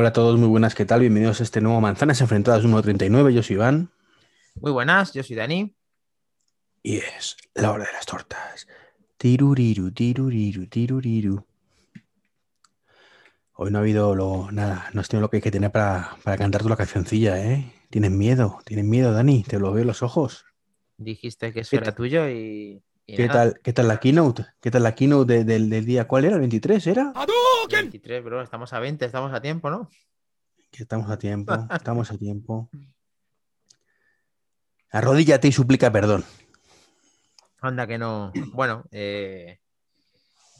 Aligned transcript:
Hola 0.00 0.10
a 0.10 0.12
todos, 0.12 0.38
muy 0.38 0.46
buenas, 0.46 0.76
¿qué 0.76 0.84
tal? 0.84 1.00
Bienvenidos 1.00 1.40
a 1.40 1.42
este 1.42 1.60
nuevo 1.60 1.80
Manzanas 1.80 2.20
Enfrentadas 2.20 2.64
1.39. 2.64 3.32
Yo 3.32 3.42
soy 3.42 3.54
Iván. 3.54 3.90
Muy 4.54 4.70
buenas, 4.70 5.12
yo 5.12 5.24
soy 5.24 5.34
Dani. 5.34 5.74
Y 6.84 6.98
es 6.98 7.36
la 7.54 7.72
hora 7.72 7.84
de 7.84 7.92
las 7.94 8.06
tortas. 8.06 8.68
Tiruriru, 9.16 9.90
tiruriru, 9.90 10.68
tiruriru. 10.68 11.44
Hoy 13.54 13.72
no 13.72 13.78
ha 13.78 13.80
habido 13.80 14.14
lo, 14.14 14.52
nada, 14.52 14.88
no 14.92 15.00
has 15.00 15.08
tenido 15.08 15.22
lo 15.22 15.30
que 15.30 15.38
hay 15.38 15.42
que 15.42 15.50
tener 15.50 15.72
para, 15.72 16.16
para 16.22 16.38
cantar 16.38 16.62
tú 16.62 16.68
la 16.68 16.76
cancioncilla, 16.76 17.44
¿eh? 17.44 17.72
Tienes 17.90 18.12
miedo, 18.12 18.60
tienes 18.64 18.84
miedo, 18.84 19.12
Dani, 19.12 19.42
te 19.42 19.58
lo 19.58 19.72
veo 19.72 19.80
en 19.80 19.88
los 19.88 20.04
ojos. 20.04 20.44
Dijiste 20.96 21.52
que 21.52 21.62
eso 21.62 21.74
era 21.74 21.92
tuyo 21.92 22.28
y. 22.28 22.84
y 23.08 23.16
¿Qué 23.16 23.26
nada. 23.26 23.50
tal, 23.52 23.60
¿Qué 23.62 23.72
tal 23.72 23.88
la 23.88 23.98
keynote? 23.98 24.44
¿Qué 24.60 24.70
tal 24.70 24.82
la 24.82 24.94
keynote 24.94 25.32
de- 25.32 25.44
del, 25.44 25.70
del 25.70 25.86
día? 25.86 26.06
¿Cuál 26.06 26.26
era? 26.26 26.34
¿El 26.34 26.40
23 26.40 26.86
era? 26.86 27.12
23, 27.70 28.22
bro, 28.22 28.42
estamos 28.42 28.72
a 28.74 28.80
20, 28.80 29.04
estamos 29.06 29.32
a 29.32 29.40
tiempo, 29.40 29.70
¿no? 29.70 29.88
Que 30.70 30.82
estamos 30.82 31.10
a 31.10 31.18
tiempo, 31.18 31.52
estamos 31.74 32.10
a 32.12 32.18
tiempo. 32.18 32.68
Arrodíllate 34.90 35.48
y 35.48 35.52
suplica 35.52 35.90
perdón. 35.90 36.24
Anda 37.60 37.86
que 37.86 37.96
no. 37.98 38.30
Bueno, 38.52 38.84
eh, 38.90 39.58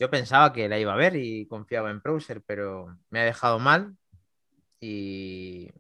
yo 0.01 0.11
pensaba 0.11 0.53
que 0.53 0.69
la 0.69 0.79
iba 0.79 0.93
a 0.95 0.97
ver 0.97 1.17
y 1.17 1.47
confiaba 1.47 1.91
en 1.91 2.01
Browser, 2.01 2.43
pero 2.43 2.99
me 3.11 3.21
ha 3.21 3.25
dejado 3.25 3.59
mal 3.59 3.97
y, 4.81 5.71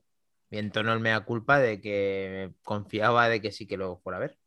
y 0.50 0.58
entonó 0.58 0.92
el 0.92 1.00
mea 1.00 1.20
culpa 1.20 1.58
de 1.58 1.80
que 1.80 2.52
confiaba 2.62 3.28
de 3.28 3.40
que 3.40 3.52
sí 3.52 3.66
que 3.66 3.76
lo 3.78 3.96
fuera 3.98 4.18
a 4.18 4.20
ver. 4.20 4.38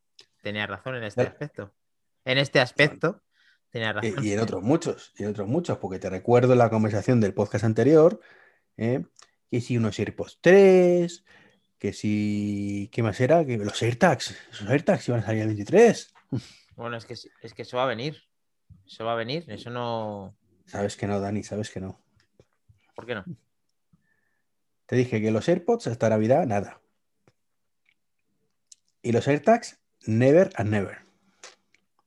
Tenía 0.41 0.65
razón 0.67 0.95
en 0.95 1.03
este 1.03 1.21
aspecto. 1.29 1.73
En 2.25 2.37
este 2.37 2.59
aspecto 2.59 3.21
tenía 3.69 3.89
Y, 3.89 4.11
razón. 4.11 4.25
y 4.25 4.31
en 4.31 4.39
otros 4.39 4.61
muchos, 4.63 5.13
y 5.17 5.23
en 5.23 5.29
otros 5.29 5.47
muchos, 5.47 5.77
porque 5.77 5.99
te 5.99 6.09
recuerdo 6.09 6.55
la 6.55 6.69
conversación 6.69 7.19
del 7.19 7.33
podcast 7.33 7.63
anterior, 7.65 8.19
¿eh? 8.77 9.03
que 9.49 9.61
si 9.61 9.77
unos 9.77 9.97
AirPods 9.99 10.39
3, 10.41 11.23
que 11.77 11.93
si, 11.93 12.89
¿qué 12.91 13.01
más 13.03 13.19
era? 13.19 13.45
Que 13.45 13.57
los 13.57 13.81
AirTags, 13.81 14.35
esos 14.51 14.69
AirTags 14.69 15.07
iban 15.09 15.21
a 15.21 15.25
salir 15.25 15.41
el 15.41 15.47
23. 15.47 16.13
Bueno, 16.75 16.97
es 16.97 17.05
que, 17.05 17.13
es 17.13 17.53
que 17.53 17.61
eso 17.63 17.77
va 17.77 17.83
a 17.83 17.87
venir. 17.87 18.23
Eso 18.85 19.03
va 19.05 19.13
a 19.13 19.15
venir. 19.15 19.45
Eso 19.47 19.69
no. 19.69 20.35
Sabes 20.65 20.95
que 20.95 21.07
no, 21.07 21.19
Dani, 21.19 21.43
sabes 21.43 21.69
que 21.69 21.79
no. 21.81 21.99
¿Por 22.95 23.05
qué 23.05 23.15
no? 23.15 23.25
Te 24.85 24.95
dije 24.95 25.21
que 25.21 25.31
los 25.31 25.47
AirPods 25.49 25.87
hasta 25.87 26.09
Navidad, 26.09 26.45
nada. 26.45 26.81
Y 29.01 29.11
los 29.11 29.27
AirTags, 29.27 29.79
never 30.05 30.51
and 30.55 30.69
never. 30.69 30.99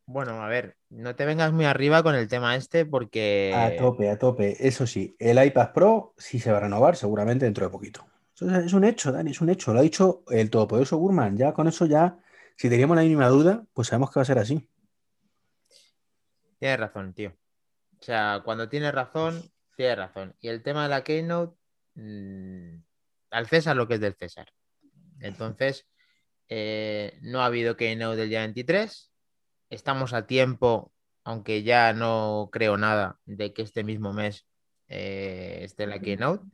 Bueno, 0.07 0.43
a 0.43 0.49
ver, 0.49 0.77
no 0.91 1.17
te 1.17 1.25
vengas 1.25 1.53
muy 1.53 1.65
arriba 1.65 2.03
con 2.03 2.15
el 2.15 2.29
tema 2.29 2.57
este 2.57 2.85
porque. 2.85 3.53
A 3.55 3.75
tope, 3.77 4.11
a 4.11 4.19
tope. 4.19 4.57
Eso 4.67 4.87
sí, 4.87 5.17
el 5.19 5.43
iPad 5.43 5.73
Pro 5.73 6.15
sí 6.19 6.39
se 6.39 6.53
va 6.53 6.59
a 6.59 6.61
renovar 6.61 6.97
seguramente 6.97 7.47
dentro 7.47 7.65
de 7.65 7.71
poquito. 7.71 8.07
Es 8.35 8.73
un 8.73 8.85
hecho, 8.85 9.13
Dani, 9.13 9.31
es 9.31 9.41
un 9.41 9.49
hecho. 9.49 9.73
Lo 9.73 9.79
ha 9.79 9.83
dicho 9.83 10.25
el 10.29 10.51
todopoderoso 10.51 10.99
Gurman. 10.99 11.37
Ya 11.37 11.53
con 11.53 11.69
eso 11.69 11.87
ya, 11.87 12.19
si 12.57 12.69
teníamos 12.69 12.97
la 12.97 13.03
mínima 13.03 13.29
duda, 13.29 13.65
pues 13.73 13.89
sabemos 13.89 14.11
que 14.11 14.19
va 14.19 14.23
a 14.23 14.27
ser 14.27 14.39
así. 14.39 14.69
Tienes 16.59 16.81
razón, 16.81 17.15
tío. 17.15 17.31
O 18.01 18.03
sea, 18.03 18.43
cuando 18.45 18.69
tienes 18.69 18.93
razón, 18.93 19.51
tienes 19.77 19.97
razón. 19.97 20.35
Y 20.41 20.49
el 20.49 20.63
tema 20.63 20.83
de 20.83 20.89
la 20.89 21.05
Keynote, 21.05 21.57
mm, 21.95 22.77
al 23.31 23.47
César 23.47 23.77
lo 23.77 23.89
que 23.89 23.95
es 23.95 24.01
del 24.01 24.15
César. 24.15 24.53
Entonces, 25.21 25.87
eh, 26.49 27.19
no 27.23 27.41
ha 27.41 27.47
habido 27.47 27.77
Keynote 27.77 28.17
del 28.17 28.29
día 28.29 28.41
23. 28.41 29.14
Estamos 29.71 30.13
a 30.13 30.27
tiempo, 30.27 30.93
aunque 31.25 31.63
ya 31.63 31.93
no 31.93 32.49
creo 32.53 32.77
nada, 32.77 33.19
de 33.27 33.53
que 33.53 33.63
este 33.63 33.85
mismo 33.85 34.13
mes 34.13 34.47
eh, 34.89 35.61
esté 35.63 35.87
la 35.87 35.99
Keynote. 35.99 36.45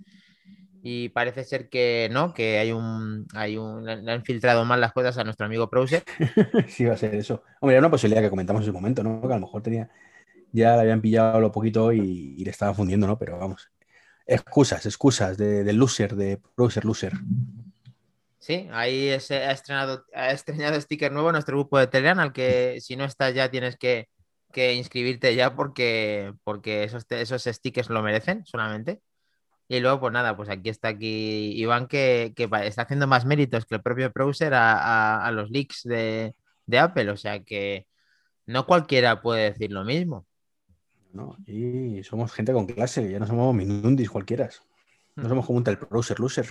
Y 0.82 1.10
parece 1.10 1.44
ser 1.44 1.68
que 1.68 2.08
no, 2.10 2.32
que 2.32 2.58
hay 2.58 2.72
un, 2.72 3.26
hay 3.34 3.58
un, 3.58 3.84
le 3.84 4.10
han 4.10 4.24
filtrado 4.24 4.64
mal 4.64 4.80
las 4.80 4.92
cosas 4.92 5.18
a 5.18 5.24
nuestro 5.24 5.44
amigo 5.44 5.66
Browser. 5.66 6.02
sí, 6.68 6.86
va 6.86 6.94
a 6.94 6.96
ser 6.96 7.14
eso. 7.14 7.42
Hombre, 7.60 7.74
era 7.76 7.80
una 7.80 7.90
posibilidad 7.90 8.22
que 8.22 8.30
comentamos 8.30 8.62
en 8.62 8.66
su 8.66 8.72
momento, 8.72 9.02
¿no? 9.02 9.20
Que 9.20 9.34
a 9.34 9.36
lo 9.36 9.42
mejor 9.42 9.62
tenía, 9.62 9.90
ya 10.52 10.76
le 10.76 10.82
habían 10.82 11.02
pillado 11.02 11.38
lo 11.40 11.52
poquito 11.52 11.92
y, 11.92 12.42
le 12.42 12.50
estaba 12.50 12.72
fundiendo, 12.72 13.06
¿no? 13.06 13.18
Pero 13.18 13.38
vamos. 13.38 13.70
Excusas, 14.26 14.86
excusas 14.86 15.36
de, 15.36 15.64
del 15.64 15.76
loser, 15.76 16.16
de 16.16 16.40
Browser 16.56 16.84
loser. 16.84 17.12
Sí, 18.40 18.68
ahí 18.72 19.20
se 19.20 19.36
ha 19.36 19.52
estrenado, 19.52 20.04
ha 20.14 20.30
estrenado 20.32 20.80
sticker 20.80 21.12
nuevo 21.12 21.28
en 21.28 21.34
nuestro 21.34 21.56
grupo 21.58 21.78
de 21.78 21.86
Telegram, 21.86 22.18
al 22.20 22.32
que 22.32 22.78
si 22.80 22.96
no 22.96 23.04
estás 23.04 23.34
ya 23.34 23.50
tienes 23.50 23.76
que, 23.76 24.08
que 24.50 24.72
inscribirte 24.74 25.34
ya 25.34 25.54
porque, 25.54 26.32
porque 26.42 26.84
esos, 26.84 27.04
esos 27.10 27.44
stickers 27.44 27.90
lo 27.90 28.02
merecen 28.02 28.44
solamente. 28.46 29.02
Y 29.68 29.80
luego, 29.80 30.00
pues 30.00 30.12
nada, 30.12 30.36
pues 30.36 30.48
aquí 30.48 30.70
está 30.70 30.88
aquí 30.88 31.52
Iván 31.60 31.86
que, 31.86 32.32
que 32.34 32.48
está 32.64 32.82
haciendo 32.82 33.06
más 33.06 33.24
méritos 33.26 33.66
que 33.66 33.76
el 33.76 33.82
propio 33.82 34.10
browser 34.10 34.54
a, 34.54 34.72
a- 35.18 35.26
a 35.26 35.30
los 35.32 35.50
leaks 35.50 35.82
de, 35.84 36.34
de 36.66 36.78
Apple. 36.78 37.10
O 37.10 37.16
sea 37.18 37.44
que 37.44 37.86
no 38.46 38.66
cualquiera 38.66 39.20
puede 39.22 39.52
decir 39.52 39.70
lo 39.70 39.84
mismo. 39.84 40.26
¿no? 41.12 41.36
Y 41.46 42.02
somos 42.04 42.32
gente 42.32 42.52
con 42.52 42.66
clase, 42.66 43.10
ya 43.10 43.18
no 43.20 43.26
somos 43.26 43.54
minundis 43.54 44.10
cualquiera. 44.10 44.48
No 45.14 45.28
somos 45.28 45.46
como 45.46 45.58
un 45.58 45.64
tal 45.64 45.76
Browser 45.76 46.18
loser. 46.18 46.46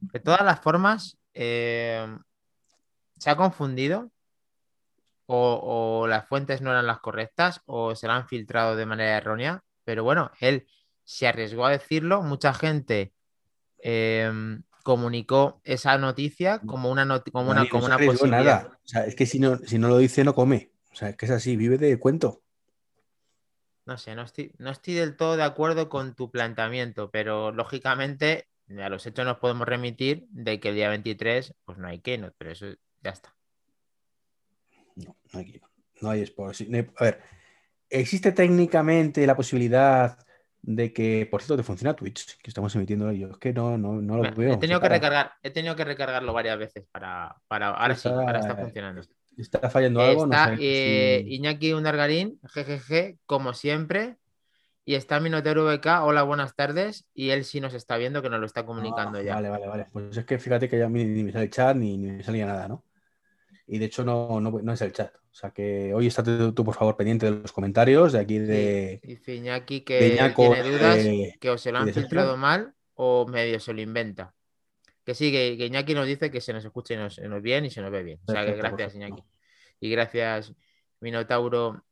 De 0.00 0.20
todas 0.20 0.42
las 0.42 0.60
formas, 0.60 1.18
eh, 1.34 2.06
se 3.18 3.30
ha 3.30 3.36
confundido 3.36 4.10
o, 5.26 6.00
o 6.02 6.06
las 6.06 6.26
fuentes 6.26 6.60
no 6.60 6.70
eran 6.70 6.86
las 6.86 7.00
correctas 7.00 7.60
o 7.66 7.94
se 7.94 8.06
la 8.06 8.16
han 8.16 8.28
filtrado 8.28 8.76
de 8.76 8.86
manera 8.86 9.16
errónea, 9.16 9.62
pero 9.84 10.04
bueno, 10.04 10.30
él 10.40 10.66
se 11.04 11.26
arriesgó 11.26 11.66
a 11.66 11.70
decirlo, 11.70 12.22
mucha 12.22 12.52
gente 12.52 13.12
eh, 13.82 14.30
comunicó 14.82 15.60
esa 15.64 15.96
noticia 15.98 16.58
como 16.58 16.90
una, 16.90 17.04
noti- 17.04 17.30
como 17.30 17.50
una, 17.50 17.64
no 17.64 17.70
como 17.70 17.86
una 17.86 17.98
posibilidad. 17.98 18.62
nada. 18.64 18.78
O 18.84 18.88
sea, 18.88 19.06
es 19.06 19.14
que 19.14 19.26
si 19.26 19.38
no, 19.38 19.58
si 19.58 19.78
no 19.78 19.88
lo 19.88 19.98
dice, 19.98 20.24
no 20.24 20.34
come. 20.34 20.70
O 20.92 20.94
sea, 20.94 21.08
es 21.10 21.16
que 21.16 21.26
es 21.26 21.32
así, 21.32 21.56
vive 21.56 21.78
de 21.78 21.98
cuento. 21.98 22.42
No 23.84 23.98
sé, 23.98 24.14
no 24.14 24.22
estoy, 24.22 24.54
no 24.58 24.70
estoy 24.70 24.94
del 24.94 25.16
todo 25.16 25.36
de 25.36 25.42
acuerdo 25.42 25.88
con 25.88 26.14
tu 26.14 26.30
planteamiento, 26.30 27.10
pero 27.10 27.50
lógicamente 27.50 28.46
a 28.82 28.88
los 28.88 29.06
hechos 29.06 29.24
nos 29.24 29.38
podemos 29.38 29.66
remitir 29.66 30.26
de 30.30 30.58
que 30.60 30.70
el 30.70 30.74
día 30.76 30.88
23 30.88 31.54
pues 31.64 31.78
no 31.78 31.88
hay 31.88 32.00
keynote, 32.00 32.34
pero 32.38 32.50
eso 32.52 32.66
ya 33.02 33.10
está. 33.10 33.34
No, 34.96 35.16
no 35.32 35.38
hay, 35.38 35.60
no 36.00 36.10
hay. 36.10 36.26
Sí, 36.52 36.66
no 36.68 36.78
hay- 36.78 36.86
A 36.98 37.04
ver, 37.04 37.20
existe 37.88 38.32
técnicamente 38.32 39.26
la 39.26 39.36
posibilidad 39.36 40.18
de 40.60 40.92
que, 40.92 41.26
por 41.30 41.42
cierto, 41.42 41.56
te 41.56 41.62
funciona 41.64 41.94
Twitch, 41.96 42.38
que 42.38 42.50
estamos 42.50 42.74
emitiendo. 42.76 43.10
Es 43.10 43.36
que 43.38 43.52
no, 43.52 43.76
no, 43.76 44.00
no 44.00 44.16
lo 44.16 44.22
Me- 44.22 44.30
veo. 44.30 44.52
he 44.54 44.56
tenido 44.58 44.78
que 44.80 44.84
para. 44.84 44.94
recargar, 44.96 45.32
he 45.42 45.50
tenido 45.50 45.74
que 45.74 45.84
recargarlo 45.84 46.32
varias 46.32 46.58
veces 46.58 46.84
para, 46.92 47.34
para 47.48 47.70
ahora 47.70 47.94
sí, 47.96 48.08
ahora 48.08 48.38
está 48.38 48.56
funcionando. 48.56 49.02
Está 49.36 49.70
fallando 49.70 50.02
algo, 50.02 50.26
no 50.26 50.34
Está 50.34 50.56
sé 50.56 50.58
eh, 50.60 51.22
si- 51.24 51.34
Iñaki 51.34 51.72
Undargarín, 51.72 52.38
GGG, 52.42 53.18
como 53.26 53.54
siempre. 53.54 54.18
Y 54.84 54.96
está 54.96 55.20
Minotero 55.20 55.64
VK, 55.64 56.02
hola, 56.02 56.24
buenas 56.24 56.56
tardes. 56.56 57.06
Y 57.14 57.30
él 57.30 57.44
sí 57.44 57.60
nos 57.60 57.72
está 57.74 57.96
viendo, 57.96 58.20
que 58.20 58.28
nos 58.28 58.40
lo 58.40 58.46
está 58.46 58.66
comunicando 58.66 59.18
Ah, 59.18 59.22
ya. 59.22 59.34
Vale, 59.34 59.48
vale, 59.48 59.68
vale. 59.68 59.86
Pues 59.92 60.16
es 60.16 60.24
que 60.24 60.38
fíjate 60.38 60.68
que 60.68 60.78
ya 60.78 60.88
ni, 60.88 61.04
ni 61.04 61.22
me 61.22 61.30
sale 61.30 61.44
el 61.44 61.50
chat 61.50 61.76
ni, 61.76 61.96
ni 61.96 62.10
me 62.10 62.24
salía 62.24 62.46
nada, 62.46 62.66
¿no? 62.66 62.84
Y 63.66 63.78
de 63.78 63.84
hecho 63.84 64.04
no, 64.04 64.40
no, 64.40 64.50
no 64.50 64.72
es 64.72 64.80
el 64.82 64.92
chat. 64.92 65.14
O 65.14 65.34
sea 65.34 65.50
que 65.50 65.94
hoy 65.94 66.08
estate 66.08 66.36
tú, 66.36 66.52
tú, 66.52 66.64
por 66.64 66.74
favor, 66.74 66.96
pendiente 66.96 67.26
de 67.26 67.32
los 67.40 67.52
comentarios 67.52 68.12
de 68.12 68.18
aquí 68.18 68.38
de, 68.38 69.00
Sí, 69.02 69.08
Dice 69.08 69.34
Iñaki 69.36 69.78
de 69.78 69.84
que 69.84 70.08
Iñaco, 70.08 70.52
tiene 70.52 70.70
dudas, 70.70 70.96
eh, 70.98 71.36
que 71.40 71.50
o 71.50 71.56
se 71.56 71.70
lo 71.70 71.78
y 71.78 71.80
han 71.80 71.86
de 71.86 71.92
filtrado 71.92 72.36
mal 72.36 72.74
o 72.94 73.26
medio 73.26 73.60
se 73.60 73.72
lo 73.72 73.80
inventa. 73.80 74.34
Que 75.04 75.14
sí, 75.14 75.30
que, 75.30 75.56
que 75.56 75.66
Iñaki 75.66 75.94
nos 75.94 76.06
dice 76.06 76.30
que 76.30 76.40
se 76.40 76.52
nos 76.52 76.64
escucha 76.64 76.94
y 76.94 76.96
nos, 76.96 77.18
nos 77.20 77.40
bien 77.40 77.64
y 77.64 77.70
se 77.70 77.80
nos 77.80 77.92
ve 77.92 78.02
bien. 78.02 78.20
O 78.26 78.32
sea 78.32 78.44
que 78.44 78.54
gracias. 78.54 78.96
Iñaki. 78.96 79.22
Y 79.80 79.90
gracias, 79.90 80.52
Minotauro 81.00 81.84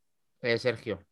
eh, 0.42 0.58
Sergio. 0.58 1.04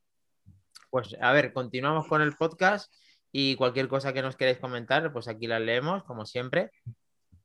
Pues 0.90 1.16
a 1.20 1.32
ver, 1.32 1.52
continuamos 1.52 2.06
con 2.06 2.22
el 2.22 2.34
podcast 2.34 2.92
y 3.32 3.56
cualquier 3.56 3.88
cosa 3.88 4.12
que 4.12 4.22
nos 4.22 4.36
queráis 4.36 4.58
comentar, 4.58 5.12
pues 5.12 5.28
aquí 5.28 5.46
la 5.46 5.58
leemos, 5.60 6.02
como 6.04 6.24
siempre. 6.24 6.70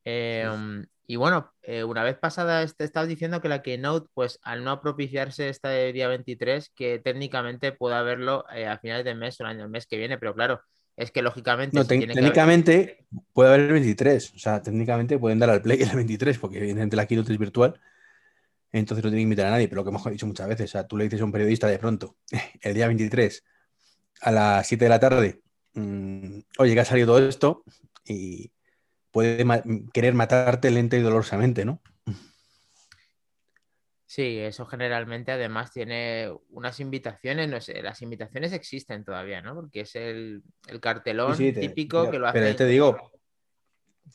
Eh, 0.06 0.48
y 1.06 1.18
bueno, 1.18 1.52
eh, 1.62 1.84
una 1.84 2.04
vez 2.04 2.18
pasada, 2.18 2.64
este, 2.64 2.86
estabas 2.86 3.10
diciendo 3.10 3.42
que 3.42 3.50
la 3.50 3.62
Keynote, 3.62 4.08
pues 4.14 4.40
al 4.44 4.64
no 4.64 4.82
propiciarse 4.82 5.50
este 5.50 5.92
día 5.92 6.08
23, 6.08 6.72
que 6.74 7.00
técnicamente 7.00 7.74
pueda 7.74 8.00
haberlo 8.00 8.46
eh, 8.56 8.68
a 8.68 8.78
finales 8.80 9.04
de 9.04 9.14
mes 9.16 9.40
o 9.40 9.44
el 9.44 9.50
año, 9.50 9.64
el 9.66 9.70
mes 9.70 9.86
que 9.86 9.98
viene, 9.98 10.18
pero 10.18 10.34
claro, 10.34 10.62
es 10.96 11.12
que 11.12 11.22
lógicamente... 11.22 11.78
No, 11.78 11.86
tiene 11.86 12.06
que 12.06 12.12
haber- 12.14 12.24
técnicamente 12.24 13.06
puede 13.34 13.50
haber 13.50 13.62
el 13.62 13.74
23. 13.74 14.34
O 14.36 14.40
sea, 14.40 14.62
técnicamente 14.62 15.20
pueden 15.20 15.40
dar 15.40 15.50
al 15.50 15.62
play 15.62 15.82
el 15.82 15.90
23, 15.94 16.38
porque 16.40 16.58
evidentemente 16.58 16.96
la 16.96 17.06
keynote 17.06 17.34
es 17.34 17.40
virtual. 17.40 17.80
Entonces 18.74 19.04
no 19.06 19.10
tiene 19.12 19.20
que 19.22 19.24
invitar 19.24 19.48
a 19.48 19.52
nadie, 19.52 19.68
pero 19.70 19.82
lo 19.82 19.86
que 19.86 19.90
hemos 19.92 20.12
dicho 20.12 20.28
muchas 20.28 20.48
veces, 20.50 20.70
o 20.70 20.74
sea, 20.74 20.88
tú 20.88 20.98
le 20.98 21.06
dices 21.06 21.22
a 21.22 21.26
un 21.26 21.32
periodista 21.32 21.68
de 21.68 21.80
pronto, 21.80 22.18
el 22.62 22.74
día 22.74 22.88
23, 22.88 23.44
a 24.22 24.32
las 24.32 24.68
7 24.68 24.86
de 24.86 24.90
la 24.90 25.00
tarde, 25.00 25.42
mm, 25.76 26.40
oye, 26.60 26.74
que 26.74 26.80
ha 26.80 26.86
salido 26.86 27.08
todo 27.16 27.28
esto, 27.28 27.64
y 28.06 28.52
puede 29.12 29.46
ma- 29.46 29.62
querer 29.94 30.16
matarte 30.16 30.72
lenta 30.72 30.98
y 30.98 31.02
dolorosamente, 31.02 31.66
¿no? 31.66 31.82
Sí, 34.06 34.38
eso 34.38 34.66
generalmente 34.68 35.32
además 35.32 35.72
tiene 35.72 36.32
unas 36.50 36.80
invitaciones, 36.80 37.50
no 37.50 37.60
sé, 37.62 37.82
las 37.82 38.00
invitaciones 38.04 38.54
existen 38.54 39.04
todavía, 39.04 39.42
¿no? 39.42 39.56
Porque 39.56 39.82
es 39.82 39.96
el, 39.96 40.44
el 40.68 40.80
cartelón 40.80 41.38
Sí, 41.38 41.46
sí, 41.46 41.54
te- 41.54 41.62
típico 41.62 42.12
que 42.12 42.20
lo 42.20 42.28
pero 42.32 42.46
hace. 42.48 42.56
te 42.56 42.66
digo 42.68 43.12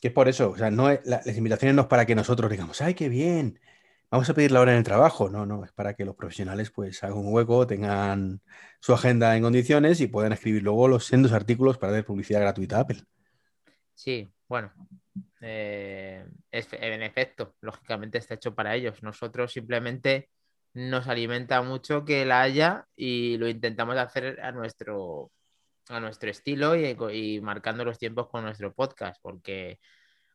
que 0.01 0.09
es 0.09 0.15
por 0.15 0.29
eso, 0.29 0.51
o 0.51 0.57
sea, 0.57 0.71
no 0.71 0.91
es- 0.91 1.01
la- 1.05 1.21
las 1.25 1.37
invitaciones 1.37 1.75
no 1.75 1.83
es 1.83 1.89
para 1.89 2.07
que 2.07 2.15
nosotros 2.15 2.51
digamos, 2.51 2.81
¡ay, 2.81 2.95
qué 2.95 3.09
bien! 3.09 3.59
Vamos 4.11 4.31
a 4.31 4.35
pedir 4.35 4.53
la 4.53 4.61
hora 4.61 4.73
en 4.73 4.79
el 4.79 4.85
trabajo. 4.85 5.29
No, 5.29 5.45
no, 5.45 5.65
es 5.65 5.73
para 5.73 5.93
que 5.93 6.05
los 6.05 6.17
profesionales 6.17 6.71
pues 6.71 7.03
hagan 7.05 7.19
un 7.19 7.33
hueco, 7.33 7.67
tengan 7.67 8.41
su 8.81 8.95
agenda 8.95 9.37
en 9.37 9.43
condiciones 9.43 10.01
y 10.01 10.07
puedan 10.07 10.33
escribir 10.33 10.63
luego 10.63 10.89
los 10.89 11.05
sendos 11.05 11.33
artículos 11.33 11.77
para 11.77 11.93
dar 11.93 12.05
publicidad 12.05 12.41
gratuita 12.41 12.79
a 12.79 12.81
Apple. 12.81 13.03
Sí, 13.95 14.27
bueno, 14.49 14.73
eh, 15.43 16.25
en 16.51 17.03
efecto, 17.03 17.55
lógicamente 17.61 18.17
está 18.17 18.35
hecho 18.35 18.55
para 18.55 18.75
ellos. 18.75 19.03
Nosotros 19.03 19.53
simplemente 19.53 20.31
nos 20.73 21.07
alimenta 21.07 21.61
mucho 21.61 22.05
que 22.07 22.25
la 22.25 22.41
haya 22.41 22.87
y 22.97 23.37
lo 23.37 23.47
intentamos 23.47 23.97
hacer 23.99 24.41
a 24.41 24.53
nuestro, 24.53 25.33
a 25.89 26.01
nuestro 26.01 26.31
estilo 26.31 26.77
y 26.77 27.41
marcando 27.43 27.85
los 27.85 27.99
tiempos 27.99 28.29
con 28.29 28.45
nuestro 28.45 28.73
podcast, 28.73 29.21
porque 29.21 29.81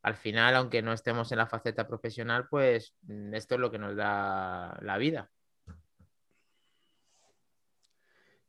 al 0.04 0.16
final, 0.16 0.56
aunque 0.56 0.82
no 0.82 0.92
estemos 0.92 1.32
en 1.32 1.38
la 1.38 1.48
faceta 1.48 1.88
profesional, 1.88 2.48
pues 2.50 2.94
mm, 3.04 3.34
esto 3.34 3.56
es 3.56 3.62
lo 3.62 3.72
que 3.72 3.80
nos 3.80 3.96
da 3.96 4.78
la 4.82 4.98
vida. 4.98 5.32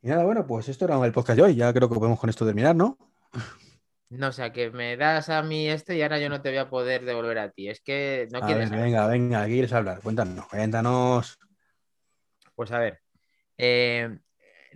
Y 0.01 0.09
nada, 0.09 0.23
bueno, 0.23 0.45
pues 0.45 0.69
esto 0.69 0.85
era 0.85 1.03
el 1.03 1.13
podcast 1.13 1.37
de 1.37 1.43
hoy. 1.43 1.55
Ya 1.55 1.73
creo 1.73 1.89
que 1.89 1.95
podemos 1.95 2.19
con 2.19 2.29
esto 2.29 2.45
terminar, 2.45 2.75
¿no? 2.75 2.97
No, 4.09 4.27
o 4.27 4.31
sea, 4.31 4.53
que 4.53 4.69
me 4.69 4.97
das 4.97 5.29
a 5.29 5.41
mí 5.41 5.67
esto 5.67 5.93
y 5.93 6.01
ahora 6.01 6.19
yo 6.19 6.29
no 6.29 6.41
te 6.41 6.49
voy 6.49 6.59
a 6.59 6.69
poder 6.69 7.05
devolver 7.05 7.39
a 7.39 7.49
ti. 7.49 7.69
Es 7.69 7.81
que 7.81 8.27
no 8.31 8.39
a 8.39 8.45
quieres 8.45 8.69
ver, 8.69 8.81
venga, 8.81 9.07
venga, 9.07 9.45
¿qué 9.45 9.51
quieres 9.53 9.73
hablar? 9.73 10.01
Cuéntanos, 10.01 10.45
cuéntanos. 10.47 11.39
Pues 12.53 12.71
a 12.71 12.79
ver, 12.79 13.01
eh, 13.57 14.19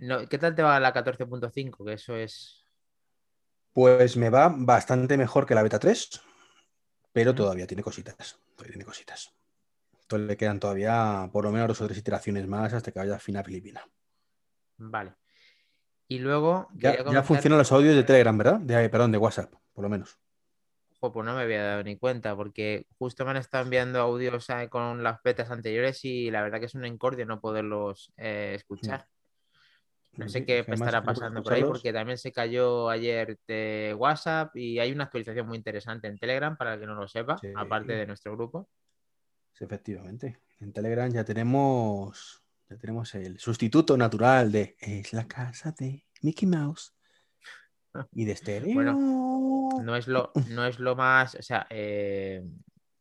no, 0.00 0.26
¿qué 0.26 0.38
tal 0.38 0.54
te 0.54 0.62
va 0.62 0.80
la 0.80 0.92
14.5? 0.92 1.86
Que 1.86 1.92
eso 1.92 2.16
es. 2.16 2.64
Pues 3.72 4.16
me 4.16 4.30
va 4.30 4.52
bastante 4.52 5.16
mejor 5.16 5.46
que 5.46 5.54
la 5.54 5.62
beta 5.62 5.78
3, 5.78 6.20
pero 7.12 7.34
todavía 7.34 7.66
tiene 7.66 7.82
cositas. 7.82 8.38
Todavía 8.54 8.72
tiene 8.72 8.84
cositas. 8.84 9.34
Entonces 10.02 10.28
le 10.28 10.36
quedan 10.36 10.58
todavía 10.58 11.28
por 11.32 11.44
lo 11.44 11.52
menos 11.52 11.68
dos 11.68 11.80
o 11.82 11.86
tres 11.86 11.98
iteraciones 11.98 12.46
más 12.46 12.72
hasta 12.72 12.90
que 12.90 12.98
vaya 12.98 13.16
a 13.16 13.18
fina 13.18 13.44
Filipina. 13.44 13.84
Vale. 14.76 15.14
Y 16.08 16.18
luego. 16.18 16.68
Ya, 16.72 16.90
quería 16.90 16.96
ya 16.98 17.04
comentar- 17.04 17.24
funcionan 17.24 17.58
los 17.58 17.70
audios 17.72 17.94
de 17.94 18.02
Telegram, 18.02 18.36
¿verdad? 18.36 18.60
De, 18.60 18.88
perdón, 18.88 19.12
de 19.12 19.18
WhatsApp, 19.18 19.52
por 19.72 19.84
lo 19.84 19.88
menos. 19.88 20.18
Ojo, 21.02 21.12
pues 21.12 21.24
no 21.24 21.34
me 21.34 21.42
había 21.42 21.62
dado 21.62 21.82
ni 21.84 21.96
cuenta, 21.96 22.34
porque 22.36 22.86
justo 22.98 23.24
me 23.24 23.30
han 23.30 23.36
estado 23.38 23.64
enviando 23.64 24.00
audios 24.00 24.50
eh, 24.50 24.68
con 24.68 25.02
las 25.02 25.22
betas 25.22 25.50
anteriores 25.50 26.04
y 26.04 26.30
la 26.30 26.42
verdad 26.42 26.58
que 26.58 26.66
es 26.66 26.74
un 26.74 26.84
encordio 26.84 27.24
no 27.24 27.40
poderlos 27.40 28.12
eh, 28.16 28.52
escuchar. 28.56 29.06
No 30.12 30.28
sé 30.28 30.40
Sí, 30.40 30.44
qué 30.44 30.58
además 30.60 30.80
estará 30.80 31.02
pasando 31.04 31.42
por 31.42 31.52
ahí, 31.52 31.62
porque 31.62 31.92
también 31.92 32.18
se 32.18 32.32
cayó 32.32 32.88
ayer 32.90 33.38
de 33.46 33.94
WhatsApp 33.96 34.54
y 34.56 34.78
hay 34.78 34.90
una 34.92 35.04
actualización 35.04 35.46
muy 35.46 35.56
interesante 35.56 36.08
en 36.08 36.18
Telegram, 36.18 36.56
para 36.56 36.74
el 36.74 36.80
que 36.80 36.86
no 36.86 36.94
lo 36.94 37.06
sepa, 37.06 37.38
Sí. 37.38 37.52
aparte 37.54 37.92
de 37.92 38.06
nuestro 38.06 38.32
grupo. 38.36 38.68
Sí, 39.52 39.64
efectivamente. 39.64 40.40
En 40.58 40.72
Telegram 40.72 41.10
ya 41.10 41.24
tenemos, 41.24 42.42
ya 42.68 42.76
tenemos 42.76 43.14
el 43.14 43.38
sustituto 43.38 43.96
natural 43.96 44.50
de 44.52 44.76
Es 44.80 45.12
la 45.12 45.26
casa 45.28 45.72
de 45.78 46.04
Mickey 46.22 46.48
Mouse 46.48 46.92
y 48.12 48.24
de 48.24 48.36
Stereo. 48.36 48.74
Bueno, 48.74 49.70
No 49.82 49.96
es 49.96 50.08
lo, 50.08 50.32
no 50.50 50.66
es 50.66 50.78
lo 50.80 50.96
más, 50.96 51.36
o 51.36 51.42
sea, 51.42 51.66
eh, 51.70 52.42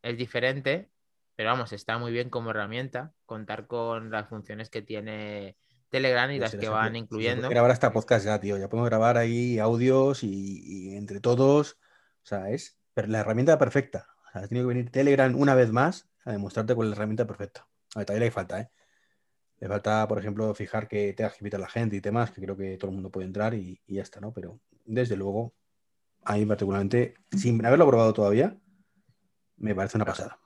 es 0.04 0.18
diferente, 0.18 0.90
pero 1.36 1.50
vamos, 1.50 1.74
está 1.74 1.98
muy 1.98 2.12
bien 2.12 2.30
como 2.30 2.52
herramienta 2.52 3.14
contar 3.26 3.66
con 3.68 4.12
las 4.12 4.30
funciones 4.30 4.70
que 4.70 4.82
tiene 4.84 5.58
Telegram 5.90 6.30
y 6.32 6.40
las 6.40 6.56
que 6.56 6.70
van 6.70 6.94
se 6.94 7.00
incluyendo. 7.00 7.42
puede 7.42 7.54
grabar 7.54 7.72
hasta 7.72 7.92
podcast 7.92 8.26
ya, 8.26 8.40
tío. 8.40 8.58
Ya 8.58 8.70
podemos 8.70 8.90
grabar 8.90 9.18
ahí 9.18 9.60
audios 9.60 10.24
y, 10.24 10.62
y 10.64 10.96
entre 10.96 11.20
todos. 11.20 11.74
O 12.24 12.26
sea, 12.26 12.50
es 12.50 12.80
la 12.96 13.20
herramienta 13.20 13.58
perfecta. 13.58 14.08
O 14.28 14.32
sea, 14.32 14.48
tenido 14.48 14.68
que 14.68 14.76
venir 14.76 14.92
Telegram 14.92 15.34
una 15.36 15.56
vez 15.56 15.72
más 15.72 16.10
a 16.26 16.32
demostrarte 16.32 16.76
cuál 16.76 16.88
es 16.88 16.92
la 16.92 16.96
herramienta 16.98 17.26
perfecta. 17.26 17.68
A 17.96 18.00
ver, 18.00 18.06
todavía 18.06 18.26
le 18.28 18.32
falta, 18.32 18.62
¿eh? 18.62 18.70
Le 19.60 19.68
falta, 19.68 20.08
por 20.08 20.20
ejemplo, 20.20 20.54
fijar 20.54 20.88
que 20.88 21.14
tengas 21.14 21.34
que 21.34 21.40
invitar 21.42 21.60
a 21.60 21.64
la 21.64 21.70
gente 21.70 21.96
y 21.96 22.00
demás, 22.00 22.32
que 22.32 22.42
creo 22.42 22.56
que 22.56 22.78
todo 22.78 22.92
el 22.92 22.96
mundo 22.96 23.10
puede 23.12 23.28
entrar 23.28 23.54
y, 23.54 23.82
y 23.86 23.96
ya 23.96 24.04
está, 24.04 24.22
¿no? 24.22 24.32
Pero 24.32 24.60
desde 24.86 25.18
luego, 25.18 25.54
a 26.24 26.36
mí 26.36 26.46
particularmente, 26.46 27.16
sin 27.36 27.66
haberlo 27.66 27.88
probado 27.88 28.14
todavía, 28.14 28.58
me 29.58 29.76
parece 29.76 29.98
una 29.98 30.06
pasada. 30.06 30.40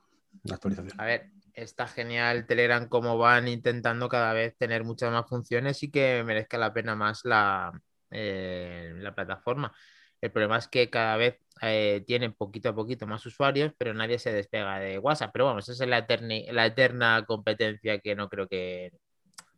Una 0.44 0.56
actualización. 0.56 1.00
A 1.00 1.06
ver, 1.06 1.32
está 1.54 1.88
genial 1.88 2.46
Telegram 2.48 2.88
como 2.88 3.18
van 3.18 3.48
intentando 3.48 4.10
cada 4.10 4.34
vez 4.34 4.56
tener 4.58 4.84
muchas 4.84 5.12
más 5.12 5.28
funciones 5.28 5.82
y 5.84 5.92
que 5.92 6.24
merezca 6.24 6.58
la 6.58 6.74
pena 6.74 6.96
más 6.96 7.26
la, 7.26 7.72
eh, 8.12 8.94
la 8.98 9.16
plataforma. 9.16 9.74
El 10.22 10.32
problema 10.32 10.58
es 10.58 10.68
que 10.68 10.90
cada 10.90 11.18
vez 11.18 11.38
eh, 11.62 12.04
tienen 12.08 12.34
poquito 12.34 12.70
a 12.70 12.76
poquito 12.76 13.06
más 13.08 13.26
usuarios, 13.26 13.74
pero 13.78 13.94
nadie 13.94 14.20
se 14.20 14.32
despega 14.32 14.80
de 14.80 14.98
WhatsApp. 15.00 15.32
Pero 15.34 15.46
vamos, 15.46 15.68
esa 15.70 15.84
es 15.84 15.90
la, 15.90 16.06
la 16.54 16.66
eterna 16.66 17.26
competencia 17.28 18.00
que 18.00 18.16
no 18.16 18.30
creo 18.30 18.48
que, 18.48 18.94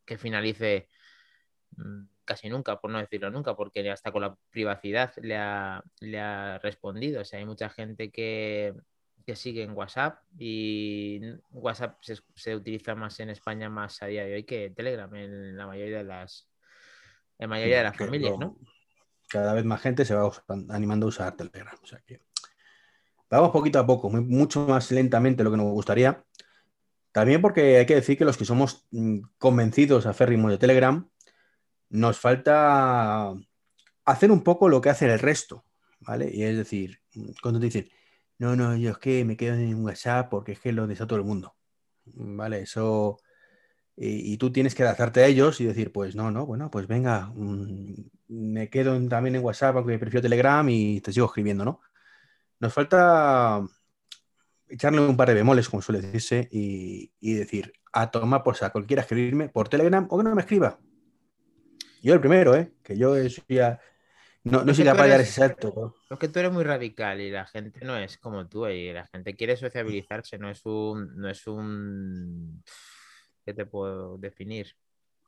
que 0.06 0.18
finalice 0.18 0.89
mm, 1.77 2.06
casi 2.25 2.50
nunca, 2.50 2.80
por 2.81 2.91
no 2.91 3.00
decirlo 3.00 3.30
nunca, 3.31 3.56
porque 3.56 3.89
hasta 3.91 4.12
con 4.12 4.21
la 4.24 4.36
privacidad 4.51 5.13
le 5.21 5.38
ha, 5.38 5.83
le 6.00 6.19
ha 6.19 6.59
respondido. 6.59 7.21
O 7.21 7.25
sea, 7.25 7.39
hay 7.39 7.45
mucha 7.45 7.69
gente 7.69 8.12
que, 8.12 8.74
que 9.25 9.36
sigue 9.36 9.63
en 9.63 9.72
WhatsApp 9.72 10.19
y 10.38 11.19
WhatsApp 11.51 11.98
se, 12.01 12.18
se 12.36 12.56
utiliza 12.56 12.94
más 12.95 13.19
en 13.19 13.30
España 13.31 13.69
más 13.69 14.01
a 14.04 14.06
día 14.06 14.24
de 14.24 14.36
hoy 14.36 14.44
que 14.44 14.69
Telegram 14.69 15.13
en 15.16 15.57
la 15.57 15.66
mayoría 15.68 15.98
de 15.98 16.04
las 16.04 16.48
en 17.39 17.50
mayoría 17.50 17.77
de 17.80 17.83
las 17.83 17.98
familias, 17.98 18.38
¿no? 18.39 18.57
Cada 19.27 19.54
vez 19.54 19.66
más 19.66 19.81
gente 19.81 20.06
se 20.06 20.13
va 20.16 20.31
animando 20.69 21.07
a 21.07 21.10
usar 21.10 21.36
Telegram. 21.36 21.75
O 21.81 21.86
sea 21.86 22.00
que 22.06 22.22
vamos 23.30 23.50
poquito 23.51 23.80
a 23.80 23.86
poco, 23.86 24.10
muy- 24.10 24.22
mucho 24.22 24.66
más 24.68 24.92
lentamente 24.92 25.44
lo 25.44 25.51
que 25.51 25.57
nos 25.57 25.72
gustaría. 25.72 26.24
También 27.12 27.42
porque 27.42 27.77
hay 27.77 27.86
que 27.86 27.95
decir 27.95 28.18
que 28.18 28.25
los 28.25 28.38
que 28.38 28.45
somos 28.45 28.86
mm, 28.92 29.19
convencidos 29.38 30.06
aférrimos 30.06 30.51
de 30.51 30.57
Telegram, 30.57 31.10
nos 31.89 32.19
falta 32.19 33.33
hacer 34.06 34.31
un 34.31 34.44
poco 34.44 34.69
lo 34.69 34.81
que 34.81 34.89
hace 34.89 35.06
el 35.12 35.19
resto, 35.19 35.66
¿vale? 36.00 36.30
Y 36.33 36.44
es 36.44 36.57
decir, 36.57 37.00
mm, 37.16 37.31
cuando 37.42 37.60
te 37.60 37.66
dicen, 37.68 37.89
no, 38.37 38.55
no, 38.55 38.75
yo 38.75 38.91
es 38.91 38.97
que 38.97 39.25
me 39.25 39.37
quedo 39.37 39.55
en 39.55 39.83
WhatsApp 39.83 40.29
porque 40.29 40.53
es 40.53 40.59
que 40.59 40.71
lo 40.71 40.87
desea 40.87 41.07
todo 41.07 41.19
el 41.19 41.25
mundo, 41.25 41.55
¿vale? 42.05 42.61
Eso... 42.61 43.17
Y, 43.97 44.35
tú 44.35 44.51
tienes 44.51 44.75
que 44.75 44.83
adaptarte 44.83 45.23
a 45.23 45.27
ellos 45.27 45.61
y 45.61 45.65
decir, 45.65 45.93
pues 45.93 46.17
no, 46.17 46.29
no, 46.29 46.45
bueno, 46.45 46.69
pues 46.69 46.85
venga, 46.85 47.31
me 48.27 48.69
quedo 48.69 48.93
en- 48.93 49.07
también 49.07 49.37
en 49.37 49.43
WhatsApp, 49.43 49.77
aunque 49.77 49.98
prefiero 49.98 50.21
Telegram 50.21 50.67
y 50.67 51.00
te 51.00 51.13
sigo 51.13 51.27
escribiendo, 51.27 51.63
¿no? 51.63 51.79
Nos 52.60 52.74
falta 52.74 53.65
echarle 54.67 55.00
un 55.00 55.15
par 55.15 55.29
de 55.29 55.36
bemoles, 55.36 55.69
como 55.69 55.81
suele 55.81 56.01
decirse, 56.01 56.50
y, 56.51 57.10
decir, 57.21 57.71
a 57.93 58.12
tomar 58.12 58.43
por 58.43 58.57
saco, 58.57 58.86
quiera 58.86 59.03
escribirme 59.03 59.48
por 59.48 59.69
Telegram 59.69 60.05
o 60.10 60.17
que 60.17 60.24
no 60.25 60.36
me 60.36 60.41
escriba. 60.41 60.77
Yo 62.03 62.13
el 62.13 62.19
primero, 62.19 62.53
¿eh? 62.53 62.74
Que 62.83 62.98
yo 62.98 63.15
soy 63.29 63.43
ya- 63.48 63.79
no, 64.45 64.63
no 64.63 64.73
soy 64.73 64.85
capaz 64.85 65.03
de 65.03 65.09
dar 65.09 65.21
ese. 65.21 65.45
Es 65.45 66.17
que 66.19 66.27
tú 66.29 66.39
eres 66.39 66.51
muy 66.51 66.63
radical 66.63 67.19
y 67.19 67.29
la 67.31 67.45
gente 67.45 67.83
no 67.85 67.97
es 67.97 68.17
como 68.17 68.47
tú 68.47 68.67
y 68.67 68.93
la 68.93 69.05
gente 69.07 69.35
quiere 69.35 69.57
sociabilizarse, 69.57 70.37
no 70.37 70.49
es 70.49 70.65
un, 70.65 71.15
no 71.17 71.29
es 71.29 71.45
un, 71.47 72.63
¿qué 73.45 73.53
te 73.53 73.65
puedo 73.65 74.17
definir? 74.17 74.75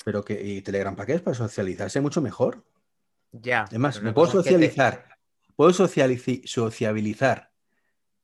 Pero 0.06 0.24
que 0.24 0.42
y 0.42 0.62
Telegram, 0.62 0.96
¿para 0.96 1.06
qué 1.08 1.14
es? 1.16 1.22
Para 1.22 1.36
socializarse 1.36 2.00
mucho 2.00 2.22
mejor. 2.22 2.64
Ya. 3.32 3.64
Además, 3.64 4.02
me 4.02 4.14
puedo 4.14 4.28
te- 4.28 4.34
socializar, 4.38 5.06
puedo 5.56 5.74
sociabilizar 5.74 7.52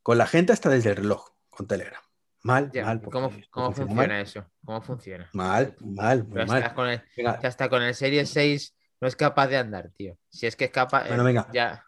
con 0.02 0.18
la 0.18 0.26
gente 0.26 0.52
hasta 0.52 0.68
desde 0.70 0.90
el 0.90 0.96
reloj, 0.96 1.30
con 1.50 1.66
Telegram. 1.66 2.00
Mal, 2.42 2.70
Ya, 2.72 2.84
mal. 2.84 2.98
¿y 3.04 3.10
¿Cómo, 3.10 3.30
cómo 3.50 3.72
funciona 3.72 3.86
funciona 3.86 4.06
mal. 4.14 4.22
eso? 4.22 4.46
¿Cómo 4.64 4.82
funciona? 4.82 5.30
Mal, 5.32 5.74
mal, 5.80 6.24
muy 6.26 6.44
mal. 6.44 6.62
hasta 6.62 6.74
con 6.74 6.88
el, 6.88 7.02
Venga, 7.16 7.40
hasta 7.42 7.68
con 7.70 7.82
el 7.82 7.94
Series 7.94 8.28
6 8.30 8.74
no 9.04 9.08
es 9.08 9.16
capaz 9.16 9.48
de 9.48 9.58
andar, 9.58 9.90
tío. 9.90 10.16
Si 10.30 10.46
es 10.46 10.56
que 10.56 10.64
es 10.64 10.70
capaz. 10.70 11.06
Bueno, 11.08 11.24
eh, 11.24 11.26
venga. 11.26 11.46
Ya. 11.52 11.84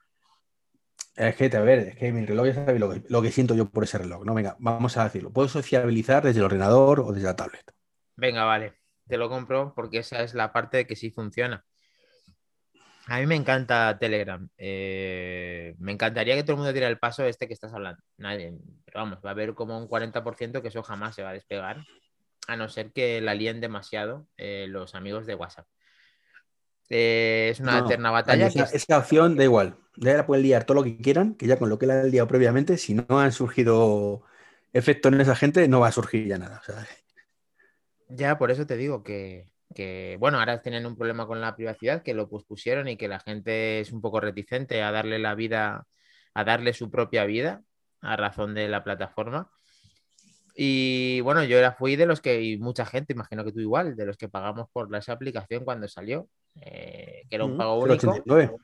es 1.14 1.34
que, 1.34 1.46
a 1.56 1.60
ver, 1.62 1.78
es 1.78 1.96
que 1.96 2.12
mi 2.12 2.26
reloj 2.26 2.48
ya 2.48 2.54
sabe 2.54 2.78
lo 2.78 2.90
que, 2.90 3.04
lo 3.08 3.22
que 3.22 3.32
siento 3.32 3.54
yo 3.54 3.70
por 3.70 3.84
ese 3.84 3.96
reloj. 3.96 4.22
No, 4.26 4.34
venga, 4.34 4.54
vamos 4.58 4.98
a 4.98 5.04
decirlo. 5.04 5.32
Puedo 5.32 5.48
sociabilizar 5.48 6.24
desde 6.24 6.40
el 6.40 6.44
ordenador 6.44 7.00
o 7.00 7.12
desde 7.12 7.28
la 7.28 7.34
tablet. 7.34 7.72
Venga, 8.16 8.44
vale. 8.44 8.74
Te 9.08 9.16
lo 9.16 9.30
compro 9.30 9.72
porque 9.74 10.00
esa 10.00 10.20
es 10.20 10.34
la 10.34 10.52
parte 10.52 10.76
de 10.76 10.86
que 10.86 10.94
sí 10.94 11.10
funciona. 11.10 11.64
A 13.06 13.18
mí 13.18 13.24
me 13.24 13.36
encanta 13.36 13.96
Telegram. 13.98 14.46
Eh, 14.58 15.74
me 15.78 15.92
encantaría 15.92 16.34
que 16.34 16.42
todo 16.42 16.52
el 16.52 16.58
mundo 16.58 16.74
diera 16.74 16.88
el 16.88 16.98
paso 16.98 17.24
este 17.24 17.48
que 17.48 17.54
estás 17.54 17.72
hablando. 17.72 18.02
Nadie. 18.18 18.52
Pero 18.84 19.00
vamos, 19.00 19.20
va 19.24 19.30
a 19.30 19.32
haber 19.32 19.54
como 19.54 19.78
un 19.78 19.88
40% 19.88 20.60
que 20.60 20.68
eso 20.68 20.82
jamás 20.82 21.14
se 21.14 21.22
va 21.22 21.30
a 21.30 21.32
despegar. 21.32 21.82
A 22.46 22.56
no 22.56 22.68
ser 22.68 22.92
que 22.92 23.22
la 23.22 23.32
líen 23.32 23.62
demasiado 23.62 24.26
eh, 24.36 24.66
los 24.68 24.94
amigos 24.94 25.24
de 25.24 25.34
WhatsApp. 25.34 25.66
Eh, 26.88 27.48
es 27.52 27.60
una 27.60 27.78
No, 27.78 27.80
eterna 27.80 28.10
batalla. 28.10 28.46
esa, 28.46 28.64
que- 28.70 28.76
esa 28.76 28.98
opción 28.98 29.36
da 29.36 29.44
igual. 29.44 29.78
Ya 29.96 30.14
la 30.14 30.26
pueden 30.26 30.42
liar 30.44 30.64
todo 30.64 30.76
lo 30.76 30.84
que 30.84 30.98
quieran, 30.98 31.34
que 31.34 31.46
ya 31.46 31.58
con 31.58 31.68
lo 31.70 31.78
que 31.78 31.86
la 31.86 32.00
han 32.00 32.10
liado 32.10 32.28
previamente, 32.28 32.76
si 32.76 32.94
no 32.94 33.04
han 33.20 33.32
surgido 33.32 34.22
efectos 34.72 35.12
en 35.12 35.20
esa 35.20 35.36
gente, 35.36 35.66
no 35.68 35.80
va 35.80 35.88
a 35.88 35.92
surgir 35.92 36.26
ya 36.28 36.38
nada. 36.38 36.62
Ya, 38.08 38.38
por 38.38 38.50
eso 38.50 38.66
te 38.66 38.76
digo 38.76 39.02
que, 39.02 39.48
que, 39.74 40.16
bueno, 40.20 40.38
ahora 40.38 40.62
tienen 40.62 40.86
un 40.86 40.96
problema 40.96 41.26
con 41.26 41.40
la 41.40 41.56
privacidad, 41.56 42.02
que 42.02 42.14
lo 42.14 42.28
pospusieron 42.28 42.88
y 42.88 42.96
que 42.96 43.08
la 43.08 43.20
gente 43.20 43.80
es 43.80 43.92
un 43.92 44.00
poco 44.00 44.20
reticente 44.20 44.82
a 44.82 44.92
darle 44.92 45.18
la 45.18 45.34
vida, 45.34 45.86
a 46.34 46.44
darle 46.44 46.72
su 46.72 46.90
propia 46.90 47.24
vida 47.24 47.62
a 48.00 48.16
razón 48.16 48.54
de 48.54 48.68
la 48.68 48.84
plataforma. 48.84 49.50
Y 50.54 51.20
bueno, 51.20 51.44
yo 51.44 51.58
era, 51.58 51.72
fui 51.72 51.96
de 51.96 52.06
los 52.06 52.20
que, 52.20 52.40
y 52.42 52.58
mucha 52.58 52.86
gente, 52.86 53.12
imagino 53.12 53.44
que 53.44 53.52
tú 53.52 53.60
igual, 53.60 53.94
de 53.96 54.06
los 54.06 54.16
que 54.16 54.28
pagamos 54.28 54.68
por 54.72 54.94
esa 54.96 55.12
aplicación 55.12 55.64
cuando 55.64 55.86
salió, 55.88 56.28
eh, 56.60 57.22
que 57.28 57.36
era 57.36 57.44
un 57.44 57.56
pago 57.56 57.76
único. 57.78 58.10
89, 58.10 58.56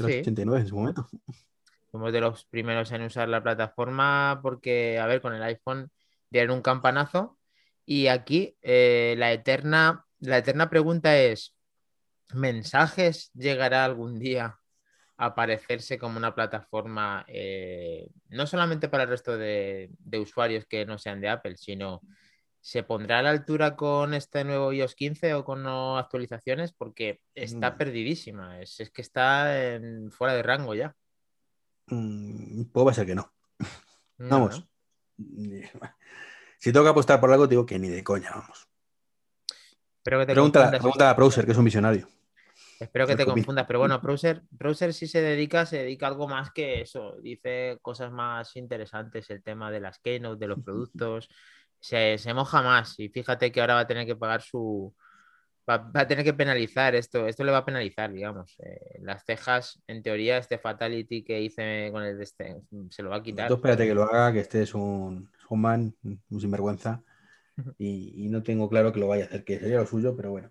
89 0.00 0.60
en 0.60 0.68
su 0.68 0.76
momento. 0.76 1.08
Fuimos 1.90 2.12
de 2.12 2.20
los 2.20 2.44
primeros 2.44 2.92
en 2.92 3.02
usar 3.02 3.28
la 3.28 3.42
plataforma 3.42 4.40
porque, 4.42 4.98
a 4.98 5.06
ver, 5.06 5.20
con 5.20 5.34
el 5.34 5.42
iPhone 5.42 5.90
dieron 6.30 6.56
un 6.56 6.62
campanazo. 6.62 7.38
Y 7.84 8.08
aquí 8.08 8.56
eh, 8.60 9.14
la, 9.16 9.32
eterna, 9.32 10.04
la 10.20 10.38
eterna 10.38 10.68
pregunta 10.68 11.16
es, 11.16 11.56
¿mensajes 12.34 13.30
llegará 13.32 13.84
algún 13.84 14.18
día 14.18 14.58
aparecerse 15.18 15.98
como 15.98 16.16
una 16.16 16.34
plataforma 16.34 17.24
eh, 17.26 18.08
no 18.28 18.46
solamente 18.46 18.88
para 18.88 19.02
el 19.02 19.08
resto 19.08 19.36
de, 19.36 19.90
usuarios 20.12 20.64
que 20.64 20.86
no 20.86 20.96
sean 20.96 21.20
de 21.20 21.28
Apple, 21.28 21.56
sino 21.56 22.02
se 22.68 22.82
pondrá 22.82 23.20
a 23.20 23.22
la 23.22 23.30
altura 23.30 23.76
con 23.76 24.12
este 24.12 24.44
nuevo 24.44 24.74
iOS 24.74 24.94
15 24.94 25.32
o 25.32 25.42
con 25.42 25.62
no 25.62 25.96
actualizaciones 25.96 26.74
porque 26.74 27.22
está 27.34 27.70
mm. 27.70 27.76
perdidísima, 27.78 28.60
es, 28.60 28.90
que 28.92 29.00
está 29.00 29.80
fuera 30.10 30.34
de 30.34 30.42
rango 30.42 30.74
ya. 30.74 30.94
Mm, 31.86 32.64
puede 32.64 32.92
ser 32.92 33.06
que 33.06 33.14
no. 33.14 33.32
vamos. 34.18 34.68
Si 36.58 36.70
tengo 36.70 36.84
que 36.84 36.90
apostar 36.90 37.18
por 37.18 37.32
algo, 37.32 37.46
digo 37.46 37.64
que 37.64 37.78
ni 37.78 37.88
de 37.88 38.04
coña, 38.04 38.32
vamos. 38.34 38.68
pregunta, 40.02 40.70
pregunta 40.70 41.08
a 41.08 41.14
Browser, 41.14 41.46
que 41.46 41.52
es 41.52 41.58
un 41.58 41.64
visionario. 41.64 42.06
Espero 42.78 43.06
que 43.06 43.16
te 43.16 43.24
confundas, 43.24 43.66
pero 43.66 43.78
bueno, 43.78 43.98
Browser, 43.98 44.42
Browser 44.50 44.92
sí 44.92 45.06
se 45.06 45.22
dedica, 45.22 45.64
se 45.64 45.78
dedica 45.78 46.04
a 46.04 46.10
algo 46.10 46.28
más 46.28 46.52
que 46.52 46.82
eso, 46.82 47.16
dice 47.22 47.78
cosas 47.80 48.12
más 48.12 48.56
interesantes, 48.56 49.30
el 49.30 49.42
tema 49.42 49.70
de 49.70 49.80
las 49.80 49.98
keynote, 49.98 50.38
de 50.38 50.48
los 50.48 50.62
productos, 50.62 51.30
se, 51.80 52.18
moja 52.34 52.62
más 52.62 52.98
y 52.98 53.08
fíjate 53.08 53.52
que 53.52 53.60
ahora 53.60 53.74
va 53.74 53.80
a 53.80 53.86
tener 53.86 54.06
que 54.06 54.16
pagar 54.16 54.42
su, 54.42 54.94
va, 55.68 55.90
a 55.94 56.06
tener 56.06 56.24
que 56.24 56.34
penalizar 56.34 56.94
esto, 56.94 57.26
esto 57.26 57.44
le 57.44 57.52
va 57.52 57.58
a 57.58 57.64
penalizar, 57.64 58.12
digamos, 58.12 58.56
eh, 58.60 58.98
las 59.02 59.24
cejas, 59.24 59.80
en 59.86 60.02
teoría, 60.02 60.38
este 60.38 60.58
fatality 60.58 61.22
que 61.22 61.40
hice 61.40 61.90
con 61.92 62.02
el 62.02 62.18
de 62.18 62.24
este, 62.24 62.56
se 62.90 63.02
lo 63.02 63.10
va 63.10 63.16
a 63.16 63.22
quitar. 63.22 63.48
Tú 63.48 63.54
espérate 63.54 63.86
que 63.86 63.94
lo 63.94 64.04
haga, 64.04 64.32
que 64.32 64.40
este 64.40 64.62
es 64.62 64.74
un, 64.74 65.30
un 65.48 65.60
man, 65.60 65.94
un 66.02 66.40
sinvergüenza, 66.40 67.02
y, 67.76 68.24
y 68.24 68.28
no 68.28 68.42
tengo 68.42 68.68
claro 68.68 68.92
que 68.92 69.00
lo 69.00 69.08
vaya 69.08 69.24
a 69.24 69.26
hacer, 69.26 69.44
que 69.44 69.58
sería 69.58 69.78
lo 69.78 69.86
suyo, 69.86 70.14
pero 70.16 70.30
bueno. 70.30 70.50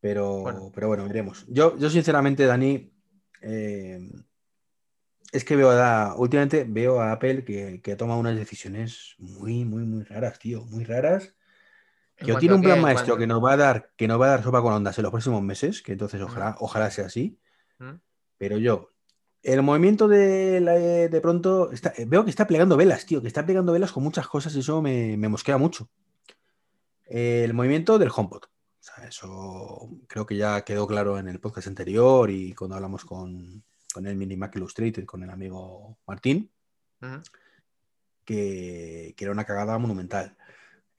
Pero 0.00 0.40
bueno, 0.40 0.70
pero 0.74 0.88
bueno 0.88 1.06
veremos. 1.06 1.44
Yo, 1.48 1.76
yo 1.78 1.90
sinceramente, 1.90 2.44
Dani, 2.44 2.92
eh, 3.42 3.98
es 5.36 5.44
que 5.44 5.56
veo 5.56 5.70
a, 5.70 6.14
últimamente 6.16 6.64
veo 6.68 7.00
a 7.00 7.12
Apple 7.12 7.44
que, 7.44 7.80
que 7.82 7.96
toma 7.96 8.16
unas 8.16 8.36
decisiones 8.36 9.14
muy, 9.18 9.64
muy, 9.64 9.84
muy 9.84 10.04
raras, 10.04 10.38
tío, 10.38 10.64
muy 10.66 10.84
raras. 10.84 11.34
Que 12.16 12.34
tiene 12.36 12.54
un 12.54 12.62
plan 12.62 12.80
maestro 12.80 13.18
que 13.18 13.26
nos 13.26 13.44
va 13.44 13.52
a 13.52 13.56
dar, 13.58 13.90
que 13.96 14.08
nos 14.08 14.18
va 14.18 14.26
a 14.26 14.30
dar 14.30 14.42
sopa 14.42 14.62
con 14.62 14.72
ondas 14.72 14.96
en 14.96 15.02
los 15.02 15.10
próximos 15.10 15.42
meses, 15.42 15.82
que 15.82 15.92
entonces 15.92 16.22
ojalá, 16.22 16.56
ojalá 16.60 16.90
sea 16.90 17.06
así. 17.06 17.38
Pero 18.38 18.56
yo, 18.56 18.92
el 19.42 19.62
movimiento 19.62 20.08
de, 20.08 21.08
de 21.10 21.20
pronto, 21.20 21.70
veo 22.06 22.24
que 22.24 22.30
está 22.30 22.46
plegando 22.46 22.78
velas, 22.78 23.04
tío, 23.04 23.20
que 23.20 23.28
está 23.28 23.44
plegando 23.44 23.72
velas 23.72 23.92
con 23.92 24.02
muchas 24.02 24.26
cosas 24.28 24.56
y 24.56 24.60
eso 24.60 24.80
me, 24.80 25.18
me 25.18 25.28
mosquea 25.28 25.58
mucho. 25.58 25.90
El 27.04 27.52
movimiento 27.52 27.98
del 27.98 28.10
HomePod 28.14 28.44
eso 29.08 29.90
creo 30.06 30.26
que 30.26 30.36
ya 30.36 30.64
quedó 30.64 30.86
claro 30.86 31.18
en 31.18 31.28
el 31.28 31.40
podcast 31.40 31.68
anterior 31.68 32.30
y 32.30 32.54
cuando 32.54 32.76
hablamos 32.76 33.04
con, 33.04 33.64
el 34.04 34.16
Mini 34.16 34.36
Mac 34.36 34.56
Illustrated, 34.56 35.04
con 35.04 35.22
el 35.22 35.30
amigo 35.30 35.96
Martín, 36.06 36.50
que, 38.24 39.14
era 39.16 39.30
una 39.30 39.44
cagada 39.44 39.78
monumental. 39.78 40.36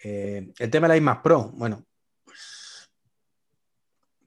Eh, 0.02 0.54
el 0.58 0.72
tema 0.72 0.88
de 0.88 0.94
la 0.94 0.98
iMac 0.98 1.22
Pro, 1.22 1.52
bueno, 1.54 1.86
pues 2.24 2.90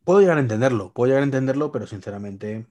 puedo 0.05 0.21
llegar 0.21 0.37
a 0.37 0.41
entenderlo, 0.41 0.93
puedo 0.93 1.09
llegar 1.09 1.23
a 1.23 1.25
entenderlo, 1.25 1.73
pero 1.73 1.87
sinceramente 1.87 2.67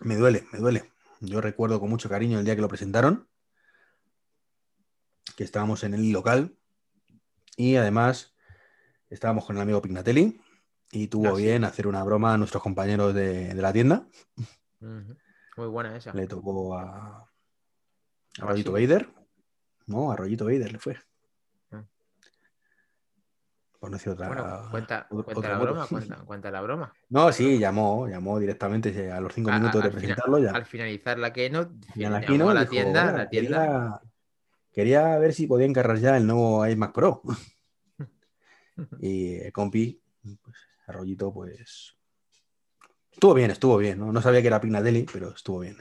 me 0.00 0.16
duele, 0.16 0.46
me 0.52 0.58
duele. 0.58 0.92
Yo 1.20 1.40
recuerdo 1.40 1.80
con 1.80 1.90
mucho 1.90 2.08
cariño 2.08 2.38
el 2.38 2.44
día 2.44 2.54
que 2.54 2.62
lo 2.62 2.68
presentaron, 2.68 3.28
que 5.36 5.44
estábamos 5.44 5.82
en 5.82 5.94
el 5.94 6.12
local 6.12 6.56
y 7.56 7.76
además 7.76 8.36
estábamos 9.08 9.44
con 9.44 9.56
el 9.56 9.62
amigo 9.62 9.82
Pignatelli 9.82 10.40
y 10.90 11.08
tuvo 11.08 11.28
ah, 11.28 11.36
bien 11.36 11.64
hacer 11.64 11.86
una 11.86 12.02
broma 12.02 12.34
a 12.34 12.38
nuestros 12.38 12.62
compañeros 12.62 13.14
de, 13.14 13.54
la 13.54 13.72
tienda. 13.72 14.06
Muy 14.80 15.66
buena 15.66 15.96
esa. 15.96 16.12
Le 16.14 16.26
tocó 16.26 16.76
a, 16.76 16.82
a 16.82 17.28
ah, 18.40 18.46
Rollito 18.46 18.72
Vader. 18.72 19.08
No, 19.86 20.12
a 20.12 20.16
Rollito 20.16 20.44
Vader 20.46 20.72
le 20.72 20.78
fue. 20.78 20.96
Ah. 21.72 21.84
Por 23.78 23.90
no 23.90 23.96
decir 23.96 24.12
otra. 24.12 24.28
Bueno, 24.28 24.70
cuenta, 24.70 25.06
la 25.10 25.58
broma, 25.58 25.86
cuenta, 26.26 26.50
la 26.50 26.60
broma. 26.60 26.92
No, 27.10 27.32
sí, 27.32 27.58
llamó, 27.58 28.08
llamó 28.08 28.38
directamente 28.38 29.12
a 29.12 29.20
los 29.20 29.34
cinco 29.34 29.50
minutos 29.52 29.82
de 29.82 29.90
presentarlo. 29.90 30.38
Ya. 30.38 30.52
Al 30.52 30.64
finalizar 30.64 31.18
la 31.18 31.32
keynote, 31.32 31.74
a 32.04 32.10
la, 32.10 32.20
keynote, 32.20 32.54
la 32.54 32.66
tienda, 32.66 33.12
la 33.12 33.28
tienda. 33.28 34.02
Quería, 34.72 35.18
ver 35.18 35.34
si 35.34 35.46
podía 35.46 35.66
encargar 35.66 35.98
ya 35.98 36.16
el 36.16 36.26
nuevo 36.26 36.66
iMac 36.66 36.92
Pro. 36.92 37.22
Y 39.00 39.34
el 39.34 39.52
compi, 39.52 40.00
pues, 40.40 40.67
Arroyito, 40.88 41.32
pues. 41.32 41.96
Estuvo 43.12 43.34
bien, 43.34 43.50
estuvo 43.50 43.76
bien, 43.76 43.98
¿no? 43.98 44.12
No 44.12 44.22
sabía 44.22 44.40
que 44.40 44.48
era 44.48 44.60
Pignatelli, 44.60 45.06
pero 45.12 45.30
estuvo 45.30 45.60
bien. 45.60 45.78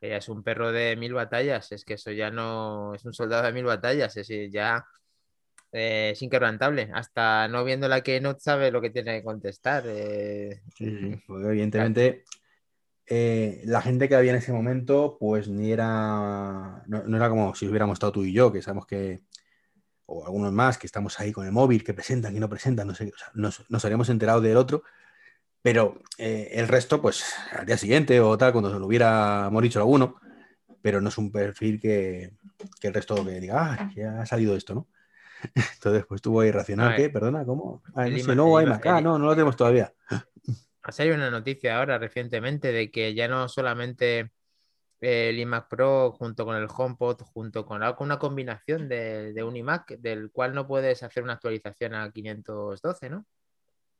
Ella 0.00 0.16
es 0.16 0.28
un 0.28 0.42
perro 0.42 0.72
de 0.72 0.96
mil 0.96 1.14
batallas, 1.14 1.70
es 1.70 1.84
que 1.84 1.94
eso 1.94 2.10
ya 2.10 2.30
no 2.30 2.94
es 2.94 3.04
un 3.04 3.12
soldado 3.12 3.44
de 3.44 3.52
mil 3.52 3.64
batallas, 3.64 4.16
es 4.16 4.28
ya 4.50 4.84
eh, 5.72 6.10
es 6.12 6.22
inquebrantable. 6.22 6.90
Hasta 6.92 7.48
no 7.48 7.64
viendo 7.64 7.88
la 7.88 8.02
que 8.02 8.20
no 8.20 8.36
sabe 8.38 8.70
lo 8.70 8.80
que 8.80 8.90
tiene 8.90 9.18
que 9.18 9.24
contestar. 9.24 9.84
Eh. 9.86 10.62
Sí, 10.76 11.20
porque 11.26 11.46
evidentemente 11.46 12.24
eh, 13.06 13.62
la 13.64 13.82
gente 13.82 14.08
que 14.08 14.14
había 14.14 14.32
en 14.32 14.38
ese 14.38 14.52
momento, 14.52 15.16
pues 15.18 15.48
ni 15.48 15.72
era. 15.72 16.82
No, 16.86 17.02
no, 17.04 17.16
era 17.16 17.28
como 17.28 17.54
si 17.54 17.66
hubiéramos 17.66 17.96
estado 17.96 18.12
tú 18.12 18.24
y 18.24 18.32
yo, 18.32 18.52
que 18.52 18.62
sabemos 18.62 18.86
que 18.86 19.22
o 20.12 20.26
algunos 20.26 20.52
más 20.52 20.78
que 20.78 20.86
estamos 20.86 21.18
ahí 21.20 21.32
con 21.32 21.46
el 21.46 21.52
móvil, 21.52 21.82
que 21.82 21.94
presentan 21.94 22.36
y 22.36 22.40
no 22.40 22.48
presentan, 22.48 22.86
no 22.86 22.94
sé, 22.94 23.12
nos, 23.34 23.64
nos 23.70 23.84
habríamos 23.84 24.08
enterado 24.10 24.40
del 24.40 24.56
otro, 24.56 24.82
pero 25.62 26.02
eh, 26.18 26.50
el 26.52 26.68
resto, 26.68 27.00
pues 27.00 27.24
al 27.52 27.64
día 27.64 27.78
siguiente 27.78 28.20
o 28.20 28.36
tal, 28.36 28.52
cuando 28.52 28.70
se 28.70 28.78
lo 28.78 28.86
hubiera 28.86 29.48
dicho 29.62 29.78
alguno, 29.78 30.16
pero 30.82 31.00
no 31.00 31.08
es 31.08 31.16
un 31.16 31.30
perfil 31.30 31.80
que, 31.80 32.32
el 32.82 32.94
resto 32.94 33.24
que 33.24 33.40
diga, 33.40 33.72
ah, 33.72 33.90
ya 33.94 34.20
ha 34.20 34.26
salido 34.26 34.56
esto, 34.56 34.74
¿no? 34.74 34.88
Entonces, 35.74 36.04
pues 36.06 36.20
tuvo 36.20 36.40
ahí 36.40 36.50
racional, 36.50 36.96
¿qué? 36.96 37.08
Perdona, 37.10 37.44
¿cómo? 37.44 37.82
Ah, 37.94 38.06
no, 38.34 38.58
hay 38.58 38.66
ah, 38.84 39.00
no, 39.00 39.18
no 39.18 39.26
lo 39.26 39.32
tenemos 39.32 39.56
todavía. 39.56 39.92
Ha 40.82 40.92
salido 40.92 41.14
una 41.14 41.30
noticia 41.30 41.78
ahora 41.78 41.96
recientemente 41.98 42.72
de 42.72 42.90
que 42.90 43.14
ya 43.14 43.28
no 43.28 43.48
solamente 43.48 44.32
el 45.02 45.38
iMac 45.40 45.68
Pro 45.68 46.12
junto 46.12 46.44
con 46.44 46.54
el 46.54 46.68
HomePod, 46.74 47.22
junto 47.22 47.66
con 47.66 47.82
una 47.98 48.18
combinación 48.20 48.88
de, 48.88 49.42
un 49.44 49.56
iMac 49.56 49.98
del 49.98 50.30
cual 50.30 50.54
no 50.54 50.66
puedes 50.68 51.02
hacer 51.02 51.24
una 51.24 51.34
actualización 51.34 51.94
a 51.94 52.10
512, 52.12 53.10
¿no? 53.10 53.26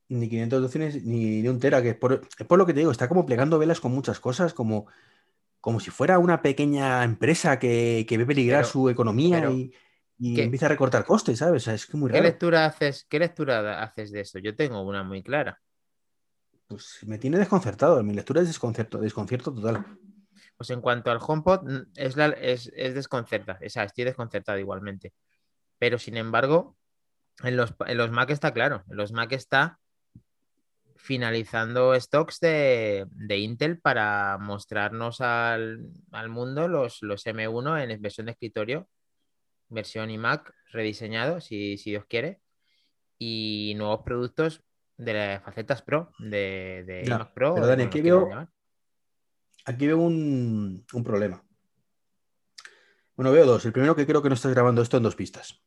Ni 0.08 0.28
512 0.28 1.00
ni 1.04 1.42
de 1.42 1.50
un 1.50 1.58
tera, 1.58 1.82
que 1.82 1.90
es 1.90 1.96
por, 1.96 2.20
lo 2.56 2.66
que 2.66 2.72
te 2.72 2.80
digo, 2.80 2.92
está 2.92 3.08
como 3.08 3.26
plegando 3.26 3.58
velas 3.58 3.80
con 3.80 3.92
muchas 3.92 4.20
cosas, 4.20 4.54
como, 4.54 4.86
como 5.60 5.80
si 5.80 5.90
fuera 5.90 6.20
una 6.20 6.40
pequeña 6.40 7.02
empresa 7.02 7.58
que, 7.58 8.06
ve 8.08 8.26
peligrar 8.26 8.64
su 8.64 8.88
economía 8.88 9.50
y, 9.50 9.72
empieza 10.18 10.66
a 10.66 10.68
recortar 10.68 11.04
costes, 11.04 11.40
¿sabes? 11.40 11.66
es 11.66 11.92
muy 11.94 12.12
¿Qué 12.12 12.20
lectura 12.20 12.64
haces, 12.64 13.06
¿Qué 13.08 13.18
lectura 13.18 13.82
haces 13.82 14.12
de 14.12 14.20
eso? 14.20 14.38
Yo 14.38 14.54
tengo 14.54 14.82
una 14.82 15.02
muy 15.02 15.20
clara. 15.20 15.60
Pues 16.68 17.00
me 17.06 17.18
tiene 17.18 17.38
desconcertado. 17.38 18.00
Mi 18.04 18.14
lectura 18.14 18.40
es 18.40 18.46
desconcierto, 18.46 18.98
desconcierto 18.98 19.52
total. 19.52 19.84
Pues 20.62 20.70
en 20.70 20.80
cuanto 20.80 21.10
al 21.10 21.18
HomePod, 21.20 21.88
es, 21.96 22.16
la, 22.16 22.26
es, 22.26 22.70
es 22.76 22.94
desconcerta, 22.94 23.58
estoy 23.60 24.04
desconcertado 24.04 24.60
igualmente. 24.60 25.12
Pero 25.76 25.98
sin 25.98 26.16
embargo, 26.16 26.76
en 27.42 27.56
los, 27.56 27.74
Mac 28.12 28.30
está 28.30 28.52
claro, 28.52 28.84
en 28.88 28.96
los 28.96 29.10
Mac 29.10 29.32
está 29.32 29.80
finalizando 30.94 31.98
stocks 31.98 32.38
de, 32.38 33.08
Intel 33.28 33.80
para 33.80 34.38
mostrarnos 34.38 35.20
al, 35.20 35.80
mundo 36.28 36.68
los, 36.68 37.02
los, 37.02 37.26
M1 37.26 37.90
en 37.90 38.00
versión 38.00 38.26
de 38.26 38.32
escritorio, 38.32 38.88
versión 39.68 40.10
iMac 40.10 40.54
rediseñado, 40.70 41.40
si, 41.40 41.74
Dios 41.74 42.04
quiere, 42.08 42.40
y 43.18 43.74
nuevos 43.76 44.02
productos 44.04 44.62
de 44.96 45.14
las 45.14 45.42
facetas 45.42 45.82
Pro, 45.82 46.12
de, 46.20 46.84
de 46.86 47.02
iMac 47.04 47.34
Pro. 47.34 47.54
Pero 47.56 47.66
Dani, 47.66 47.86
veo, 48.00 48.48
aquí 49.64 49.86
veo 49.86 49.98
un, 49.98 50.84
problema. 51.04 51.44
Bueno, 53.16 53.32
veo 53.32 53.46
dos. 53.46 53.64
El 53.64 53.72
primero 53.72 53.94
que 53.94 54.06
creo 54.06 54.22
que 54.22 54.28
no 54.28 54.34
estás 54.34 54.52
grabando 54.52 54.82
esto 54.82 54.96
en 54.96 55.02
dos 55.02 55.16
pistas. 55.16 55.62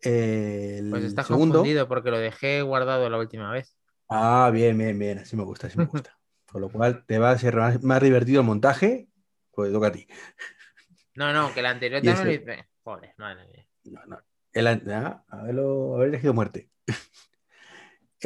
El 0.00 0.90
Pues 0.90 1.04
está 1.04 1.24
segundo. 1.24 1.54
confundido 1.54 1.88
porque 1.88 2.10
lo 2.10 2.18
dejé 2.18 2.62
guardado 2.62 3.08
la 3.08 3.18
última 3.18 3.50
vez. 3.50 3.76
Ah, 4.08 4.50
bien, 4.52 4.76
bien, 4.76 4.98
bien. 4.98 5.18
Así 5.18 5.36
me 5.36 5.44
gusta, 5.44 5.66
así 5.66 5.78
me 5.78 5.86
gusta. 5.86 6.18
Con 6.46 6.60
lo 6.60 6.68
cual 6.68 7.04
te 7.06 7.18
va 7.18 7.30
a 7.30 7.38
ser 7.38 7.56
más, 7.56 7.82
más 7.82 8.02
divertido 8.02 8.40
el 8.40 8.46
montaje, 8.46 9.08
pues 9.50 9.72
toca 9.72 9.88
a 9.88 9.92
ti. 9.92 10.06
No, 11.16 11.32
no, 11.32 11.52
que 11.54 11.60
el 11.60 11.66
anterior 11.66 12.02
también 12.02 12.26
lo 12.26 12.32
hice. 12.32 12.68
Joder, 12.82 13.14
madre 13.18 13.46
mía. 13.48 13.66
No, 13.84 14.00
no. 14.06 14.18
El, 14.52 14.66
ah, 14.68 15.24
haberlo, 15.28 15.96
haber 15.96 16.08
elegido 16.08 16.34
muerte. 16.34 16.70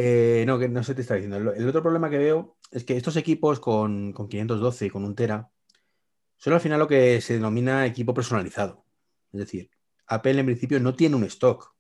Eh, 0.00 0.45
no, 0.47 0.61
que 0.61 0.69
no 0.69 0.85
se 0.85 0.95
te 0.95 1.02
está 1.02 1.14
diciendo. 1.14 1.52
El, 1.52 1.69
otro 1.69 1.83
problema 1.83 2.09
que 2.09 2.19
veo 2.19 2.57
es 2.71 2.85
que 2.85 2.97
estos 2.97 3.17
equipos 3.17 3.59
con, 3.59 4.12
con 4.12 4.28
512 4.28 4.87
y 4.87 4.90
con 4.90 5.05
un 5.05 5.17
Tera 5.17 5.50
son 6.37 6.52
al 6.52 6.61
final 6.61 6.78
lo 6.78 6.87
que 6.87 7.21
se 7.21 7.35
denomina 7.35 7.85
equipo 7.85 8.14
personalizado. 8.14 8.85
Es 9.33 9.40
decir, 9.40 9.71
Apple 10.07 10.38
en 10.38 10.47
principio 10.47 10.78
no 10.78 10.95
tiene 10.95 11.17
un 11.17 11.25
stock 11.25 11.75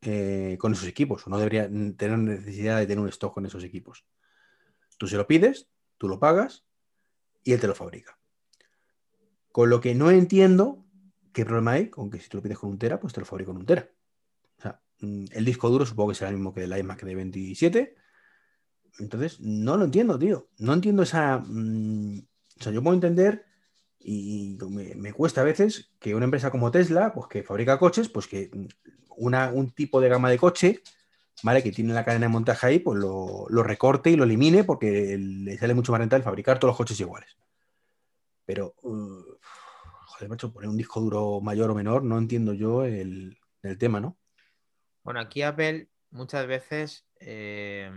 eh, 0.00 0.56
con 0.58 0.72
esos 0.72 0.88
equipos, 0.88 1.26
o 1.26 1.30
no 1.30 1.36
debería 1.36 1.68
tener 1.68 2.18
necesidad 2.18 2.78
de 2.78 2.86
tener 2.86 3.02
un 3.02 3.08
stock 3.10 3.34
con 3.34 3.44
esos 3.44 3.62
equipos. 3.64 4.06
Tú 4.96 5.06
se 5.06 5.16
lo 5.18 5.26
pides, 5.26 5.68
tú 5.98 6.08
lo 6.08 6.18
pagas 6.18 6.64
y 7.44 7.52
él 7.52 7.60
te 7.60 7.66
lo 7.66 7.74
fabrica. 7.74 8.18
Con 9.52 9.68
lo 9.68 9.82
que 9.82 9.94
no 9.94 10.10
entiendo 10.10 10.86
qué 11.34 11.44
problema 11.44 11.72
hay 11.72 11.90
con 11.90 12.10
que 12.10 12.18
si 12.18 12.30
tú 12.30 12.38
lo 12.38 12.42
pides 12.42 12.58
con 12.58 12.70
un 12.70 12.78
Tera, 12.78 12.98
pues 12.98 13.12
te 13.12 13.20
lo 13.20 13.26
fabrico 13.26 13.52
con 13.52 13.60
un 13.60 13.66
Tera. 13.66 13.90
Mm, 15.00 15.24
el 15.32 15.44
disco 15.44 15.68
duro 15.70 15.86
supongo 15.86 16.10
que 16.10 16.14
será 16.16 16.30
el 16.30 16.36
mismo 16.36 16.52
que 16.54 16.64
el 16.64 16.76
iMac 16.78 17.02
de 17.02 17.14
27. 17.14 17.96
Entonces, 18.98 19.40
no 19.40 19.76
lo 19.76 19.84
entiendo, 19.84 20.18
tío. 20.18 20.48
No 20.58 20.72
entiendo 20.74 21.02
esa. 21.02 21.38
mm, 21.46 22.18
o 22.60 22.62
sea, 22.62 22.72
yo 22.72 22.82
puedo 22.82 22.94
entender 22.94 23.44
y 23.98 24.56
me, 24.70 24.94
me 24.94 25.12
cuesta 25.12 25.40
a 25.42 25.44
veces 25.44 25.90
que 25.98 26.14
una 26.14 26.24
empresa 26.26 26.50
como 26.50 26.70
Tesla, 26.70 27.12
pues 27.12 27.26
que 27.28 27.42
fabrica 27.42 27.78
coches, 27.78 28.08
pues 28.08 28.26
que 28.28 28.50
mm, 28.52 28.66
una- 29.18 29.50
un 29.52 29.70
tipo 29.72 30.00
de 30.00 30.08
gama 30.08 30.30
de 30.30 30.38
coche, 30.38 30.82
¿vale? 31.42 31.62
Que 31.62 31.72
tiene 31.72 31.94
la 31.94 32.04
cadena 32.04 32.26
de 32.26 32.32
montaje 32.32 32.66
ahí, 32.66 32.78
pues 32.80 32.98
lo, 32.98 33.46
lo 33.50 33.62
recorte 33.62 34.10
y 34.10 34.16
lo 34.16 34.24
elimine 34.24 34.64
porque 34.64 35.18
le 35.18 35.58
sale 35.58 35.74
mucho 35.74 35.92
más 35.92 36.00
rentable 36.00 36.24
fabricar 36.24 36.58
todos 36.58 36.70
los 36.72 36.78
coches 36.78 37.00
iguales. 37.00 37.36
Pero, 38.44 38.74
uh, 38.82 39.22
joder, 40.06 40.28
macho, 40.28 40.52
poner 40.52 40.68
un 40.70 40.76
disco 40.76 41.00
duro 41.00 41.40
mayor 41.40 41.70
o 41.70 41.74
menor, 41.74 42.02
no 42.04 42.18
entiendo 42.18 42.52
yo 42.54 42.84
el, 42.84 43.38
el 43.62 43.78
tema, 43.78 44.00
¿no? 44.00 44.16
Bueno, 45.06 45.20
aquí 45.20 45.42
Apple 45.42 45.88
muchas 46.10 46.48
veces 46.48 47.06
eh, 47.20 47.88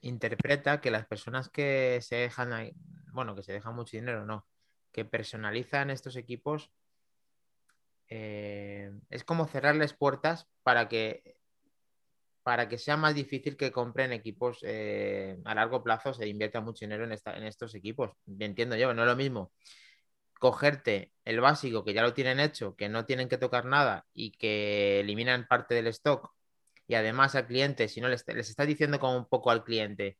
interpreta 0.00 0.80
que 0.80 0.90
las 0.90 1.04
personas 1.06 1.50
que 1.50 1.98
se 2.00 2.16
dejan, 2.16 2.72
bueno, 3.12 3.34
que 3.36 3.42
se 3.42 3.52
dejan 3.52 3.74
mucho 3.74 3.94
dinero, 3.98 4.24
no, 4.24 4.46
que 4.90 5.04
personalizan 5.04 5.90
estos 5.90 6.16
equipos, 6.16 6.70
eh, 8.08 8.90
es 9.10 9.22
como 9.22 9.46
cerrarles 9.46 9.92
puertas 9.92 10.48
para 10.62 10.88
que, 10.88 11.36
para 12.42 12.70
que 12.70 12.78
sea 12.78 12.96
más 12.96 13.14
difícil 13.14 13.58
que 13.58 13.70
compren 13.70 14.14
equipos 14.14 14.60
eh, 14.62 15.36
a 15.44 15.54
largo 15.54 15.82
plazo, 15.82 16.14
se 16.14 16.26
invierta 16.26 16.62
mucho 16.62 16.86
dinero 16.86 17.04
en, 17.04 17.12
esta- 17.12 17.36
en 17.36 17.44
estos 17.44 17.74
equipos. 17.74 18.12
Entiendo 18.38 18.76
yo, 18.76 18.94
no 18.94 19.02
es 19.02 19.08
lo 19.08 19.16
mismo 19.16 19.52
cogerte 20.38 21.12
el 21.24 21.40
básico 21.40 21.84
que 21.84 21.94
ya 21.94 22.02
lo 22.02 22.14
tienen 22.14 22.40
hecho, 22.40 22.76
que 22.76 22.88
no 22.88 23.04
tienen 23.04 23.28
que 23.28 23.38
tocar 23.38 23.64
nada 23.66 24.06
y 24.14 24.32
que 24.32 25.00
eliminan 25.00 25.46
parte 25.48 25.74
del 25.74 25.88
stock 25.88 26.35
y 26.88 26.94
además 26.94 27.34
al 27.34 27.46
cliente, 27.46 27.88
si 27.88 28.00
no 28.00 28.08
les, 28.08 28.24
les 28.28 28.48
estás 28.48 28.66
diciendo 28.66 28.98
como 29.00 29.16
un 29.16 29.28
poco 29.28 29.50
al 29.50 29.64
cliente, 29.64 30.18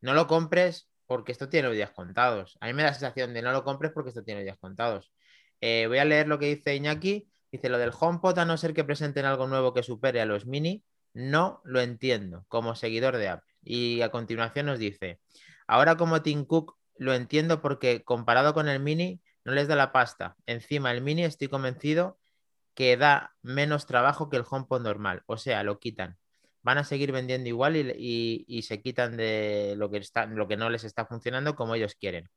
no 0.00 0.14
lo 0.14 0.26
compres 0.26 0.88
porque 1.06 1.32
esto 1.32 1.48
tiene 1.48 1.68
los 1.68 1.76
días 1.76 1.90
contados. 1.90 2.56
A 2.60 2.66
mí 2.66 2.74
me 2.74 2.82
da 2.82 2.88
la 2.88 2.94
sensación 2.94 3.34
de 3.34 3.42
no 3.42 3.52
lo 3.52 3.64
compres 3.64 3.92
porque 3.92 4.10
esto 4.10 4.24
tiene 4.24 4.40
los 4.40 4.46
días 4.46 4.58
contados. 4.58 5.12
Eh, 5.60 5.86
voy 5.88 5.98
a 5.98 6.04
leer 6.04 6.28
lo 6.28 6.38
que 6.38 6.54
dice 6.54 6.74
Iñaki. 6.74 7.28
Dice 7.50 7.68
lo 7.68 7.78
del 7.78 7.92
HomePod, 7.96 8.36
a 8.40 8.44
no 8.44 8.56
ser 8.56 8.74
que 8.74 8.82
presenten 8.82 9.26
algo 9.26 9.46
nuevo 9.46 9.72
que 9.72 9.84
supere 9.84 10.20
a 10.20 10.26
los 10.26 10.44
mini, 10.44 10.82
no 11.12 11.60
lo 11.62 11.80
entiendo 11.80 12.44
como 12.48 12.74
seguidor 12.74 13.16
de 13.16 13.28
Apple. 13.28 13.54
Y 13.62 14.02
a 14.02 14.10
continuación 14.10 14.66
nos 14.66 14.80
dice, 14.80 15.20
ahora 15.68 15.96
como 15.96 16.20
Tim 16.20 16.46
Cook 16.46 16.76
lo 16.96 17.14
entiendo 17.14 17.62
porque 17.62 18.02
comparado 18.02 18.54
con 18.54 18.68
el 18.68 18.80
mini 18.80 19.22
no 19.44 19.52
les 19.52 19.68
da 19.68 19.76
la 19.76 19.92
pasta. 19.92 20.36
Encima 20.46 20.90
el 20.90 21.00
mini 21.00 21.22
estoy 21.22 21.46
convencido 21.46 22.18
que 22.74 22.96
da 22.96 23.34
menos 23.42 23.86
trabajo 23.86 24.28
que 24.28 24.36
el 24.36 24.44
HomePod 24.48 24.82
normal. 24.82 25.22
O 25.26 25.36
sea, 25.36 25.62
lo 25.62 25.78
quitan. 25.78 26.16
Van 26.62 26.78
a 26.78 26.84
seguir 26.84 27.12
vendiendo 27.12 27.48
igual 27.48 27.76
y, 27.76 28.62
se 28.62 28.80
quitan 28.80 29.16
de 29.16 29.74
lo 29.76 29.90
que, 29.90 29.98
está, 29.98 30.26
lo 30.26 30.48
que 30.48 30.56
no 30.56 30.70
les 30.70 30.84
está 30.84 31.06
funcionando 31.06 31.54
como 31.54 31.74
ellos 31.74 31.94
quieren. 31.94 32.28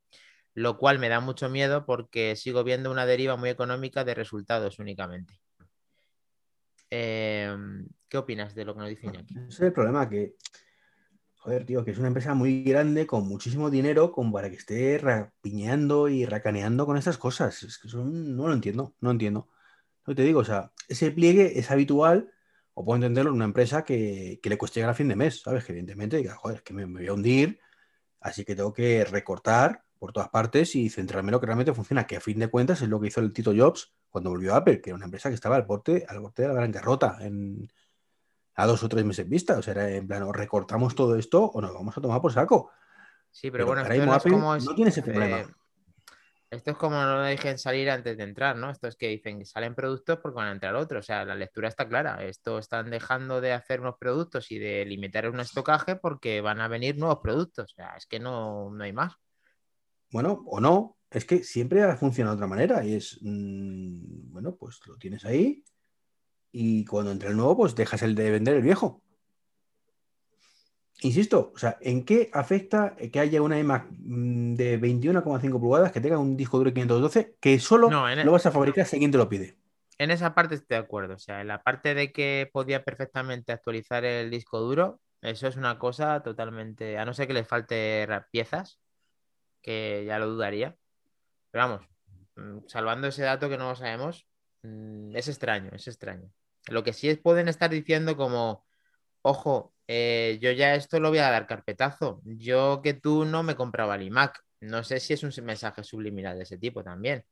Lo 0.54 0.76
cual 0.76 0.98
me 0.98 1.08
da 1.08 1.20
mucho 1.20 1.48
miedo 1.48 1.86
porque 1.86 2.36
sigo 2.36 2.64
viendo 2.64 2.90
una 2.90 3.06
deriva 3.06 3.36
muy 3.36 3.48
económica 3.48 4.04
de 4.04 4.14
resultados 4.14 4.78
únicamente. 4.78 5.40
Eh, 6.90 7.54
¿Qué 8.08 8.18
opinas 8.18 8.54
de 8.54 8.64
lo 8.64 8.74
que 8.74 8.80
nos 8.80 8.88
dice 8.88 9.06
Iñaki? 9.06 9.34
Ese 9.34 9.48
es 9.48 9.60
el 9.60 9.72
problema, 9.72 10.08
que, 10.08 10.36
joder, 11.36 11.64
tío, 11.64 11.84
que 11.84 11.90
es 11.90 11.98
una 11.98 12.08
empresa 12.08 12.34
muy 12.34 12.64
grande 12.64 13.06
con 13.06 13.26
muchísimo 13.26 13.70
dinero 13.70 14.12
como 14.12 14.32
para 14.32 14.50
que 14.50 14.56
esté 14.56 14.98
rapiñando 14.98 16.08
y 16.08 16.24
racaneando 16.24 16.86
con 16.86 16.96
estas 16.96 17.18
cosas. 17.18 17.62
Es 17.62 17.78
que 17.78 17.88
son- 17.88 18.36
no 18.36 18.48
lo 18.48 18.54
entiendo, 18.54 18.94
no 19.00 19.10
entiendo. 19.10 19.48
Que 20.08 20.14
te 20.14 20.22
digo, 20.22 20.40
o 20.40 20.44
sea, 20.44 20.72
ese 20.88 21.10
pliegue 21.10 21.58
es 21.58 21.70
habitual, 21.70 22.32
o 22.74 22.84
puedo 22.84 22.96
entenderlo 22.96 23.30
en 23.30 23.36
una 23.36 23.44
empresa 23.44 23.84
que, 23.84 24.40
que 24.42 24.48
le 24.48 24.58
cueste 24.58 24.80
llegar 24.80 24.90
a 24.90 24.94
fin 24.94 25.08
de 25.08 25.16
mes, 25.16 25.42
¿sabes? 25.42 25.64
Que 25.64 25.72
evidentemente 25.72 26.16
diga, 26.16 26.34
joder, 26.36 26.58
es 26.58 26.62
que 26.62 26.72
me, 26.74 26.86
me 26.86 27.00
voy 27.00 27.08
a 27.08 27.12
hundir, 27.12 27.60
así 28.20 28.44
que 28.44 28.56
tengo 28.56 28.72
que 28.72 29.04
recortar 29.04 29.84
por 29.98 30.12
todas 30.12 30.28
partes 30.28 30.74
y 30.76 30.88
centrarme 30.90 31.28
en 31.28 31.32
lo 31.32 31.40
que 31.40 31.46
realmente 31.46 31.74
funciona, 31.74 32.06
que 32.06 32.16
a 32.16 32.20
fin 32.20 32.38
de 32.38 32.48
cuentas 32.48 32.80
es 32.82 32.88
lo 32.88 33.00
que 33.00 33.08
hizo 33.08 33.20
el 33.20 33.32
Tito 33.32 33.52
Jobs 33.56 33.92
cuando 34.08 34.30
volvió 34.30 34.54
a 34.54 34.58
Apple, 34.58 34.80
que 34.80 34.90
era 34.90 34.96
una 34.96 35.06
empresa 35.06 35.28
que 35.28 35.34
estaba 35.34 35.56
al 35.56 35.64
borde, 35.64 36.06
al 36.08 36.20
borde 36.20 36.42
de 36.44 36.48
la 36.48 36.54
bancarrota 36.60 37.18
en, 37.20 37.68
a 38.54 38.66
dos 38.66 38.82
o 38.84 38.88
tres 38.88 39.04
meses 39.04 39.28
vista. 39.28 39.58
O 39.58 39.62
sea, 39.62 39.72
era 39.72 39.90
en 39.90 40.06
plan, 40.06 40.22
o 40.22 40.32
recortamos 40.32 40.94
todo 40.94 41.16
esto 41.16 41.44
o 41.44 41.60
nos 41.60 41.74
vamos 41.74 41.98
a 41.98 42.00
tomar 42.00 42.20
por 42.20 42.32
saco. 42.32 42.70
Sí, 43.30 43.50
pero, 43.50 43.64
Pero 43.64 43.66
bueno, 43.66 43.80
ahora 43.82 43.94
esto 43.94 44.00
mismo 44.00 44.12
no 44.12 44.16
es 44.16 44.20
Apple 44.22 44.32
como 44.32 44.54
es- 44.56 44.64
no 44.64 44.74
tiene 44.74 44.88
ese 44.90 45.00
eh, 45.00 45.02
problema. 45.02 45.56
Esto 46.50 46.70
es 46.70 46.76
como 46.76 46.96
no 46.96 47.22
dejen 47.22 47.58
salir 47.58 47.90
antes 47.90 48.16
de 48.16 48.24
entrar, 48.24 48.56
¿no? 48.56 48.70
Esto 48.70 48.88
es 48.88 48.96
que 48.96 49.08
dicen 49.08 49.38
que 49.38 49.44
salen 49.44 49.74
productos 49.74 50.18
porque 50.22 50.36
van 50.36 50.48
a 50.48 50.52
entrar 50.52 50.74
otros. 50.76 51.04
O 51.04 51.06
sea, 51.06 51.24
la 51.24 51.34
lectura 51.34 51.68
está 51.68 51.86
clara. 51.86 52.24
Esto 52.24 52.58
están 52.58 52.90
dejando 52.90 53.40
de 53.40 53.52
hacer 53.52 53.80
unos 53.80 53.96
productos 53.98 54.50
y 54.50 54.58
de 54.58 54.84
limitar 54.86 55.28
un 55.28 55.40
estocaje 55.40 55.96
porque 55.96 56.40
van 56.40 56.60
a 56.60 56.68
venir 56.68 56.96
nuevos 56.96 57.18
productos. 57.22 57.72
O 57.72 57.74
sea, 57.74 57.94
es 57.96 58.06
que 58.06 58.18
no, 58.18 58.70
no 58.70 58.82
hay 58.82 58.92
más. 58.92 59.14
Bueno, 60.10 60.42
o 60.46 60.58
no, 60.58 60.96
es 61.10 61.26
que 61.26 61.44
siempre 61.44 61.82
ha 61.82 61.96
funcionado 61.96 62.36
de 62.36 62.38
otra 62.38 62.48
manera 62.48 62.84
y 62.84 62.94
es, 62.94 63.18
mm, 63.20 64.32
bueno, 64.32 64.56
pues 64.56 64.80
lo 64.86 64.96
tienes 64.96 65.26
ahí 65.26 65.62
y 66.50 66.84
cuando 66.86 67.12
entra 67.12 67.28
el 67.28 67.36
nuevo, 67.36 67.58
pues 67.58 67.74
dejas 67.74 68.02
el 68.02 68.14
de 68.14 68.30
vender 68.30 68.56
el 68.56 68.62
viejo. 68.62 69.02
Insisto, 71.02 71.52
o 71.54 71.58
sea, 71.58 71.78
¿en 71.80 72.04
qué 72.04 72.28
afecta 72.32 72.96
que 73.12 73.20
haya 73.20 73.40
una 73.40 73.58
iMac 73.58 73.86
mm, 73.90 74.54
de 74.54 74.80
21,5 74.80 75.60
pulgadas 75.60 75.92
que 75.92 76.00
tenga 76.00 76.18
un 76.18 76.36
disco 76.36 76.58
duro 76.58 76.70
de 76.70 76.74
512 76.74 77.36
que 77.40 77.60
solo 77.60 77.88
No, 77.88 78.08
el- 78.08 78.24
lo 78.24 78.32
vas 78.32 78.46
a 78.46 78.50
fabricar 78.50 78.84
si 78.84 78.96
alguien 78.96 79.12
te 79.12 79.18
lo 79.18 79.28
pide? 79.28 79.56
En 79.98 80.10
esa 80.10 80.34
parte 80.34 80.54
estoy 80.56 80.76
de 80.76 80.82
acuerdo. 80.82 81.14
O 81.14 81.18
sea, 81.18 81.40
en 81.40 81.48
la 81.48 81.62
parte 81.62 81.94
de 81.94 82.12
que 82.12 82.48
podía 82.52 82.84
perfectamente 82.84 83.52
actualizar 83.52 84.04
el 84.04 84.30
disco 84.30 84.60
duro, 84.60 85.00
eso 85.22 85.46
es 85.46 85.56
una 85.56 85.78
cosa 85.78 86.20
totalmente. 86.22 86.98
A 86.98 87.04
no 87.04 87.14
ser 87.14 87.26
que 87.26 87.32
le 87.34 87.44
falte 87.44 88.06
piezas, 88.30 88.80
que 89.62 90.04
ya 90.06 90.18
lo 90.18 90.28
dudaría. 90.28 90.76
Pero 91.50 91.68
vamos, 91.68 91.88
mm, 92.36 92.68
salvando 92.68 93.08
ese 93.08 93.22
dato 93.22 93.48
que 93.48 93.58
no 93.58 93.70
lo 93.70 93.76
sabemos, 93.76 94.26
mm, 94.62 95.16
es 95.16 95.28
extraño, 95.28 95.70
es 95.72 95.88
extraño. 95.88 96.30
Lo 96.68 96.84
que 96.84 96.92
sí 96.92 97.08
es, 97.08 97.18
pueden 97.18 97.48
estar 97.48 97.70
diciendo 97.70 98.16
como, 98.16 98.66
ojo, 99.28 99.74
eh, 99.86 100.38
yo 100.40 100.50
ya 100.52 100.74
esto 100.74 101.00
lo 101.00 101.10
voy 101.10 101.18
a 101.18 101.30
dar 101.30 101.46
carpetazo. 101.46 102.20
Yo 102.24 102.80
que 102.82 102.94
tú 102.94 103.24
no 103.24 103.42
me 103.42 103.54
compraba 103.56 103.94
el 103.96 104.02
iMac. 104.02 104.40
No 104.60 104.82
sé 104.82 105.00
si 105.00 105.12
es 105.14 105.22
un 105.22 105.32
mensaje 105.44 105.84
subliminal 105.84 106.36
de 106.36 106.42
ese 106.44 106.58
tipo 106.58 106.82
también. 106.82 107.24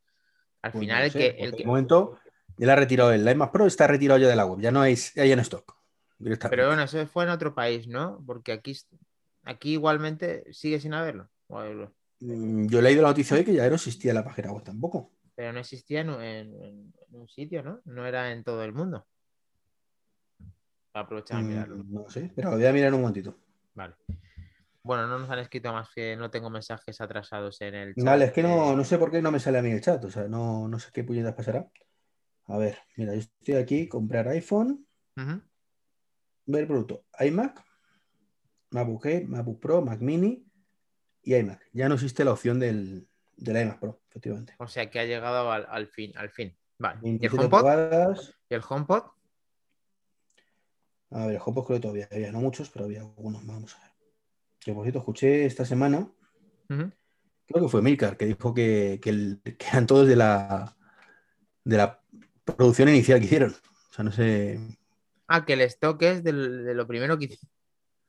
Al 0.62 0.72
Pues 0.72 0.80
final, 0.80 0.98
no 0.98 1.04
el 1.04 1.10
sé, 1.10 1.18
que, 1.18 1.26
el 1.44 1.56
que, 1.56 1.66
momento 1.66 2.18
ya 2.58 2.66
la 2.66 2.72
ha 2.74 2.76
retirado 2.76 3.12
el 3.12 3.28
iMac 3.28 3.52
Pro, 3.52 3.66
está 3.66 3.86
retirado 3.86 4.20
ya 4.20 4.28
de 4.28 4.36
la 4.36 4.46
web, 4.46 4.60
ya 4.60 4.70
no 4.70 4.80
hay, 4.80 4.96
hay 5.16 5.32
en 5.32 5.40
stock. 5.40 5.76
Pero 6.48 6.66
bueno, 6.68 6.82
eso 6.82 7.06
fue 7.06 7.24
en 7.24 7.30
otro 7.30 7.54
país, 7.54 7.86
¿no? 7.88 8.22
Porque 8.26 8.52
aquí, 8.52 8.74
aquí 9.44 9.72
igualmente 9.72 10.44
sigue 10.52 10.80
sin 10.80 10.94
haberlo. 10.94 11.28
Mm, 12.20 12.68
Yo 12.68 12.78
he 12.78 12.82
leído 12.82 13.02
la 13.02 13.08
noticia 13.08 13.36
hoy 13.36 13.44
que 13.44 13.54
ya 13.54 13.68
no 13.68 13.74
existía 13.74 14.14
la 14.14 14.24
página 14.24 14.52
web 14.52 14.64
tampoco. 14.64 15.12
Pero 15.34 15.52
no 15.52 15.60
existía 15.60 16.00
en 16.00 16.92
un 17.10 17.28
sitio, 17.28 17.62
¿no? 17.62 17.80
No 17.84 18.06
era 18.06 18.32
en 18.32 18.42
todo 18.42 18.64
el 18.64 18.72
mundo. 18.72 19.06
Aprovechar 20.96 21.38
a 21.38 21.42
Mm, 21.42 21.46
mirarlo. 21.46 21.84
No 21.84 22.08
sé, 22.08 22.32
pero 22.34 22.50
lo 22.50 22.56
voy 22.56 22.64
a 22.66 22.72
mirar 22.72 22.94
un 22.94 23.00
momentito. 23.00 23.36
Vale. 23.74 23.94
Bueno, 24.82 25.06
no 25.06 25.18
nos 25.18 25.28
han 25.28 25.40
escrito 25.40 25.72
más 25.72 25.90
que 25.94 26.16
no 26.16 26.30
tengo 26.30 26.48
mensajes 26.48 27.00
atrasados 27.00 27.60
en 27.60 27.74
el 27.74 27.94
chat. 27.94 28.04
Vale, 28.04 28.24
es 28.26 28.32
que 28.32 28.42
no, 28.42 28.74
no 28.74 28.84
sé 28.84 28.96
por 28.96 29.10
qué 29.10 29.20
no 29.20 29.30
me 29.30 29.40
sale 29.40 29.58
a 29.58 29.62
mí 29.62 29.70
el 29.70 29.80
chat, 29.80 30.02
o 30.04 30.10
sea, 30.10 30.28
no, 30.28 30.68
no 30.68 30.78
sé 30.78 30.90
qué 30.94 31.04
puñetas 31.04 31.34
pasará. 31.34 31.68
A 32.46 32.56
ver, 32.56 32.78
mira, 32.96 33.12
yo 33.12 33.18
estoy 33.20 33.56
aquí, 33.56 33.88
comprar 33.88 34.28
iPhone, 34.28 34.86
ver 36.46 36.66
producto, 36.66 37.04
iMac, 37.18 37.62
MacBook 38.70 39.04
Air, 39.06 39.26
MacBook 39.26 39.60
Pro, 39.60 39.82
Mac 39.82 40.00
Mini 40.00 40.46
y 41.22 41.34
iMac. 41.34 41.68
Ya 41.72 41.88
no 41.88 41.96
existe 41.96 42.24
la 42.24 42.32
opción 42.32 42.58
del, 42.60 43.08
del 43.36 43.62
iMac 43.62 43.80
Pro, 43.80 44.00
efectivamente. 44.08 44.54
O 44.58 44.68
sea 44.68 44.88
que 44.88 45.00
ha 45.00 45.04
llegado 45.04 45.50
al, 45.50 45.66
al 45.68 45.88
fin, 45.88 46.12
al 46.16 46.30
fin. 46.30 46.56
Vale. 46.78 47.00
¿Y 47.02 47.08
el 47.08 47.18
27 47.18 47.44
HomePod? 47.44 48.16
¿Y 48.48 48.54
el 48.54 48.62
HomePod? 48.66 49.15
A 51.10 51.26
ver, 51.26 51.40
HomePod 51.44 51.64
creo 51.66 51.76
que 51.78 51.82
todavía 51.82 52.08
había, 52.10 52.32
no 52.32 52.40
muchos, 52.40 52.68
pero 52.70 52.84
había 52.86 53.00
algunos. 53.00 53.46
Vamos 53.46 53.74
a 53.76 53.80
ver. 53.80 53.90
Que 54.60 54.72
por 54.72 54.82
cierto, 54.84 54.98
escuché 54.98 55.46
esta 55.46 55.64
semana, 55.64 56.10
creo 57.46 57.62
que 57.62 57.68
fue 57.68 57.82
Milcar, 57.82 58.16
que 58.16 58.26
dijo 58.26 58.52
que, 58.52 58.98
que 59.00 59.10
el- 59.10 59.40
que 59.42 59.66
eran 59.70 59.86
todos 59.86 60.08
de 60.08 60.16
la, 60.16 60.76
de 61.64 61.76
la 61.76 62.02
producción 62.44 62.88
inicial 62.88 63.20
que 63.20 63.26
hicieron. 63.26 63.50
O 63.52 63.94
sea, 63.94 64.04
no 64.04 64.12
sé. 64.12 64.58
Ah, 65.28 65.44
que 65.44 65.52
el 65.54 65.60
stock 65.62 66.02
es 66.02 66.24
del- 66.24 66.64
de 66.64 66.74
lo 66.74 66.86
primero 66.86 67.18
que 67.18 67.26
hice. 67.26 67.38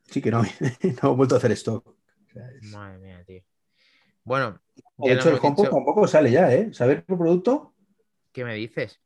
Sí 0.05 0.21
que 0.21 0.31
no, 0.31 0.41
no 1.03 1.11
he 1.11 1.15
vuelto 1.15 1.35
a 1.35 1.37
hacer 1.37 1.51
esto. 1.51 1.83
O 1.85 2.31
sea, 2.33 2.49
es- 2.51 2.63
Madre 2.73 2.97
mía, 2.97 3.23
tío. 3.25 3.43
Bueno, 4.23 4.59
De 4.97 5.13
hecho, 5.13 5.29
el 5.29 5.35
HomePod 5.41 5.69
tampoco 5.69 6.07
sale 6.07 6.31
ya, 6.31 6.51
¿eh? 6.53 6.73
Saber 6.73 7.05
por 7.05 7.17
producto, 7.19 7.73
¿Qué 8.33 8.43
me 8.43 8.55
dices? 8.55 8.99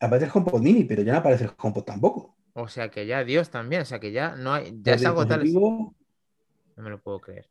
aparece 0.00 0.26
el 0.26 0.32
HomePod 0.34 0.60
Mini, 0.62 0.84
pero 0.84 1.02
ya 1.02 1.12
no 1.12 1.18
aparece 1.18 1.44
el 1.44 1.50
HomePod 1.56 1.84
tampoco. 1.84 2.37
O 2.54 2.68
sea 2.68 2.90
que 2.90 3.06
ya 3.06 3.24
Dios 3.24 3.50
también, 3.50 3.82
o 3.82 3.84
sea 3.84 4.00
que 4.00 4.10
ya 4.12 4.34
no 4.36 4.52
hay, 4.54 4.72
ya 4.82 4.94
es 4.94 5.04
algo 5.06 5.26
tal. 5.26 5.42
dispositivos- 5.42 5.94
No 6.76 6.82
me 6.82 6.90
lo 6.90 7.00
puedo 7.00 7.20
creer. 7.20 7.48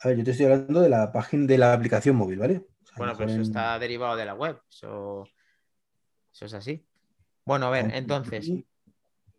A 0.00 0.08
ver, 0.08 0.18
yo 0.18 0.24
te 0.24 0.30
estoy 0.32 0.46
hablando 0.46 0.80
de 0.80 0.88
la 0.88 1.12
página 1.12 1.46
de 1.46 1.58
la 1.58 1.72
aplicación 1.72 2.16
móvil, 2.16 2.38
¿vale? 2.38 2.56
O 2.82 2.86
sea, 2.86 2.94
Bueno, 2.98 3.14
pero 3.16 3.30
eso 3.30 3.40
está 3.42 3.78
derivado 3.78 4.16
de 4.16 4.24
la 4.24 4.34
web. 4.34 4.60
Eso, 4.68 5.26
eso 6.32 6.46
es 6.46 6.54
así. 6.54 6.84
Bueno, 7.44 7.66
a 7.66 7.70
ver, 7.70 7.84
HomePod 7.84 7.98
entonces. 7.98 8.50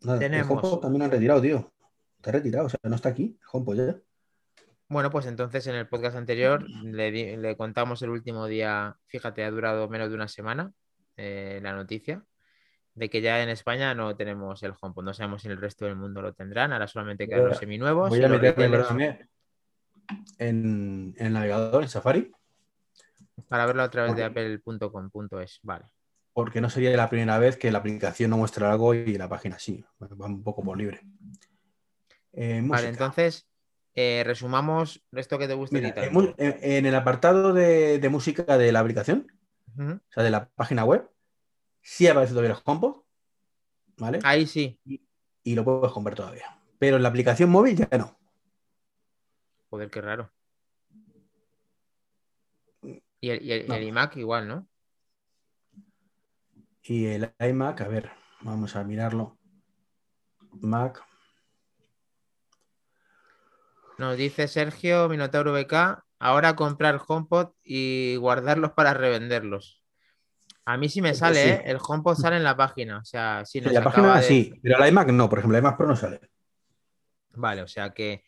Nada, 0.02 0.20
tenemos- 0.20 0.74
El 0.74 0.80
también 0.80 1.02
han 1.04 1.12
retirado, 1.12 1.42
tío. 1.42 1.72
Está 2.18 2.32
retirado, 2.32 2.66
o 2.68 2.70
sea, 2.70 2.80
no 2.84 2.96
está 2.96 3.10
aquí. 3.10 3.38
El 3.40 3.48
HomePod 3.52 3.76
ya. 3.78 3.96
bueno, 4.88 5.10
pues 5.10 5.26
entonces 5.26 5.66
en 5.68 5.76
el 5.76 5.88
podcast 5.88 6.16
anterior 6.16 6.64
le, 6.84 7.38
le 7.38 7.58
contamos 7.58 8.02
el 8.04 8.10
último 8.12 8.46
día, 8.48 8.96
fíjate, 9.08 9.44
ha 9.44 9.52
durado 9.52 9.90
menos 9.90 10.10
de 10.10 10.16
una 10.16 10.28
semana 10.28 10.72
eh, 11.18 11.60
la 11.64 11.74
noticia 11.74 12.24
de 12.96 13.10
que 13.10 13.22
ya 13.22 13.44
en 13.44 13.50
España 13.50 13.94
no 13.94 14.16
tenemos 14.16 14.64
el 14.64 14.74
HomePod. 14.80 15.04
No 15.04 15.14
sabemos 15.14 15.42
si 15.42 15.48
en 15.50 15.52
el 15.52 15.62
resto 15.62 15.86
del 15.86 15.98
mundo 15.98 16.22
lo 16.22 16.34
tendrán. 16.34 16.74
Ahora 16.74 16.88
solamente 16.88 17.28
quedan 17.28 17.50
los 17.50 17.58
seminuevos. 17.58 18.10
Voy 18.10 18.24
a 18.24 18.30
meterme 18.30 18.70
perdóname, 18.70 19.28
en, 20.38 21.14
en 21.18 21.28
el 21.28 21.34
navegador, 21.34 21.84
en 21.84 21.90
Safari, 21.90 22.32
Para 23.48 23.66
verlo 23.66 23.84
a 23.84 23.90
través 23.90 24.16
de 24.16 24.24
apple.com.es. 24.24 25.60
Vale. 25.64 25.86
porque 26.34 26.62
no 26.62 26.70
sería 26.70 26.96
la 26.96 27.10
primera 27.10 27.38
vez 27.38 27.58
que 27.58 27.72
la 27.72 27.80
aplicación 27.80 28.30
no 28.30 28.38
muestra 28.38 28.72
algo 28.72 28.94
y 28.94 29.18
la 29.18 29.28
página 29.28 29.60
sí. 29.60 29.84
Va 30.02 30.26
un 30.26 30.44
poco 30.44 30.64
por 30.64 30.78
libre. 30.78 31.02
Eh, 32.32 32.62
Vale, 32.64 32.90
entonces, 32.90 33.48
eh, 33.94 34.24
resumamos 34.26 35.06
esto 35.14 35.38
que 35.38 35.48
te 35.48 35.54
gusta 35.54 35.76
Mira, 35.76 35.94
en, 36.38 36.86
el 36.86 36.96
apartado 36.96 37.54
de, 37.54 38.00
de 38.00 38.10
música 38.10 38.58
de 38.58 38.72
la 38.72 38.82
aplicación, 38.82 39.28
o 39.78 40.00
sea, 40.10 40.24
de 40.24 40.30
la 40.32 40.50
página 40.50 40.84
web, 40.84 41.10
sí 41.86 42.08
aparece 42.08 42.32
todavía 42.34 42.52
el 42.56 42.62
HomePod, 42.66 43.04
¿vale? 43.98 44.20
Ahí 44.24 44.48
sí. 44.48 44.80
Y 45.44 45.54
lo 45.56 45.64
puedes 45.64 45.92
comprar 45.94 46.16
todavía. 46.16 46.60
Pero 46.80 46.98
en 46.98 47.04
la 47.04 47.10
aplicación 47.10 47.52
móvil 47.52 47.76
ya 47.78 47.88
no. 47.98 48.18
Joder, 49.70 49.92
qué 49.92 50.02
raro. 50.02 50.32
Y 53.22 53.30
el, 53.30 53.42
y 53.44 53.52
el- 53.52 53.68
No. 53.68 53.76
el 53.76 53.84
iMac 53.84 54.18
igual, 54.18 54.48
¿no? 54.48 54.68
Y 56.82 57.06
el 57.06 57.34
iMac, 57.40 57.82
a 57.82 57.88
ver, 57.88 58.12
vamos 58.42 58.76
a 58.76 58.84
mirarlo. 58.84 59.38
Mac. 60.62 61.04
Nos 64.00 64.18
dice 64.18 64.48
Sergio 64.48 65.08
Minotauro 65.08 65.54
BK, 65.54 66.04
ahora 66.20 66.56
comprar 66.56 67.00
HomePod 67.08 67.52
y 67.64 68.16
guardarlos 68.18 68.72
para 68.72 68.94
revenderlos. 68.94 69.85
A 70.66 70.78
mí 70.78 70.90
sí 70.90 71.02
me 71.02 71.10
Pues 71.10 71.20
sale, 71.20 71.44
sí. 71.44 71.50
¿eh? 71.50 71.64
El 71.66 71.78
HomePod 71.86 72.16
sale 72.16 72.38
en 72.38 72.44
la 72.44 72.58
página. 72.58 72.98
O 72.98 73.06
sea, 73.06 73.44
sí, 73.46 73.62
nos 73.62 73.68
En 73.70 73.76
la 73.76 73.84
página 73.84 74.16
de- 74.18 74.24
sí, 74.24 74.54
pero 74.64 74.84
el 74.84 74.90
iMac 74.90 75.10
no, 75.12 75.30
por 75.30 75.40
ejemplo, 75.40 75.58
el 75.58 75.64
iMac 75.64 75.78
Pro 75.78 75.88
no 75.88 75.96
sale. 75.96 76.20
Vale, 77.34 77.62
o 77.62 77.68
sea 77.68 77.92
que 77.94 78.24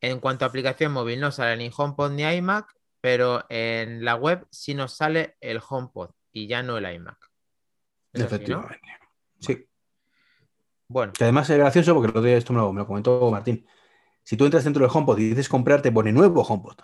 en 0.00 0.20
cuanto 0.20 0.44
a 0.44 0.48
aplicación 0.48 0.92
móvil 0.92 1.18
no 1.20 1.30
sale 1.32 1.56
ni 1.56 1.70
HomePod 1.74 2.12
ni 2.12 2.22
iMac, 2.22 2.72
pero 3.00 3.44
en 3.48 4.04
la 4.04 4.14
web 4.14 4.46
sí 4.50 4.74
nos 4.74 4.92
sale 4.94 5.36
el 5.40 5.60
HomePod 5.66 6.10
y 6.32 6.46
ya 6.46 6.62
no 6.62 6.76
el 6.78 6.94
iMac. 6.94 7.18
Efectivamente. 8.12 8.80
Sí. 9.40 9.66
Bueno, 10.88 11.12
Que 11.12 11.24
además 11.24 11.48
es 11.50 11.58
gracioso 11.58 11.94
porque 11.94 12.06
el 12.06 12.10
otro 12.10 12.22
día 12.22 12.36
esto 12.36 12.52
me 12.52 12.58
lo, 12.60 12.72
me 12.72 12.80
lo 12.80 12.86
comentó 12.86 13.30
Martín. 13.30 13.66
Si 14.22 14.36
tú 14.36 14.44
entras 14.44 14.64
dentro 14.64 14.82
del 14.82 14.90
HomePod 14.94 15.18
y 15.18 15.30
dices 15.30 15.48
comprar, 15.48 15.80
te 15.82 15.90
pone 15.92 16.12
nuevo 16.12 16.42
HomePod. 16.42 16.76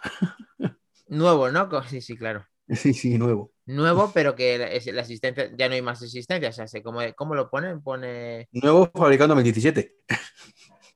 nuevo, 1.09 1.51
¿no? 1.51 1.69
Sí, 1.85 2.01
sí, 2.01 2.17
claro. 2.17 2.47
Sí, 2.75 2.95
sí, 2.95 3.17
nuevo. 3.19 3.53
Nuevo, 3.67 4.11
pero 4.13 4.35
que 4.35 4.59
la, 4.59 4.93
la 4.93 5.03
asistencia, 5.03 5.51
ya 5.57 5.69
no 5.69 5.75
hay 5.75 5.83
más 5.83 6.03
asistencia. 6.03 6.49
O 6.49 6.53
sea, 6.53 6.67
se- 6.67 6.83
¿cómo, 6.83 7.01
cómo 7.17 7.35
lo 7.35 7.49
ponen? 7.51 7.83
Pone. 7.83 8.49
Nuevo 8.53 8.91
fabricando 8.95 9.35
en 9.35 9.39
el 9.39 9.45
17. 9.45 9.97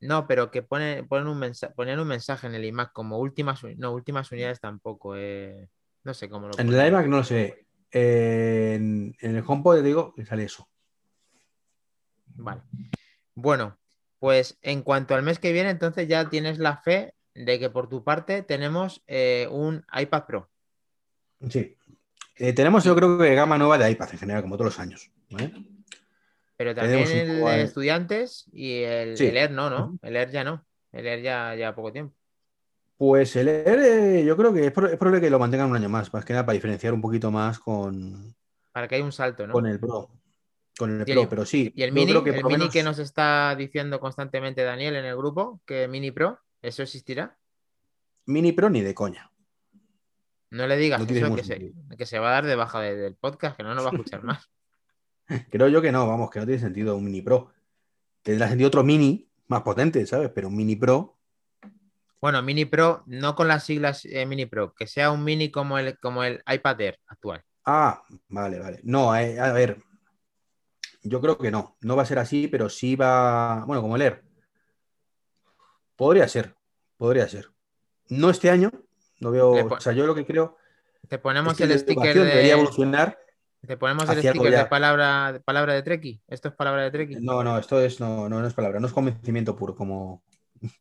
No, 0.01 0.27
pero 0.27 0.51
que 0.51 0.63
pone, 0.63 1.05
ponen 1.05 1.29
un 1.29 1.39
mensaje, 1.39 1.75
ponían 1.75 2.01
un 2.01 2.09
mensaje 2.09 2.47
en 2.47 2.55
el 2.55 2.65
iMac 2.65 2.93
como 2.93 3.19
últimas, 3.19 3.61
no, 3.77 3.93
últimas 3.93 4.31
unidades 4.33 4.61
tampoco. 4.61 5.15
eh, 5.17 5.69
No 6.05 6.15
sé 6.15 6.29
cómo 6.29 6.49
lo 6.49 6.53
En 6.59 6.67
ponen. 6.67 6.81
el 6.81 6.89
iMac 6.89 7.07
no 7.07 7.19
lo 7.19 7.25
sé. 7.25 7.67
En, 7.93 9.15
en 9.21 9.37
el 9.37 9.45
HomePod 9.47 9.77
te 9.77 9.83
digo 9.83 10.15
que 10.15 10.25
sale 10.25 10.45
eso. 10.45 10.69
Vale. 12.37 12.63
Bueno, 13.35 13.79
pues 14.19 14.59
en 14.63 14.83
cuanto 14.83 15.15
al 15.15 15.23
mes 15.23 15.39
que 15.39 15.53
viene, 15.53 15.71
entonces 15.71 16.09
ya 16.09 16.29
tienes 16.31 16.59
la 16.59 16.79
fe 16.79 17.15
de 17.35 17.59
que 17.59 17.71
por 17.71 17.89
tu 17.89 18.05
parte 18.05 18.43
tenemos 18.43 19.03
eh, 19.07 19.49
un 19.51 19.85
iPad 19.99 20.25
Pro. 20.27 20.50
Sí. 21.49 21.77
Eh, 22.37 22.53
tenemos, 22.53 22.85
yo 22.85 22.95
creo 22.95 23.19
que 23.19 23.35
gama 23.35 23.59
nueva 23.59 23.79
de 23.79 23.91
iPad 23.91 24.09
en 24.13 24.19
general, 24.19 24.43
como 24.43 24.57
todos 24.57 24.73
los 24.73 24.79
años. 24.79 25.11
¿vale? 25.31 25.53
Pero 26.57 26.75
también 26.75 27.09
el 27.09 27.41
de 27.41 27.63
estudiantes 27.63 28.47
y 28.53 28.83
el, 28.83 29.17
Sí. 29.17 29.27
el 29.27 29.37
Air 29.37 29.51
no, 29.51 29.71
¿no? 29.71 29.99
El 30.03 30.17
Air 30.17 30.31
ya 30.31 30.45
no. 30.45 30.65
El 30.93 31.07
Air 31.07 31.23
ya 31.23 31.55
ya 31.55 31.75
poco 31.75 31.93
tiempo. 31.93 32.15
Pues 32.97 33.35
el 33.37 33.49
Air, 33.49 33.79
eh, 33.79 34.25
yo 34.27 34.37
creo 34.37 34.53
que 34.53 34.67
es, 34.67 34.73
pro- 34.73 34.89
es 34.89 34.97
probable 34.99 35.21
que 35.23 35.31
lo 35.31 35.39
mantengan 35.39 35.71
un 35.71 35.77
año 35.77 35.89
más, 35.89 36.13
más 36.13 36.25
que 36.25 36.33
nada 36.35 36.45
para 36.45 36.55
diferenciar 36.55 36.93
un 36.93 37.01
poquito 37.01 37.31
más 37.31 37.59
con, 37.59 38.35
Para 38.73 38.87
que 38.89 38.97
haya 38.97 39.05
un 39.05 39.13
salto, 39.13 39.47
¿no? 39.47 39.53
con 39.55 39.67
el 39.67 39.79
Pro. 39.81 40.11
Con 40.79 40.99
el 41.01 41.05
Pro, 41.07 41.29
pero 41.29 41.47
sí. 41.47 41.73
Y 41.75 41.83
el 41.83 41.93
mini, 41.93 42.13
creo 42.13 42.25
que 42.25 42.31
el 42.31 42.37
por 42.37 42.45
lo 42.45 42.49
mini 42.51 42.59
menos- 42.65 42.73
que 42.73 42.83
nos 42.83 42.99
está 42.99 43.55
diciendo 43.57 44.01
constantemente 44.01 44.63
Daniel 44.63 44.97
en 44.97 45.05
el 45.07 45.17
grupo, 45.17 45.61
que 45.67 45.89
Mini 45.89 46.11
Pro, 46.11 46.41
¿eso 46.63 46.83
existirá? 46.83 47.37
Mini 48.27 48.53
Pro 48.53 48.69
ni 48.71 48.83
de 48.83 48.95
coña. 48.95 49.31
No 50.51 50.67
le 50.67 50.77
digas 50.77 51.01
No 51.01 51.07
eso, 51.07 51.35
que 51.37 51.45
se, 51.45 51.73
que 51.97 52.07
se 52.07 52.19
va 52.19 52.29
a 52.31 52.33
dar 52.33 52.47
de 52.47 52.57
baja 52.57 52.81
de- 52.81 52.97
del 52.97 53.15
podcast, 53.17 53.57
que 53.57 53.63
no 53.63 53.75
nos 53.75 53.85
va 53.85 53.91
a 53.91 53.93
escuchar 53.93 54.23
más. 54.25 54.51
Creo 55.51 55.69
yo 55.69 55.81
que 55.81 55.93
no, 55.93 56.09
vamos, 56.09 56.31
que 56.31 56.41
no 56.41 56.47
tiene 56.47 56.61
sentido 56.61 56.97
un 56.97 57.05
Mini 57.05 57.23
Pro. 57.23 57.53
Tendrá 58.23 58.49
sentido 58.49 58.69
otro 58.69 58.83
Mini 58.83 59.29
más 59.47 59.63
potente, 59.63 60.05
¿sabes? 60.07 60.31
Pero 60.35 60.49
un 60.49 60.57
Mini 60.57 60.75
Pro, 60.77 61.19
Bueno, 62.21 62.43
Mini 62.43 62.65
Pro, 62.65 63.03
no 63.07 63.35
con 63.35 63.47
las 63.49 63.65
siglas 63.65 64.05
eh, 64.05 64.27
Mini 64.27 64.47
Pro, 64.47 64.75
que 64.75 64.87
sea 64.87 65.11
un 65.13 65.23
Mini 65.25 65.51
como 65.51 65.79
el, 65.79 65.99
como 66.01 66.23
el 66.25 66.43
iPad 66.53 66.81
Air 66.81 66.99
actual. 67.07 67.45
Ah, 67.65 68.03
vale, 68.29 68.59
vale. 68.59 68.81
No, 68.83 69.15
eh, 69.17 69.39
a 69.39 69.53
ver. 69.53 69.83
Yo 71.03 71.21
creo 71.21 71.39
que 71.39 71.51
no. 71.51 71.77
No 71.81 71.95
va 71.97 72.03
a 72.03 72.07
ser 72.07 72.19
así, 72.19 72.49
pero 72.49 72.69
sí 72.69 72.97
va. 72.97 73.65
Bueno, 73.67 73.81
como 73.83 73.97
el 73.97 74.03
Air. 74.03 74.23
Podría 75.97 76.27
ser. 76.29 76.55
Podría 76.97 77.29
ser. 77.29 77.51
No 78.09 78.31
este 78.31 78.51
año. 78.51 78.71
No 79.21 79.31
veo. 79.31 79.53
O 79.53 79.81
sea, 79.81 79.93
yo 79.93 80.07
lo 80.07 80.15
que 80.15 80.27
creo 80.27 80.57
Te 81.09 81.17
es 81.17 81.23
ponemos 81.23 81.57
que 81.57 81.65
el 81.65 81.79
sticker 81.79 81.97
educación 81.97 82.27
debería 82.27 82.55
de, 82.55 82.61
evolucionar. 82.61 83.19
te 83.67 83.77
ponemos 83.77 84.09
el 84.09 84.19
sticker 84.19 84.51
de 84.51 84.67
palabra, 84.67 85.33
de 85.35 85.41
palabra 85.41 85.75
de 85.75 85.83
Treki. 85.83 86.23
Esto 86.27 86.49
es 86.49 86.55
palabra 86.55 86.83
de 86.83 86.91
Treki. 86.91 87.17
No, 87.21 87.45
no, 87.45 87.59
esto 87.59 87.81
es. 87.81 88.01
No, 88.01 88.29
no, 88.29 88.41
no 88.41 88.47
es 88.47 88.55
palabra. 88.55 88.81
No 88.81 88.87
es 88.87 88.93
convencimiento 88.93 89.55
puro. 89.55 89.75
Como. 89.77 90.25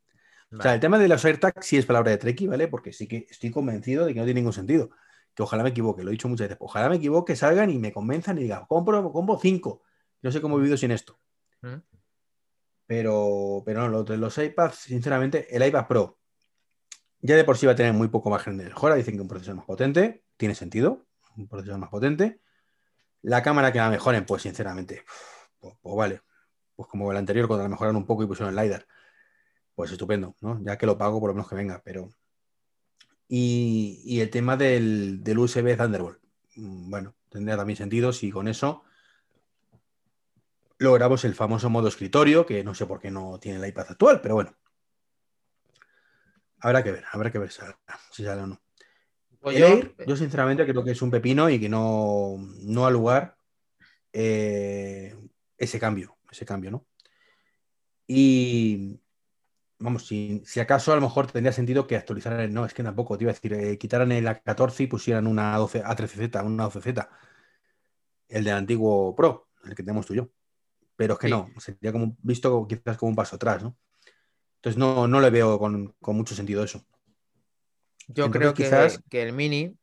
O 0.52 0.64
sea, 0.64 0.74
el 0.74 0.80
tema 0.80 0.98
de 0.98 1.08
los 1.08 1.24
AirTags 1.24 1.64
sí 1.64 1.78
es 1.78 1.86
palabra 1.86 2.10
de 2.10 2.18
Treki, 2.18 2.48
¿vale? 2.48 2.68
Porque 2.68 2.92
sí 2.92 3.08
que 3.08 3.28
estoy 3.30 3.52
convencido 3.52 4.08
de 4.08 4.16
que 4.16 4.20
no 4.20 4.26
tiene 4.26 4.40
ningún 4.40 4.52
sentido. 4.52 4.90
Que 5.36 5.44
ojalá 5.44 5.62
me 5.62 5.70
equivoque, 5.70 6.02
lo 6.02 6.10
he 6.10 6.14
dicho 6.14 6.28
muchas 6.28 6.48
veces. 6.48 6.58
Ojalá 6.60 6.90
me 6.90 6.96
equivoque, 6.96 7.36
salgan 7.36 7.70
y 7.70 7.78
me 7.78 7.94
convenzan 7.94 8.40
y 8.40 8.42
digan, 8.42 8.66
compro, 8.66 9.12
compro 9.12 9.38
cinco. 9.40 9.84
No 10.24 10.32
sé 10.32 10.42
cómo 10.42 10.56
he 10.56 10.62
vivido 10.62 10.76
sin 10.76 10.90
esto. 10.90 11.20
¿Mm? 11.62 11.76
Pero, 12.88 13.62
pero 13.64 13.82
no, 13.82 13.90
lo 13.90 14.04
de 14.04 14.18
los 14.18 14.36
iPads, 14.40 14.76
sinceramente, 14.76 15.56
el 15.56 15.64
iPad 15.64 15.86
Pro 15.86 16.19
ya 17.22 17.36
de 17.36 17.44
por 17.44 17.58
sí 17.58 17.66
va 17.66 17.74
a 17.74 17.76
tener 17.76 17.94
muy 17.94 18.08
poco 18.08 18.30
margen 18.30 18.58
de 18.58 18.66
mejora. 18.66 18.96
Dicen 18.96 19.16
que 19.16 19.22
un 19.22 19.28
procesador 19.28 19.58
más 19.58 19.66
potente, 19.66 20.24
tiene 20.38 20.56
sentido, 20.56 21.06
un 21.38 21.48
procesador 21.48 21.80
más 21.80 21.90
potente. 21.90 22.40
La 23.22 23.44
cámara 23.44 23.72
que 23.72 23.80
la 23.80 23.90
mejoren, 23.90 24.26
pues 24.26 24.44
sinceramente, 24.44 25.04
pues, 25.60 25.76
pues 25.82 25.96
vale. 25.96 26.22
Pues 26.76 26.88
como 26.88 27.12
el 27.12 27.18
anterior, 27.18 27.48
cuando 27.48 27.64
la 27.64 27.70
mejoraron 27.70 27.98
un 27.98 28.06
poco 28.06 28.24
y 28.24 28.28
pusieron 28.28 28.58
el 28.58 28.64
LiDAR, 28.64 28.88
pues 29.76 29.92
estupendo, 29.92 30.36
¿no? 30.40 30.62
Ya 30.64 30.78
que 30.78 30.86
lo 30.86 30.98
pago, 30.98 31.20
por 31.20 31.30
lo 31.30 31.34
menos 31.34 31.50
que 31.50 31.56
venga, 31.56 31.82
pero. 31.84 32.10
Y, 33.28 34.20
el 34.22 34.30
tema 34.30 34.58
del, 34.58 35.24
del 35.24 35.38
USB 35.38 35.78
Thunderbolt, 35.78 36.20
mm, 36.56 36.90
bueno, 36.90 37.16
tendría 37.30 37.58
también 37.58 37.78
sentido 37.78 38.12
si 38.12 38.32
con 38.32 38.48
eso 38.48 38.84
logramos 40.80 41.26
el 41.26 41.36
famoso 41.36 41.70
modo 41.70 41.90
escritorio, 41.90 42.46
que 42.46 42.64
no 42.64 42.74
sé 42.74 42.86
por 42.86 43.00
qué 43.00 43.12
no 43.12 43.40
tiene 43.40 43.60
el 43.60 43.70
iPad 43.70 43.92
actual, 43.92 44.22
pero 44.22 44.36
bueno. 44.36 44.56
Habrá 46.62 46.84
que 46.84 46.92
ver, 46.92 47.04
habrá 47.12 47.32
que 47.32 47.40
ver 47.40 47.52
si 47.52 48.24
sale, 48.24 48.42
o 48.42 48.48
no. 48.48 48.62
Pues 49.40 49.58
yo- 50.06 50.16
sinceramente 50.16 50.66
creo 50.66 50.84
que 50.84 50.92
es 50.92 51.02
un 51.02 51.12
pepino 51.12 51.50
y 51.50 51.60
que 51.60 51.70
no, 51.70 52.36
no 52.64 52.86
ha 52.86 52.92
lugar 52.92 53.38
eh, 54.12 55.16
ese 55.58 55.80
cambio, 55.80 56.18
ese 56.30 56.46
cambio, 56.46 56.72
¿no? 56.72 56.86
Y 58.08 59.00
vamos, 59.78 60.08
si, 60.08 60.42
si 60.46 60.60
acaso 60.60 60.92
a 60.92 60.96
lo 60.96 61.02
mejor 61.02 61.32
tendría 61.32 61.54
sentido 61.54 61.88
que 61.88 61.96
actualizaran 61.96 62.40
el. 62.42 62.54
No, 62.54 62.66
es 62.66 62.74
que 62.74 62.84
tampoco, 62.84 63.18
te 63.18 63.24
iba 63.24 63.32
a 63.32 63.36
decir, 63.36 63.54
eh, 63.54 63.78
quitaran 63.78 64.12
el 64.12 64.28
A14 64.28 64.84
y 64.84 64.88
pusieran 64.88 65.28
una 65.28 65.56
12, 65.58 65.84
A13Z, 65.84 66.44
una 66.46 66.66
12Z. 66.70 67.08
El 68.28 68.44
del 68.44 68.56
antiguo 68.56 69.16
Pro, 69.16 69.48
el 69.64 69.76
que 69.76 69.84
tenemos 69.84 70.06
tú 70.06 70.14
y 70.14 70.18
yo. 70.18 70.30
Pero 70.96 71.14
es 71.14 71.20
que 71.20 71.28
Sí. 71.28 71.32
no, 71.32 71.50
sería 71.60 71.92
como 71.92 72.18
visto 72.22 72.68
quizás 72.68 72.98
como 72.98 73.12
un 73.12 73.16
paso 73.16 73.36
atrás, 73.38 73.64
¿no? 73.64 73.78
Entonces 74.60 74.78
no, 74.78 75.08
no 75.08 75.22
le 75.22 75.30
veo 75.30 75.58
con, 75.58 75.96
con 76.02 76.16
mucho 76.18 76.36
sentido 76.36 76.64
eso. 76.64 76.86
Yo 78.08 78.26
Entonces, 78.26 78.40
creo 78.40 78.54
que, 78.54 78.64
quizás- 78.64 79.02
que 79.10 79.24
el 79.24 79.34
Mini 79.34 79.76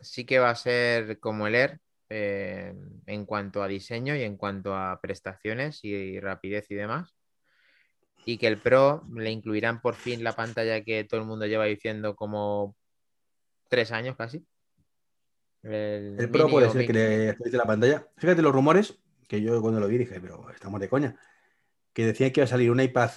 sí 0.00 0.24
que 0.24 0.38
va 0.38 0.50
a 0.50 0.54
ser 0.54 1.18
como 1.20 1.46
el 1.46 1.54
Air 1.54 1.80
eh, 2.08 2.74
en 3.06 3.26
cuanto 3.26 3.62
a 3.62 3.68
diseño 3.68 4.14
y 4.16 4.22
en 4.22 4.36
cuanto 4.36 4.74
a 4.74 4.98
prestaciones 5.00 5.80
y 5.84 6.18
rapidez 6.20 6.66
y 6.70 6.74
demás. 6.76 7.14
Y 8.24 8.38
que 8.38 8.46
el 8.46 8.58
Pro 8.58 9.04
le 9.14 9.30
incluirán 9.30 9.80
por 9.80 9.94
fin 9.94 10.24
la 10.24 10.32
pantalla 10.34 10.82
que 10.82 11.04
todo 11.04 11.20
el 11.20 11.26
mundo 11.26 11.46
lleva 11.46 11.64
diciendo 11.66 12.16
como 12.16 12.74
tres 13.68 13.92
años 13.92 14.16
casi. 14.16 14.44
El, 15.62 16.16
El 16.18 16.30
Pro 16.30 16.48
puede 16.48 16.70
ser 16.70 16.86
que 16.86 16.92
le 16.92 17.30
actualice 17.30 17.56
la 17.56 17.66
pantalla. 17.66 18.06
Fíjate 18.16 18.40
los 18.42 18.52
rumores, 18.52 18.98
que 19.28 19.42
yo 19.42 19.60
cuando 19.60 19.80
lo 19.80 19.88
vi 19.88 19.98
dije, 19.98 20.20
pero 20.20 20.48
estamos 20.50 20.80
de 20.80 20.88
coña. 20.88 21.20
Que 21.92 22.06
decían 22.06 22.30
que 22.30 22.40
iba 22.40 22.44
a 22.44 22.48
salir 22.48 22.70
un 22.70 22.80
iPad 22.80 23.10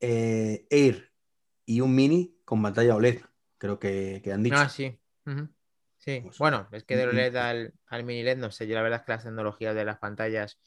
eh, 0.00 0.66
Air 0.70 1.12
y 1.64 1.80
un 1.80 1.94
Mini 1.94 2.38
con 2.44 2.62
pantalla 2.62 2.94
OLED. 2.96 3.20
Creo 3.58 3.78
que, 3.78 4.20
que 4.22 4.32
han 4.32 4.42
dicho. 4.42 4.56
Ah, 4.56 4.68
sí. 4.68 4.98
Sí, 5.98 6.20
Pues, 6.22 6.38
bueno, 6.38 6.68
es 6.70 6.84
que 6.84 6.96
del 6.96 7.08
mm, 7.08 7.10
OLED 7.10 7.36
al, 7.36 7.74
al 7.88 8.04
mini 8.04 8.22
LED, 8.22 8.38
no 8.38 8.50
sé, 8.52 8.66
yo 8.68 8.74
la 8.76 8.82
verdad 8.82 9.00
es 9.00 9.06
que 9.06 9.12
las 9.12 9.24
tecnologías 9.24 9.74
de 9.74 9.84
las 9.84 9.98
pantallas 9.98 10.58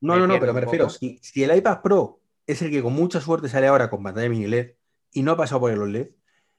no, 0.00 0.16
no, 0.16 0.26
no, 0.26 0.38
pero 0.38 0.52
me 0.52 0.60
refiero, 0.60 0.88
si, 0.90 1.18
si 1.22 1.42
el 1.42 1.56
iPad 1.56 1.80
Pro 1.82 2.20
es 2.46 2.60
el 2.62 2.70
que 2.70 2.82
con 2.82 2.92
mucha 2.92 3.20
suerte 3.20 3.48
sale 3.48 3.66
ahora 3.66 3.88
con 3.88 4.02
pantalla 4.02 4.28
mini 4.28 4.46
LED 4.46 4.74
y 5.12 5.22
no 5.22 5.32
ha 5.32 5.36
pasado 5.36 5.62
por 5.62 5.72
el 5.72 5.80
OLED, 5.80 6.10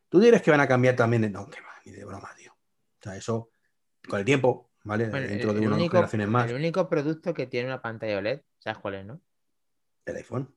¿tú 0.10 0.20
dirás 0.20 0.42
que 0.42 0.52
van 0.52 0.60
a 0.62 0.68
cambiar 0.68 0.96
también? 0.96 1.22
de- 1.22 1.30
No, 1.30 1.48
que 1.50 1.62
va, 1.62 1.70
ni 1.86 1.92
de 1.92 2.04
broma, 2.04 2.30
tío. 2.36 2.52
O 2.54 3.04
sea, 3.04 3.16
eso 3.16 3.52
con 4.10 4.20
el 4.20 4.26
tiempo, 4.26 4.72
¿vale? 4.84 5.10
Bueno, 5.10 5.28
Dentro 5.28 5.52
el, 5.52 5.60
de 5.62 5.68
unas 5.68 5.78
único, 5.78 5.92
generaciones 5.92 6.28
más, 6.28 6.50
el 6.50 6.56
único 6.56 6.90
producto 6.90 7.34
que 7.34 7.46
tiene 7.46 7.68
una 7.68 7.82
pantalla 7.82 8.18
OLED, 8.18 8.42
¿sabes 8.58 8.80
cuál 8.80 8.96
es, 8.96 9.06
no? 9.06 9.22
el 10.06 10.16
iPhone. 10.18 10.55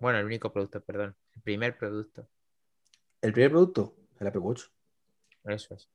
Bueno, 0.00 0.18
el 0.18 0.24
único 0.26 0.52
producto, 0.52 0.80
perdón. 0.80 1.14
El 1.34 1.42
primer 1.42 1.76
producto. 1.78 2.26
El 3.22 3.32
primer 3.32 3.50
producto, 3.50 3.94
el 4.18 4.26
Apple 4.26 4.40
Watch. 4.40 4.62
Eso 5.44 5.74
es. 5.74 5.88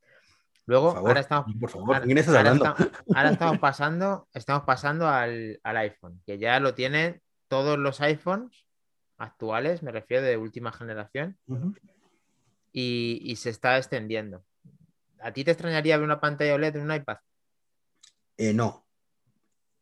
Luego, 0.66 0.92
favor, 0.94 1.08
ahora 1.10 1.20
estamos, 1.20 1.54
por 1.60 1.70
favor, 1.70 1.86
ahora- 1.88 1.98
¿con 2.00 2.06
quién 2.06 2.18
estás 2.18 2.34
ahora 2.36 2.50
hablando? 2.50 2.84
esta- 2.84 3.02
ahora 3.14 3.30
estamos 3.54 3.58
pasando, 3.58 4.28
estamos 4.32 4.62
pasando 4.64 5.08
al, 5.08 5.60
al 5.62 5.76
iPhone, 5.76 6.22
que 6.26 6.38
ya 6.38 6.58
lo 6.60 6.74
tienen 6.74 7.20
todos 7.48 7.78
los 7.78 8.00
iPhones 8.00 8.66
actuales, 9.18 9.82
me 9.82 9.92
refiero 9.92 10.24
de 10.24 10.36
última 10.36 10.72
generación, 10.72 11.38
y, 12.72 13.20
y 13.22 13.36
se 13.36 13.50
está 13.50 13.76
extendiendo. 13.78 14.44
¿A 15.20 15.32
ti 15.32 15.44
te 15.44 15.52
extrañaría 15.52 15.96
ver 15.96 16.04
una 16.04 16.20
pantalla 16.20 16.54
OLED 16.54 16.76
en 16.76 16.82
un 16.82 16.94
iPad? 16.94 17.18
Eh, 18.36 18.52
no. 18.52 18.84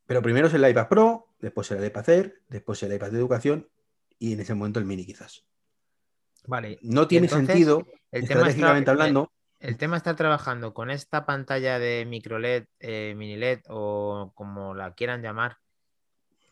Pero 0.07 0.23
primero 0.23 0.47
es 0.47 0.55
el 0.55 0.69
iPad 0.69 0.89
Pro, 0.89 1.29
después 1.41 1.71
el 1.73 1.85
iPad 1.85 2.09
Air, 2.11 2.43
después 2.49 2.83
el 2.83 2.93
iPad 2.93 3.11
de 3.11 3.19
educación 3.19 3.69
y 4.25 4.33
en 4.33 4.41
ese 4.41 4.55
momento 4.55 4.79
el 4.79 4.87
mini 4.87 5.05
quizás. 5.05 5.45
Vale. 6.47 6.79
No 6.83 7.07
tiene 7.09 7.27
entonces, 7.27 7.49
sentido, 7.49 7.87
El 8.13 8.27
tema, 8.29 8.41
estratégicamente 8.41 8.81
está, 8.91 8.91
hablando, 8.93 9.33
el 9.61 9.77
tema 9.77 9.97
está 9.97 10.15
trabajando 10.17 10.75
con 10.75 10.91
esta 10.91 11.25
pantalla 11.27 11.79
de 11.79 12.05
micro 12.07 12.39
LED, 12.39 12.67
eh, 12.81 13.15
mini 13.17 13.37
LED 13.37 13.61
o 13.69 14.33
como 14.35 14.75
la 14.75 14.95
quieran 14.95 15.23
llamar, 15.23 15.57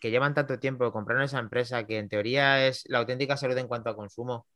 que 0.00 0.10
llevan 0.10 0.34
tanto 0.34 0.58
tiempo 0.58 0.84
de 0.84 0.92
comprar 0.92 1.22
esa 1.22 1.38
empresa 1.38 1.84
que 1.86 1.98
en 1.98 2.08
teoría 2.08 2.66
es 2.66 2.84
la 2.88 2.98
auténtica 2.98 3.36
salud 3.36 3.56
en 3.58 3.68
cuanto 3.68 3.90
a 3.90 3.96
consumo. 3.96 4.46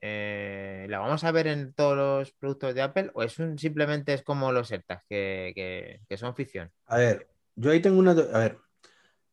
Eh, 0.00 0.86
¿La 0.88 1.00
vamos 1.00 1.24
a 1.24 1.32
ver 1.32 1.48
en 1.48 1.72
todos 1.72 1.96
los 1.96 2.32
productos 2.32 2.74
de 2.74 2.82
Apple 2.82 3.10
o 3.14 3.22
es 3.24 3.38
un, 3.40 3.58
simplemente 3.58 4.14
es 4.14 4.22
como 4.22 4.52
los 4.52 4.70
AirTags 4.70 5.04
que, 5.08 5.52
que- 5.56 6.00
que 6.08 6.16
son 6.16 6.36
ficción? 6.36 6.70
a 6.86 6.98
ver, 6.98 7.28
yo 7.56 7.72
ahí 7.72 7.80
tengo 7.80 7.98
una... 7.98 8.12
A 8.12 8.38
ver, 8.38 8.58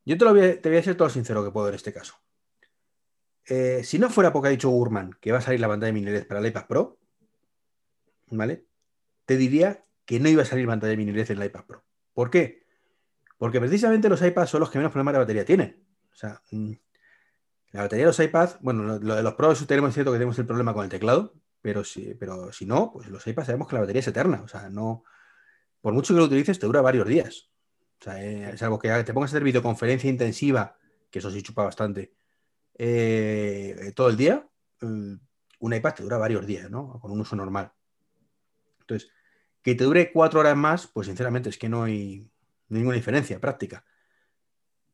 yo 0.06 0.17
te, 0.17 0.26
lo 0.26 0.32
voy 0.32 0.41
a, 0.41 0.60
te 0.62 0.69
voy 0.69 0.78
a 0.80 0.84
ser 0.84 0.95
todo 0.95 1.10
sincero 1.10 1.43
que 1.43 1.52
puedo 1.52 1.69
en 1.69 1.76
este 1.76 1.93
caso. 1.93 2.15
Eh, 3.47 3.81
si 3.84 3.99
no 3.99 4.10
fuera 4.10 4.34
porque 4.34 4.47
ha 4.47 4.51
dicho 4.51 4.69
Gurman 4.69 5.12
que 5.21 5.31
va 5.31 5.38
a 5.38 5.41
salir 5.41 5.60
la 5.60 5.67
pantalla 5.67 5.93
mini 5.93 6.12
LED 6.12 6.25
para 6.25 6.39
el 6.39 6.47
iPad 6.47 6.65
Pro, 6.67 6.97
¿vale? 8.31 8.65
Te 9.25 9.38
diría 9.38 9.84
que 10.05 10.19
no 10.19 10.29
iba 10.29 10.41
a 10.41 10.45
salir 10.45 10.65
pantalla 10.65 10.95
mini 10.95 11.12
LED 11.12 11.31
en 11.31 11.41
el 11.41 11.47
iPad 11.47 11.65
Pro. 11.65 11.84
¿Por 12.13 12.29
qué? 12.29 12.65
Porque 13.38 13.60
precisamente 13.60 14.10
los 14.10 14.21
iPads 14.21 14.49
son 14.49 14.62
los 14.62 14.69
que 14.69 14.79
menos 14.79 14.91
problemas 14.91 15.13
de 15.13 15.19
batería 15.19 15.45
tienen. 15.45 15.84
O 16.12 16.15
sea, 16.15 16.41
mm, 16.51 16.71
la 17.71 17.81
batería 17.81 18.05
de 18.05 18.10
los 18.10 18.19
iPads, 18.19 18.58
bueno, 18.62 18.84
lo, 18.99 19.15
de 19.15 19.23
los 19.23 19.34
Pros 19.34 19.67
tenemos 19.67 19.93
cierto 19.93 20.12
que 20.12 20.17
tenemos 20.17 20.39
el 20.39 20.45
problema 20.45 20.73
con 20.73 20.86
el 20.86 20.89
teclado, 20.89 21.34
pero 21.62 21.84
si, 21.84 22.13
pero 22.15 22.51
si 22.51 22.65
no, 22.65 22.91
pues 22.93 23.10
los 23.10 23.25
iPads 23.27 23.47
sabemos 23.47 23.67
que 23.67 23.75
la 23.75 23.81
batería 23.81 23.99
es 23.99 24.08
eterna. 24.08 24.41
O 24.43 24.47
sea, 24.47 24.69
no. 24.69 25.03
Por 25.81 25.93
mucho 25.93 26.13
que 26.13 26.19
lo 26.19 26.25
utilices, 26.25 26.58
te 26.58 26.65
dura 26.65 26.81
varios 26.81 27.08
días. 27.08 27.49
O 27.99 28.03
sea, 28.03 28.23
eh, 28.23 28.58
salvo 28.58 28.79
que 28.79 28.89
te 29.03 29.13
pongas 29.13 29.31
a 29.31 29.36
hacer 29.36 29.43
videoconferencia 29.43 30.10
intensiva, 30.10 30.77
que 31.12 31.19
eso 31.19 31.29
sí 31.31 31.41
chupa 31.43 31.63
bastante, 31.63 32.13
eh, 32.77 33.91
todo 33.95 34.09
el 34.09 34.17
día, 34.17 34.47
un 34.81 35.73
iPad 35.73 35.95
te 35.95 36.03
dura 36.03 36.17
varios 36.17 36.45
días, 36.45 36.69
¿no? 36.69 36.99
Con 36.99 37.11
un 37.11 37.21
uso 37.21 37.35
normal. 37.35 37.71
Entonces, 38.81 39.09
que 39.61 39.75
te 39.75 39.83
dure 39.83 40.11
cuatro 40.11 40.41
horas 40.41 40.55
más, 40.55 40.88
pues 40.88 41.07
sinceramente 41.07 41.49
es 41.49 41.57
que 41.57 41.69
no 41.69 41.83
hay 41.83 42.29
ninguna 42.69 42.95
diferencia 42.95 43.39
práctica. 43.39 43.83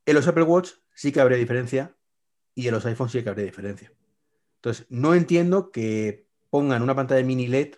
En 0.06 0.14
los 0.14 0.26
Apple 0.26 0.44
Watch 0.44 0.70
sí 0.94 1.12
que 1.12 1.20
habría 1.20 1.38
diferencia 1.38 1.94
y 2.54 2.68
en 2.68 2.74
los 2.74 2.86
iPhones 2.86 3.12
sí 3.12 3.22
que 3.22 3.28
habría 3.28 3.44
diferencia. 3.44 3.92
Entonces, 4.56 4.86
no 4.88 5.14
entiendo 5.14 5.70
que 5.70 6.26
pongan 6.48 6.82
una 6.82 6.94
pantalla 6.94 7.24
mini 7.24 7.48
LED 7.48 7.74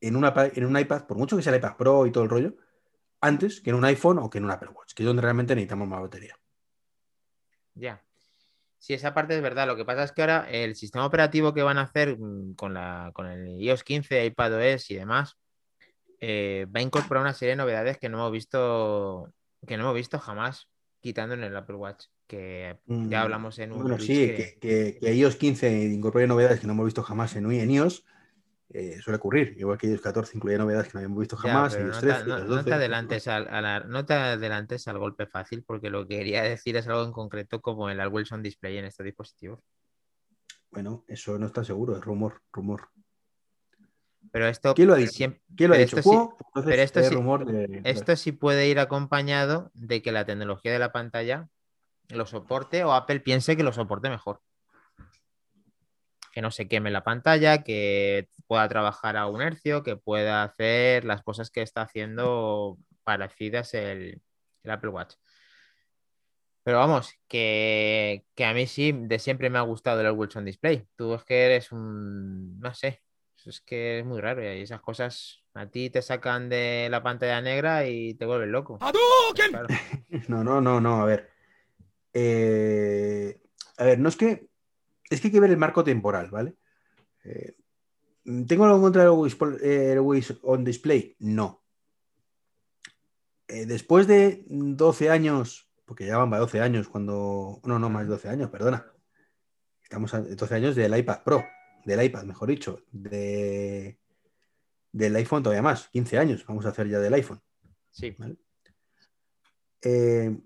en, 0.00 0.16
una, 0.16 0.34
en 0.52 0.66
un 0.66 0.78
iPad, 0.78 1.06
por 1.06 1.16
mucho 1.16 1.36
que 1.36 1.42
sea 1.42 1.52
el 1.52 1.60
iPad 1.60 1.76
Pro 1.76 2.06
y 2.06 2.12
todo 2.12 2.24
el 2.24 2.30
rollo, 2.30 2.56
antes 3.20 3.60
que 3.60 3.70
en 3.70 3.76
un 3.76 3.84
iPhone 3.86 4.18
o 4.18 4.28
que 4.28 4.38
en 4.38 4.44
un 4.44 4.50
Apple 4.50 4.68
Watch, 4.68 4.92
que 4.92 5.02
es 5.02 5.06
donde 5.06 5.22
realmente 5.22 5.54
necesitamos 5.54 5.88
más 5.88 6.02
batería. 6.02 6.38
Ya. 7.74 8.03
Sí, 8.84 8.92
esa 8.92 9.14
parte 9.14 9.34
es 9.34 9.40
verdad. 9.40 9.66
Lo 9.66 9.76
que 9.76 9.86
pasa 9.86 10.04
es 10.04 10.12
que 10.12 10.20
ahora 10.20 10.46
el 10.50 10.76
sistema 10.76 11.06
operativo 11.06 11.54
que 11.54 11.62
van 11.62 11.78
a 11.78 11.84
hacer 11.84 12.18
mm, 12.18 12.52
con, 12.54 12.74
la, 12.74 13.12
con 13.14 13.24
el 13.24 13.58
iOS 13.58 13.82
15, 13.82 14.26
iPadOS 14.26 14.90
y 14.90 14.96
demás, 14.96 15.38
eh, 16.20 16.66
va 16.66 16.80
a 16.80 16.82
incorporar 16.82 17.22
una 17.22 17.32
serie 17.32 17.52
de 17.52 17.56
novedades 17.56 17.96
que 17.96 18.10
no 18.10 18.18
hemos 18.18 18.32
visto, 18.32 19.32
que 19.66 19.78
no 19.78 19.84
hemos 19.84 19.94
visto 19.94 20.18
jamás 20.18 20.68
quitando 21.00 21.34
en 21.34 21.44
el 21.44 21.56
Apple 21.56 21.76
Watch. 21.76 22.08
Que 22.26 22.76
Mm, 22.84 23.08
ya 23.08 23.22
hablamos 23.22 23.58
en 23.58 23.72
un 23.72 23.84
Bueno, 23.84 23.98
sí, 23.98 24.26
que- 24.26 24.34
que, 24.34 24.58
que- 24.60 24.98
que 25.00 25.14
iOS 25.14 25.36
15 25.36 25.72
incorpore 25.84 26.26
novedades 26.26 26.60
que 26.60 26.66
no 26.66 26.74
hemos 26.74 26.84
visto 26.84 27.02
jamás 27.02 27.36
en, 27.36 27.50
en 27.50 27.70
iOS, 27.70 28.04
eh, 28.74 29.00
suele 29.00 29.16
ocurrir. 29.18 29.54
Igual 29.56 29.78
que 29.78 29.86
iOS 29.86 30.00
14 30.00 30.36
incluía 30.36 30.58
novedades 30.58 30.88
que 30.88 30.94
no 30.94 30.98
habíamos 30.98 31.20
visto 31.20 31.36
Ya, 31.36 31.42
jamás, 31.52 31.72
iOS 31.74 31.84
no, 31.94 32.00
13, 32.00 32.22
te, 32.22 32.28
no- 32.28 32.38
iOS 32.38 32.48
no 32.48 32.54
12. 32.56 32.64
te 32.70 32.74
adelantes 32.74 33.28
al, 33.28 33.48
a 33.48 33.60
la- 33.60 33.80
no 33.80 34.04
te 34.04 34.14
adelantes 34.14 34.88
al 34.88 34.98
golpe 34.98 35.26
fácil, 35.26 35.62
porque 35.64 35.90
lo 35.90 36.06
que 36.06 36.16
quería 36.18 36.42
decir 36.42 36.76
es 36.76 36.86
algo 36.88 37.04
en 37.04 37.12
concreto 37.12 37.60
como 37.62 37.88
el 37.88 38.06
Wilson 38.08 38.42
Display 38.42 38.76
en 38.78 38.84
estos 38.86 39.04
dispositivos. 39.04 39.60
Bueno, 40.70 41.04
eso 41.06 41.38
no 41.38 41.46
está 41.46 41.62
seguro, 41.62 41.96
es 41.96 42.04
rumor, 42.04 42.42
rumor. 42.52 42.88
Pero 44.32 44.48
esto 44.48 44.74
¿Quién 44.74 44.88
lo 44.88 44.94
ha 44.94 44.96
dicho? 44.96 45.12
siempre, 45.12 45.40
¿Quién 45.56 45.70
lo 45.70 45.76
ha 45.76 45.78
dicho? 45.78 45.96
esto 45.98 46.10
sí- 46.10 46.16
entonces 46.16 46.64
pero 46.72 46.82
esto 46.82 47.02
sí- 47.02 47.14
rumor 47.14 47.46
de... 47.46 47.80
Esto 47.84 48.16
sí 48.16 48.32
puede 48.32 48.66
ir 48.68 48.80
acompañado 48.80 49.70
de 49.74 50.02
que 50.02 50.10
la 50.10 50.24
tecnología 50.24 50.72
de 50.72 50.80
la 50.80 50.90
pantalla 50.90 51.48
lo 52.08 52.26
soporte 52.26 52.82
o 52.82 52.92
Apple 52.92 53.20
piense 53.20 53.56
que 53.56 53.62
lo 53.62 53.72
soporte 53.72 54.10
mejor. 54.10 54.40
Que 56.34 56.42
no 56.42 56.50
se 56.50 56.66
queme 56.66 56.90
la 56.90 57.04
pantalla, 57.04 57.62
que 57.62 58.28
pueda 58.48 58.68
trabajar 58.68 59.16
a 59.16 59.28
un 59.28 59.40
hercio, 59.40 59.84
que 59.84 59.96
pueda 59.96 60.42
hacer 60.42 61.04
las 61.04 61.22
cosas 61.22 61.50
que 61.50 61.62
está 61.62 61.82
haciendo 61.82 62.76
parecidas 63.04 63.72
el, 63.74 64.20
el 64.64 64.70
Apple 64.70 64.90
Watch. 64.90 65.14
Pero 66.64 66.78
vamos, 66.78 67.14
que, 67.28 68.24
que 68.34 68.44
a 68.44 68.54
mí 68.54 68.66
sí, 68.66 68.92
de 68.92 69.18
siempre 69.18 69.50
me 69.50 69.58
ha 69.58 69.62
gustado 69.62 70.00
el 70.00 70.10
Wilson 70.10 70.44
Display. 70.44 70.86
Tú 70.96 71.14
es 71.14 71.22
que 71.22 71.44
eres 71.44 71.72
un, 71.72 72.58
no 72.58 72.74
sé, 72.74 73.02
es 73.46 73.60
que 73.60 74.00
es 74.00 74.06
muy 74.06 74.20
raro 74.20 74.42
y 74.42 74.62
esas 74.62 74.80
cosas 74.80 75.44
a 75.54 75.66
ti 75.66 75.90
te 75.90 76.02
sacan 76.02 76.48
de 76.48 76.88
la 76.90 77.02
pantalla 77.02 77.40
negra 77.40 77.86
y 77.86 78.14
te 78.14 78.26
vuelven 78.26 78.52
loco. 78.52 78.78
Claro. 79.50 79.68
No, 80.28 80.44
no, 80.44 80.60
no, 80.60 80.80
no, 80.80 81.02
a 81.02 81.04
ver. 81.04 81.30
Eh, 82.12 83.36
a 83.76 83.84
ver, 83.84 83.98
no 83.98 84.08
es 84.08 84.16
que. 84.16 84.46
Es 85.10 85.20
que 85.20 85.28
hay 85.28 85.32
que 85.32 85.40
ver 85.40 85.50
el 85.50 85.56
marco 85.56 85.84
temporal, 85.84 86.30
¿vale? 86.30 86.56
Eh, 87.24 87.56
¿Tengo 88.46 88.64
algo 88.64 88.80
contra 88.80 89.02
el 89.02 89.08
Always, 89.08 90.30
eh, 90.30 90.38
on 90.42 90.64
Display? 90.64 91.16
No. 91.18 91.62
Eh, 93.48 93.66
después 93.66 94.06
de 94.06 94.44
12 94.48 95.10
años, 95.10 95.68
porque 95.84 96.06
ya 96.06 96.16
van 96.16 96.30
para 96.30 96.40
12 96.40 96.60
años 96.60 96.88
cuando. 96.88 97.60
No, 97.64 97.78
no, 97.78 97.90
más 97.90 98.04
de 98.04 98.10
12 98.10 98.28
años, 98.28 98.50
perdona. 98.50 98.90
Estamos 99.82 100.14
a 100.14 100.20
12 100.22 100.54
años 100.54 100.74
del 100.74 100.96
iPad 100.96 101.22
Pro, 101.22 101.44
del 101.84 102.02
iPad, 102.02 102.24
mejor 102.24 102.48
dicho, 102.48 102.80
de, 102.90 103.98
del 104.94 105.16
iPhone 105.16 105.42
todavía 105.42 105.62
más, 105.62 105.88
15 105.88 106.18
años 106.18 106.46
vamos 106.46 106.64
a 106.64 106.68
hacer 106.68 106.88
ya 106.88 107.00
del 107.00 107.14
iPhone. 107.14 107.42
Sí. 107.90 108.16
Eh, 109.82 110.40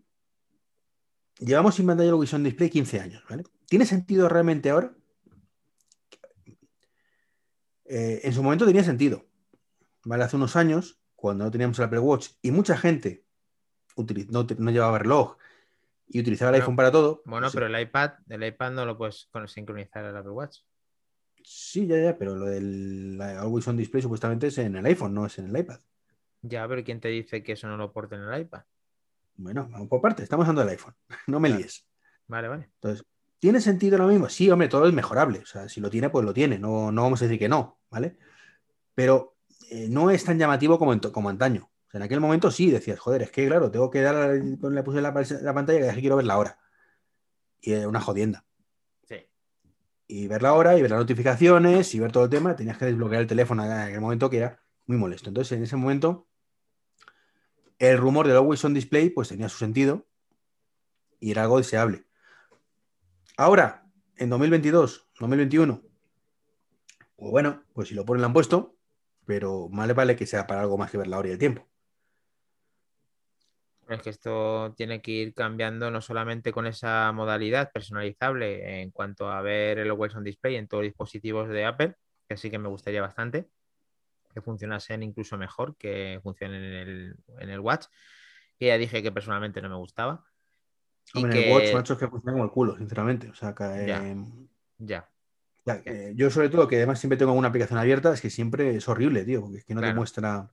llevamos 1.39 1.75
sin 1.75 1.87
pantalla 1.87 2.11
Always 2.11 2.33
On 2.33 2.43
Display 2.43 2.71
15 2.71 3.01
años, 3.01 3.23
¿vale? 3.29 3.45
¿Tiene 3.69 3.85
sentido 3.85 4.29
realmente 4.29 4.71
ahora? 4.71 4.95
Eh, 7.85 8.21
en 8.25 8.33
su 8.33 8.43
momento 8.43 8.67
tenía 8.67 8.85
sentido, 8.85 9.27
¿vale? 10.05 10.25
Hace 10.25 10.37
unos 10.37 10.57
años, 10.57 11.01
cuando 11.15 11.45
no 11.45 11.51
teníamos 11.51 11.79
el 11.79 11.87
Apple 11.87 12.01
Watch 12.01 12.31
y 12.43 12.51
mucha 12.51 12.77
gente 12.77 13.25
no, 14.29 14.47
no 14.59 14.71
llevaba 14.71 14.99
reloj 14.99 15.37
y 16.07 16.21
utilizaba 16.21 16.51
el 16.51 16.57
iPhone 16.57 16.77
para 16.77 16.91
todo. 16.91 17.23
Bueno, 17.25 17.47
pues, 17.47 17.55
pero 17.55 17.67
el 17.67 17.81
iPad, 17.81 18.13
el 18.29 18.45
iPad 18.45 18.73
no 18.73 18.87
lo 18.87 18.97
puedes 18.97 19.29
sincronizar 19.47 20.05
al 20.05 20.17
Apple 20.17 20.33
Watch. 20.33 20.61
Sí, 21.43 21.87
ya, 21.87 21.99
ya, 21.99 22.19
pero 22.19 22.35
lo 22.35 22.47
del 22.47 23.19
Always 23.21 23.69
On 23.69 23.77
Display 23.77 24.03
supuestamente 24.03 24.49
es 24.49 24.59
en 24.59 24.77
el 24.77 24.85
iPhone, 24.85 25.15
no 25.15 25.27
es 25.27 25.39
en 25.39 25.47
el 25.47 25.57
iPad. 25.57 25.81
Ya, 26.43 26.67
pero 26.69 26.85
¿quién 26.85 27.01
te 27.01 27.09
dice 27.09 27.43
que 27.43 27.53
eso 27.53 27.69
no 27.69 27.77
lo 27.77 27.93
porte 27.93 28.17
en 28.17 28.23
el 28.23 28.41
iPad? 28.41 28.65
Bueno, 29.37 29.69
vamos 29.71 29.89
por 29.89 30.01
parte, 30.01 30.23
estamos 30.23 30.45
hablando 30.45 30.61
del 30.63 30.71
iPhone, 30.71 30.95
no 31.27 31.41
me 31.41 31.49
líes. 31.49 31.87
Vale, 32.27 32.49
vale. 32.49 32.71
Entonces, 32.75 33.07
¿tiene 33.39 33.61
sentido 33.61 33.99
lo 33.99 34.09
mismo? 34.09 34.29
Sí, 34.29 34.51
hombre, 34.51 34.69
todo 34.69 34.87
es 34.87 34.95
mejorable. 34.95 35.41
O 35.41 35.47
sea, 35.47 35.69
si 35.69 35.81
lo 35.81 35.91
tiene, 35.91 36.11
pues 36.11 36.25
lo 36.25 36.35
tiene. 36.35 36.59
No, 36.59 36.93
no 36.93 37.03
vamos 37.03 37.21
a 37.23 37.25
decir 37.27 37.39
que 37.39 37.49
no, 37.49 37.81
¿vale? 37.91 38.19
Pero 38.95 39.37
eh, 39.71 39.89
no 39.89 40.11
es 40.11 40.25
tan 40.25 40.39
llamativo 40.39 40.79
como, 40.79 40.99
como 41.13 41.29
antaño. 41.29 41.71
O 41.87 41.91
sea, 41.91 41.99
en 41.99 42.05
aquel 42.05 42.21
momento 42.21 42.51
sí 42.51 42.71
decías, 42.71 42.99
joder, 42.99 43.23
es 43.23 43.31
que 43.31 43.47
claro, 43.47 43.71
tengo 43.71 43.91
que 43.91 44.03
dar, 44.03 44.31
le 44.35 44.83
puse 44.83 45.01
la, 45.01 45.13
la 45.43 45.55
pantalla 45.55 45.79
que 45.79 45.89
es 45.89 45.95
que 45.95 46.01
quiero 46.01 46.17
ver 46.17 46.27
la 46.27 46.39
hora. 46.39 46.59
Y 47.61 47.73
es 47.73 47.87
una 47.87 48.01
jodienda. 48.01 48.45
Sí. 49.09 49.17
Y 50.07 50.29
ver 50.29 50.43
la 50.43 50.53
hora 50.55 50.77
y 50.77 50.83
ver 50.83 50.91
las 50.91 51.01
notificaciones 51.01 51.95
y 51.95 52.01
ver 52.01 52.13
todo 52.13 52.25
el 52.25 52.31
tema, 52.31 52.57
tenías 52.57 52.79
que 52.79 52.87
desbloquear 52.87 53.23
el 53.23 53.27
teléfono 53.27 53.65
en 53.65 53.73
aquel 53.73 54.01
momento 54.01 54.29
que 54.31 54.39
era 54.39 54.63
muy 54.87 54.97
molesto. 54.97 55.31
Entonces, 55.31 55.57
en 55.57 55.63
ese 55.63 55.77
momento, 55.77 56.29
el 57.79 57.97
rumor 57.99 58.27
del 58.27 58.37
Always 58.37 58.65
On 58.65 58.75
Display 58.75 59.11
pues 59.11 59.29
tenía 59.29 59.49
su 59.49 59.59
sentido 59.59 60.07
y 61.21 61.31
era 61.31 61.43
algo 61.43 61.59
deseable. 61.59 62.08
Ahora, 63.41 63.85
en 64.17 64.31
2022, 64.31 65.11
2021, 65.21 65.81
pues 67.15 67.31
bueno, 67.31 67.63
pues 67.73 67.87
si 67.87 67.95
lo 67.95 68.05
ponen, 68.05 68.21
lo 68.21 68.27
han 68.27 68.33
puesto, 68.33 68.75
pero 69.27 69.69
más 69.69 69.87
le 69.87 69.93
vale 69.93 70.17
que 70.17 70.27
sea 70.27 70.49
para 70.49 70.63
algo 70.63 70.77
más 70.77 70.91
que 70.91 70.99
ver 70.99 71.07
la 71.07 71.19
hora 71.19 71.29
y 71.29 71.31
el 71.31 71.39
tiempo. 71.39 71.65
Es 73.89 74.03
que 74.03 74.11
esto 74.11 74.75
tiene 74.77 75.01
que 75.01 75.13
ir 75.13 75.35
cambiando 75.35 75.89
no 75.89 76.01
solamente 76.01 76.51
con 76.51 76.67
esa 76.67 77.13
modalidad 77.13 77.71
personalizable 77.71 78.83
en 78.83 78.91
cuanto 78.91 79.31
a 79.31 79.41
ver 79.41 79.79
el 79.79 79.91
Always 79.93 80.17
On 80.17 80.25
Display 80.25 80.57
en 80.57 80.67
todos 80.67 80.83
los 80.83 80.91
dispositivos 80.91 81.49
de 81.49 81.65
Apple, 81.65 81.95
que 82.29 82.37
sí 82.37 82.51
que 82.51 82.59
me 82.59 82.69
gustaría 82.69 83.03
bastante, 83.03 83.49
que 84.35 84.43
funcionasen 84.43 85.05
incluso 85.05 85.39
mejor 85.39 85.77
que 85.77 86.19
funcionen 86.25 86.65
en 86.65 86.75
el, 86.75 87.17
en 87.39 87.51
el 87.51 87.61
Watch, 87.61 87.87
que 88.59 88.67
ya 88.67 88.79
dije 88.79 89.01
que 89.01 89.13
personalmente 89.13 89.63
no 89.63 89.69
me 89.69 89.77
gustaba. 89.77 90.25
Y 91.15 91.19
Hombre, 91.19 91.33
en 91.33 91.43
que 91.43 91.49
el 91.49 91.53
Watch, 91.55 91.73
macho, 91.73 91.93
es 91.95 91.99
que 91.99 92.09
funciona 92.09 92.33
como 92.33 92.45
el 92.45 92.51
culo, 92.51 92.77
sinceramente. 92.77 93.29
O 93.31 93.35
sea, 93.35 93.55
que, 93.55 93.65
Ya. 93.87 94.07
eh, 94.07 94.17
ya, 94.79 95.09
ya, 95.65 95.83
eh, 95.85 96.13
yo 96.17 96.31
sobre 96.31 96.49
todo, 96.51 96.69
que 96.69 96.77
además 96.77 96.99
siempre 97.01 97.17
tengo 97.17 97.33
una 97.33 97.49
aplicación 97.49 97.79
abierta, 97.79 98.13
es 98.13 98.21
que 98.21 98.31
siempre 98.31 98.77
es 98.77 98.89
horrible, 98.89 99.25
tío, 99.25 99.41
porque 99.43 99.59
es 99.59 99.65
que 99.65 99.75
no 99.75 99.81
te 99.81 99.93
muestra... 99.93 100.51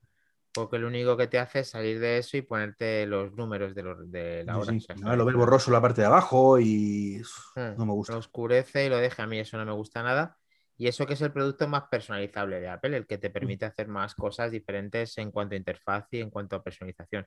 porque 0.54 0.78
lo 0.80 0.88
único 0.88 1.18
que 1.18 1.28
te 1.28 1.38
hace 1.40 1.60
es 1.60 1.70
salir 1.70 2.00
de 2.00 2.18
eso 2.18 2.38
y 2.38 2.42
ponerte 2.42 3.06
los 3.06 3.34
números 3.34 3.76
de, 3.76 3.84
los, 3.84 4.10
de 4.12 4.44
la 4.46 4.58
hora. 4.58 4.72
sí, 4.72 4.78
O 4.78 4.80
sea, 4.82 4.96
no, 4.96 5.02
está 5.02 5.16
lo 5.18 5.26
ves 5.26 5.36
borroso 5.36 5.72
la 5.72 5.82
parte 5.82 6.02
de 6.02 6.08
abajo 6.08 6.60
y 6.60 7.22
Hmm, 7.56 7.76
no 7.78 7.86
me 7.86 7.92
gusta. 7.94 8.14
Lo 8.14 8.20
oscurece 8.20 8.86
y 8.86 8.90
lo 8.90 8.98
deja. 8.98 9.24
A 9.24 9.28
mí 9.28 9.40
eso 9.40 9.58
no 9.58 9.66
me 9.66 9.74
gusta 9.74 10.02
nada. 10.04 10.38
Y 10.78 10.88
eso 10.88 11.06
que 11.06 11.14
es 11.14 11.22
el 11.22 11.32
producto 11.32 11.68
más 11.68 11.84
personalizable 11.90 12.60
de 12.60 12.68
Apple, 12.70 12.98
el 12.98 13.08
que 13.08 13.18
te 13.18 13.30
permite 13.30 13.66
hacer 13.66 13.88
más 13.88 14.14
cosas 14.16 14.52
diferentes 14.52 15.18
en 15.18 15.32
cuanto 15.32 15.56
a 15.56 15.58
interfaz 15.58 16.08
y 16.12 16.20
en 16.20 16.30
cuanto 16.30 16.56
a 16.58 16.64
personalización. 16.64 17.26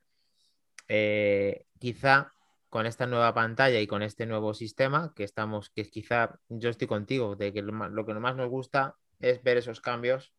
Eh, 0.89 1.65
quizá 1.79 2.33
con 2.69 2.87
esta 2.87 3.07
nueva 3.07 3.35
pantalla 3.35 3.81
y 3.81 3.87
con 3.87 4.03
este 4.03 4.27
nuevo 4.27 4.55
sistema, 4.55 5.13
que 5.15 5.25
estamos, 5.25 5.71
que 5.71 5.89
quizá 5.89 6.39
yo 6.49 6.71
estoy 6.71 6.87
contigo, 6.87 7.37
de 7.37 7.53
que 7.53 7.63
lo, 7.63 7.73
lo 7.89 8.07
que 8.07 8.15
más 8.15 8.37
nos 8.37 8.51
gusta 8.51 8.97
es 9.21 9.43
ver 9.43 9.57
esos 9.57 9.81
cambios 9.81 10.33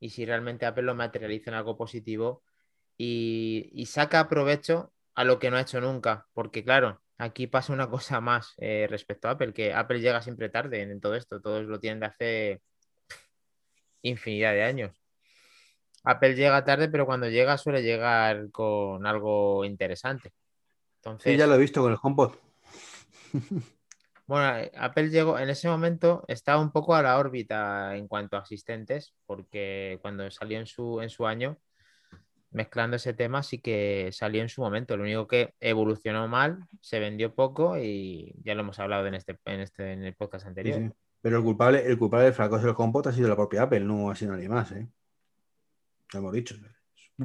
y 0.00 0.10
si 0.10 0.26
realmente 0.26 0.66
Apple 0.66 0.82
lo 0.82 0.94
materializa 0.94 1.50
en 1.50 1.56
algo 1.56 1.76
positivo 1.76 2.42
y, 2.98 3.70
y 3.72 3.86
saca 3.86 4.28
provecho 4.28 4.92
a 5.14 5.24
lo 5.24 5.38
que 5.38 5.50
no 5.50 5.56
ha 5.56 5.62
hecho 5.62 5.80
nunca. 5.80 6.26
Porque 6.34 6.64
claro, 6.64 7.00
aquí 7.18 7.46
pasa 7.46 7.72
una 7.72 7.88
cosa 7.90 8.20
más 8.20 8.54
eh, 8.58 8.86
respecto 8.90 9.28
a 9.28 9.32
Apple, 9.32 9.52
que 9.52 9.72
Apple 9.72 10.00
llega 10.00 10.22
siempre 10.22 10.48
tarde 10.48 10.82
en 10.82 11.00
todo 11.00 11.14
esto, 11.14 11.40
todos 11.40 11.64
lo 11.66 11.80
tienen 11.80 12.00
de 12.00 12.06
hace 12.06 12.62
infinidad 14.02 14.52
de 14.52 14.62
años. 14.64 14.92
Apple 16.04 16.34
llega 16.34 16.64
tarde, 16.64 16.88
pero 16.88 17.06
cuando 17.06 17.28
llega 17.28 17.56
suele 17.58 17.82
llegar 17.82 18.50
con 18.50 19.06
algo 19.06 19.64
interesante. 19.64 20.32
Entonces, 21.04 21.32
Sí, 21.32 21.36
ya 21.36 21.46
lo 21.46 21.56
he 21.56 21.58
visto 21.58 21.82
con 21.82 21.90
el 21.90 21.98
HomePod. 22.00 22.36
bueno, 24.26 24.58
eh, 24.58 24.70
Apple 24.76 25.10
llegó 25.10 25.36
en 25.38 25.50
ese 25.50 25.68
momento, 25.68 26.24
estaba 26.28 26.62
un 26.62 26.70
poco 26.70 26.94
a 26.94 27.02
la 27.02 27.18
órbita 27.18 27.96
en 27.96 28.06
cuanto 28.06 28.36
a 28.36 28.40
asistentes, 28.40 29.14
porque 29.26 29.98
cuando 30.00 30.30
salió 30.30 30.60
en 30.60 30.66
su, 30.66 31.00
en 31.00 31.10
su 31.10 31.26
año, 31.26 31.58
mezclando 32.52 32.96
ese 32.96 33.14
tema, 33.14 33.42
sí 33.42 33.58
que 33.58 34.10
salió 34.12 34.42
en 34.42 34.48
su 34.48 34.60
momento. 34.60 34.96
Lo 34.96 35.02
único 35.02 35.26
que 35.26 35.54
evolucionó 35.58 36.28
mal, 36.28 36.60
se 36.80 37.00
vendió 37.00 37.34
poco 37.34 37.76
y 37.78 38.32
ya 38.44 38.54
lo 38.54 38.60
hemos 38.60 38.78
hablado 38.78 39.06
en 39.08 39.14
este, 39.14 39.38
en 39.46 39.60
este, 39.60 39.92
en 39.92 40.04
el 40.04 40.14
podcast 40.14 40.46
anterior. 40.46 40.78
sí. 40.78 40.90
Pero 41.20 41.38
el 41.38 41.44
culpable, 41.44 41.86
el 41.86 41.96
culpable 41.98 42.24
del 42.26 42.34
fracaso 42.34 42.66
del 42.66 42.74
HomePod 42.76 43.06
ha 43.06 43.12
sido 43.12 43.28
la 43.28 43.36
propia 43.36 43.62
Apple, 43.62 43.80
no 43.80 44.10
ha 44.10 44.16
sido 44.16 44.32
nadie 44.32 44.48
más, 44.48 44.72
¿eh? 44.72 44.88
Lo 46.12 46.18
hemos 46.18 46.32
dicho. 46.32 46.56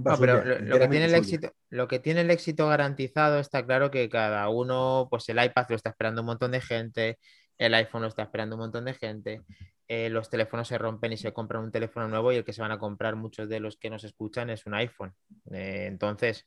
No, 0.04 0.18
pero 0.20 0.44
lo, 0.46 0.60
lo 0.60 0.76
que 0.80 0.88
tiene 0.92 1.06
el 1.06 1.12
éxito, 1.20 1.52
lo 1.70 1.88
que 1.88 2.00
tiene 2.00 2.22
el 2.22 2.32
éxito 2.32 2.68
garantizado 2.68 3.40
está 3.40 3.66
claro 3.66 3.92
que 3.92 4.10
cada 4.10 4.48
uno, 4.50 5.08
pues 5.10 5.28
el 5.30 5.44
iPad 5.44 5.66
lo 5.70 5.76
está 5.76 5.90
esperando 5.90 6.22
un 6.22 6.28
montón 6.28 6.52
de 6.52 6.62
gente, 6.62 7.20
el 7.58 7.74
iPhone 7.74 8.02
lo 8.04 8.08
está 8.08 8.24
esperando 8.24 8.56
un 8.56 8.62
montón 8.62 8.86
de 8.86 8.94
gente, 8.94 9.42
eh, 9.90 10.10
los 10.10 10.30
teléfonos 10.30 10.68
se 10.68 10.78
rompen 10.78 11.14
y 11.14 11.18
se 11.18 11.32
compran 11.34 11.64
un 11.64 11.72
teléfono 11.72 12.08
nuevo 12.08 12.32
y 12.32 12.36
el 12.36 12.44
que 12.44 12.52
se 12.54 12.62
van 12.62 12.72
a 12.72 12.78
comprar 12.80 13.16
muchos 13.16 13.48
de 13.50 13.60
los 13.60 13.78
que 13.78 13.90
nos 13.90 14.04
escuchan 14.04 14.50
es 14.50 14.66
un 14.66 14.74
iPhone. 14.74 15.14
Eh, 15.52 15.86
entonces, 15.88 16.46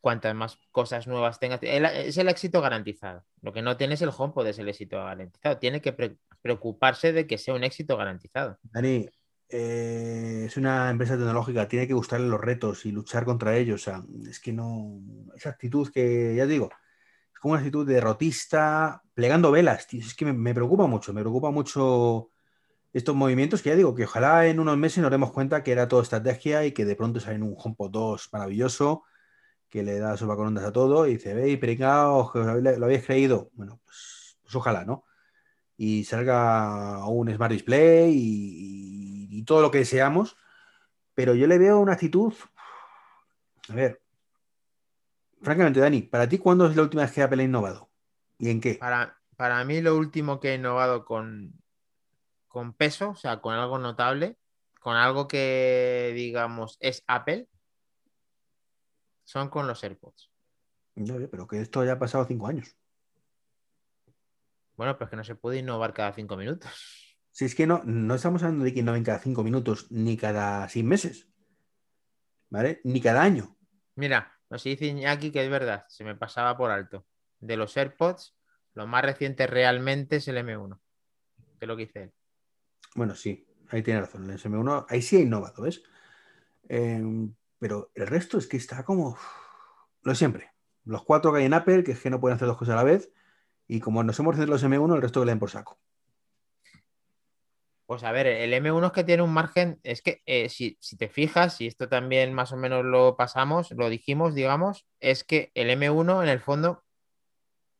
cuantas 0.00 0.34
más 0.34 0.58
cosas 0.70 1.06
nuevas 1.06 1.38
tengas, 1.40 1.60
el- 1.62 1.86
es 1.86 2.18
el 2.18 2.28
éxito 2.28 2.60
garantizado. 2.60 3.24
Lo 3.42 3.52
que 3.52 3.62
no 3.62 3.76
tiene 3.76 3.94
es 3.94 4.02
el 4.02 4.10
HomePod, 4.16 4.46
es 4.46 4.58
el 4.58 4.68
éxito 4.68 4.98
garantizado. 4.98 5.58
Tiene 5.58 5.80
que 5.80 5.92
pre- 5.92 6.16
preocuparse 6.42 7.12
de 7.14 7.26
que 7.26 7.38
sea 7.38 7.54
un 7.54 7.64
éxito 7.64 7.96
garantizado. 7.96 8.58
Dani, 8.62 9.08
eh, 9.48 10.44
es 10.46 10.56
una 10.56 10.90
empresa 10.90 11.16
tecnológica, 11.16 11.68
tiene 11.68 11.86
que 11.86 11.94
gustarle 11.94 12.28
los 12.28 12.40
retos 12.40 12.86
y 12.86 12.92
luchar 12.92 13.24
contra 13.24 13.56
ellos. 13.56 13.82
O 13.82 13.84
sea, 13.84 14.02
es 14.28 14.40
que 14.40 14.52
no. 14.52 15.00
Esa 15.36 15.50
actitud 15.50 15.90
que, 15.92 16.34
ya 16.36 16.46
digo, 16.46 16.70
es 17.32 17.40
como 17.40 17.52
una 17.54 17.60
actitud 17.60 17.86
derrotista, 17.86 19.02
plegando 19.14 19.50
velas, 19.52 19.86
tío. 19.86 20.00
Es 20.02 20.14
que 20.14 20.26
me, 20.26 20.54
preocupa 20.54 20.86
mucho, 20.86 21.12
me 21.12 21.22
preocupa 21.22 21.50
mucho 21.50 22.30
estos 22.92 23.14
movimientos 23.16 23.62
que 23.62 23.70
ya 23.70 23.76
digo, 23.76 23.94
que 23.94 24.04
ojalá 24.04 24.46
en 24.46 24.60
unos 24.60 24.76
meses 24.78 25.02
nos 25.02 25.10
demos 25.10 25.32
cuenta 25.32 25.62
que 25.64 25.72
era 25.72 25.88
todo 25.88 26.02
estrategia 26.02 26.64
y 26.66 26.72
que 26.72 26.84
de 26.84 26.96
pronto 26.96 27.20
sale 27.20 27.42
un 27.42 27.54
HomePod 27.58 27.90
2 27.90 28.28
maravilloso, 28.32 29.04
que 29.70 29.82
le 29.82 29.98
da 29.98 30.16
sopa 30.16 30.36
con 30.36 30.48
ondas 30.48 30.64
a 30.64 30.72
todo 30.72 31.06
y 31.06 31.14
dice, 31.14 31.34
veis, 31.34 31.58
pringaos, 31.58 32.32
que 32.32 32.38
os 32.40 32.46
habéis- 32.46 32.78
lo 32.78 32.86
habéis 32.86 33.04
creído. 33.06 33.50
Bueno, 33.54 33.80
pues, 33.84 34.38
pues 34.42 34.54
ojalá, 34.56 34.84
¿no? 34.84 35.04
Y 35.76 36.04
salga 36.04 37.06
un 37.08 37.32
Smart 37.34 37.52
Display 37.52 38.12
y, 38.12 39.28
y- 39.30 39.38
y 39.38 39.42
todo 39.44 39.60
lo 39.62 39.70
que 39.70 39.78
deseamos, 39.78 40.36
pero 41.14 41.34
yo 41.34 41.46
le 41.46 41.58
veo 41.58 41.80
una 41.80 41.94
actitud. 41.94 42.32
A 43.68 43.74
ver, 43.74 44.02
francamente, 45.42 45.80
Dani, 45.80 46.02
¿para 46.02 46.28
ti 46.28 46.38
cuándo 46.38 46.66
es 46.66 46.76
la 46.76 46.82
última 46.82 47.02
vez 47.02 47.12
que 47.12 47.22
Apple 47.22 47.42
ha 47.42 47.46
innovado? 47.46 47.90
¿Y 48.38 48.50
en 48.50 48.60
qué? 48.60 48.74
Para, 48.74 49.18
para 49.36 49.64
mí 49.64 49.80
lo 49.80 49.96
último 49.96 50.40
que 50.40 50.52
he 50.52 50.54
innovado 50.56 51.04
con, 51.04 51.52
con 52.48 52.72
peso, 52.74 53.10
o 53.10 53.16
sea, 53.16 53.40
con 53.40 53.54
algo 53.54 53.78
notable, 53.78 54.38
con 54.80 54.96
algo 54.96 55.28
que 55.28 56.12
digamos 56.14 56.76
es 56.80 57.02
Apple, 57.06 57.48
son 59.24 59.48
con 59.48 59.66
los 59.66 59.82
AirPods. 59.82 60.30
No 60.96 61.16
pero 61.28 61.46
que 61.46 61.60
esto 61.60 61.84
ya 61.84 61.92
ha 61.92 61.98
pasado 61.98 62.24
cinco 62.26 62.46
años. 62.46 62.76
Bueno, 64.76 64.96
pero 64.96 65.06
es 65.06 65.10
que 65.10 65.16
no 65.16 65.24
se 65.24 65.34
puede 65.34 65.58
innovar 65.58 65.92
cada 65.92 66.12
cinco 66.12 66.36
minutos. 66.36 66.70
Si 67.30 67.44
es 67.44 67.54
que 67.54 67.66
no, 67.66 67.82
no 67.84 68.14
estamos 68.14 68.42
hablando 68.42 68.64
de 68.64 68.72
que 68.72 68.80
innoven 68.80 69.04
cada 69.04 69.18
cinco 69.18 69.42
minutos 69.42 69.90
ni 69.90 70.16
cada 70.16 70.68
seis 70.68 70.84
meses, 70.84 71.28
¿vale? 72.48 72.80
Ni 72.84 73.00
cada 73.00 73.22
año. 73.22 73.56
Mira, 73.96 74.32
nos 74.50 74.62
dice 74.62 74.86
Iñaki 74.86 75.30
que 75.30 75.44
es 75.44 75.50
verdad, 75.50 75.84
se 75.88 76.04
me 76.04 76.14
pasaba 76.14 76.56
por 76.56 76.70
alto. 76.70 77.06
De 77.40 77.56
los 77.56 77.76
AirPods, 77.76 78.36
lo 78.74 78.86
más 78.86 79.04
reciente 79.04 79.46
realmente 79.46 80.16
es 80.16 80.28
el 80.28 80.38
M1, 80.38 80.80
que 81.58 81.64
es 81.64 81.68
lo 81.68 81.76
que 81.76 81.86
dice 81.86 82.02
él. 82.04 82.12
Bueno, 82.94 83.14
sí, 83.14 83.46
ahí 83.70 83.82
tiene 83.82 84.00
razón. 84.00 84.30
El 84.30 84.38
SM1, 84.38 84.86
ahí 84.88 85.02
sí 85.02 85.16
ha 85.16 85.20
innovado, 85.20 85.62
¿ves? 85.62 85.82
Eh, 86.68 87.02
pero 87.58 87.90
el 87.94 88.06
resto 88.06 88.38
es 88.38 88.46
que 88.46 88.56
está 88.56 88.84
como 88.84 89.18
lo 90.02 90.14
siempre. 90.14 90.52
Los 90.84 91.02
cuatro 91.02 91.32
que 91.32 91.38
hay 91.40 91.46
en 91.46 91.54
Apple, 91.54 91.82
que 91.82 91.92
es 91.92 92.00
que 92.00 92.10
no 92.10 92.20
pueden 92.20 92.36
hacer 92.36 92.46
dos 92.46 92.58
cosas 92.58 92.74
a 92.74 92.76
la 92.76 92.84
vez. 92.84 93.10
Y 93.66 93.80
como 93.80 94.02
nos 94.02 94.18
hemos 94.18 94.34
recibido 94.34 94.52
los 94.52 94.64
M1, 94.64 94.94
el 94.94 95.02
resto 95.02 95.20
que 95.20 95.26
le 95.26 95.32
den 95.32 95.38
por 95.38 95.50
saco. 95.50 95.78
Pues 97.86 98.02
a 98.02 98.12
ver, 98.12 98.26
el 98.26 98.52
M1 98.52 98.86
es 98.86 98.92
que 98.92 99.04
tiene 99.04 99.22
un 99.22 99.32
margen, 99.32 99.78
es 99.82 100.00
que 100.00 100.22
eh, 100.24 100.48
si, 100.48 100.78
si 100.80 100.96
te 100.96 101.08
fijas, 101.08 101.60
y 101.60 101.66
esto 101.66 101.88
también 101.88 102.32
más 102.32 102.52
o 102.52 102.56
menos 102.56 102.84
lo 102.84 103.16
pasamos, 103.16 103.70
lo 103.72 103.90
dijimos, 103.90 104.34
digamos, 104.34 104.86
es 105.00 105.22
que 105.22 105.50
el 105.54 105.68
M1 105.68 106.22
en 106.22 106.28
el 106.30 106.40
fondo 106.40 106.82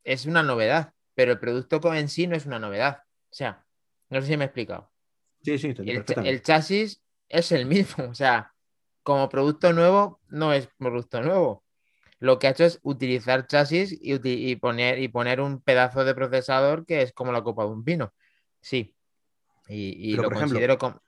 es 0.05 0.27
una 0.27 0.43
novedad, 0.43 0.93
pero 1.15 1.33
el 1.33 1.39
producto 1.39 1.81
en 1.95 2.09
sí 2.09 2.27
no 2.27 2.37
es 2.37 2.45
una 2.45 2.59
novedad. 2.59 2.99
O 3.31 3.35
sea, 3.35 3.65
no 4.11 4.21
sé 4.21 4.27
si 4.27 4.37
me 4.37 4.45
he 4.45 4.47
explicado. 4.47 4.93
Sí, 5.43 5.59
sí, 5.59 5.75
el, 5.79 6.05
el 6.25 6.43
chasis 6.43 7.03
es 7.29 7.53
el 7.53 7.65
mismo, 7.65 8.05
o 8.11 8.15
sea, 8.15 8.55
como 9.03 9.29
producto 9.29 9.73
nuevo 9.73 10.21
no 10.29 10.53
es 10.53 10.69
producto 10.79 11.23
nuevo. 11.23 11.64
Lo 12.21 12.39
que 12.39 12.47
ha 12.47 12.51
hecho 12.51 12.65
es 12.65 12.81
utilizar 12.83 13.47
chasis 13.47 13.97
y, 14.01 14.57
poner, 14.57 14.99
y 14.99 15.09
poner 15.09 15.41
un 15.41 15.61
pedazo 15.61 16.05
de 16.05 16.15
procesador 16.15 16.87
que 16.87 17.03
es 17.03 17.13
como 17.13 17.33
la 17.33 17.43
copa 17.43 17.65
de 17.65 17.71
un 17.71 17.85
vino. 17.85 18.15
Sí. 18.61 18.95
Y, 19.69 20.15
lo 20.17 20.31
considero 20.31 20.79
como. 20.79 21.01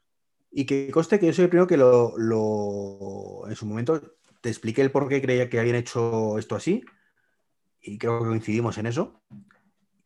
Y 0.51 0.65
que 0.65 0.91
coste 0.91 1.19
que 1.19 1.27
yo 1.27 1.33
soy 1.33 1.45
el 1.45 1.51
primero 1.51 1.67
que 1.67 1.77
lo, 1.77 3.47
en 3.49 3.57
su 3.57 3.67
momento 3.67 4.01
te 4.41 4.49
expliqué 4.49 4.83
el 4.83 4.91
por 4.91 5.09
qué 5.09 5.21
creía 5.21 5.51
que 5.51 5.61
habían 5.61 5.77
hecho 5.77 6.39
esto 6.39 6.57
así. 6.57 6.85
Y 7.81 7.99
creo 7.99 8.19
que 8.21 8.27
coincidimos 8.27 8.79
en 8.79 8.87
eso. 8.87 9.23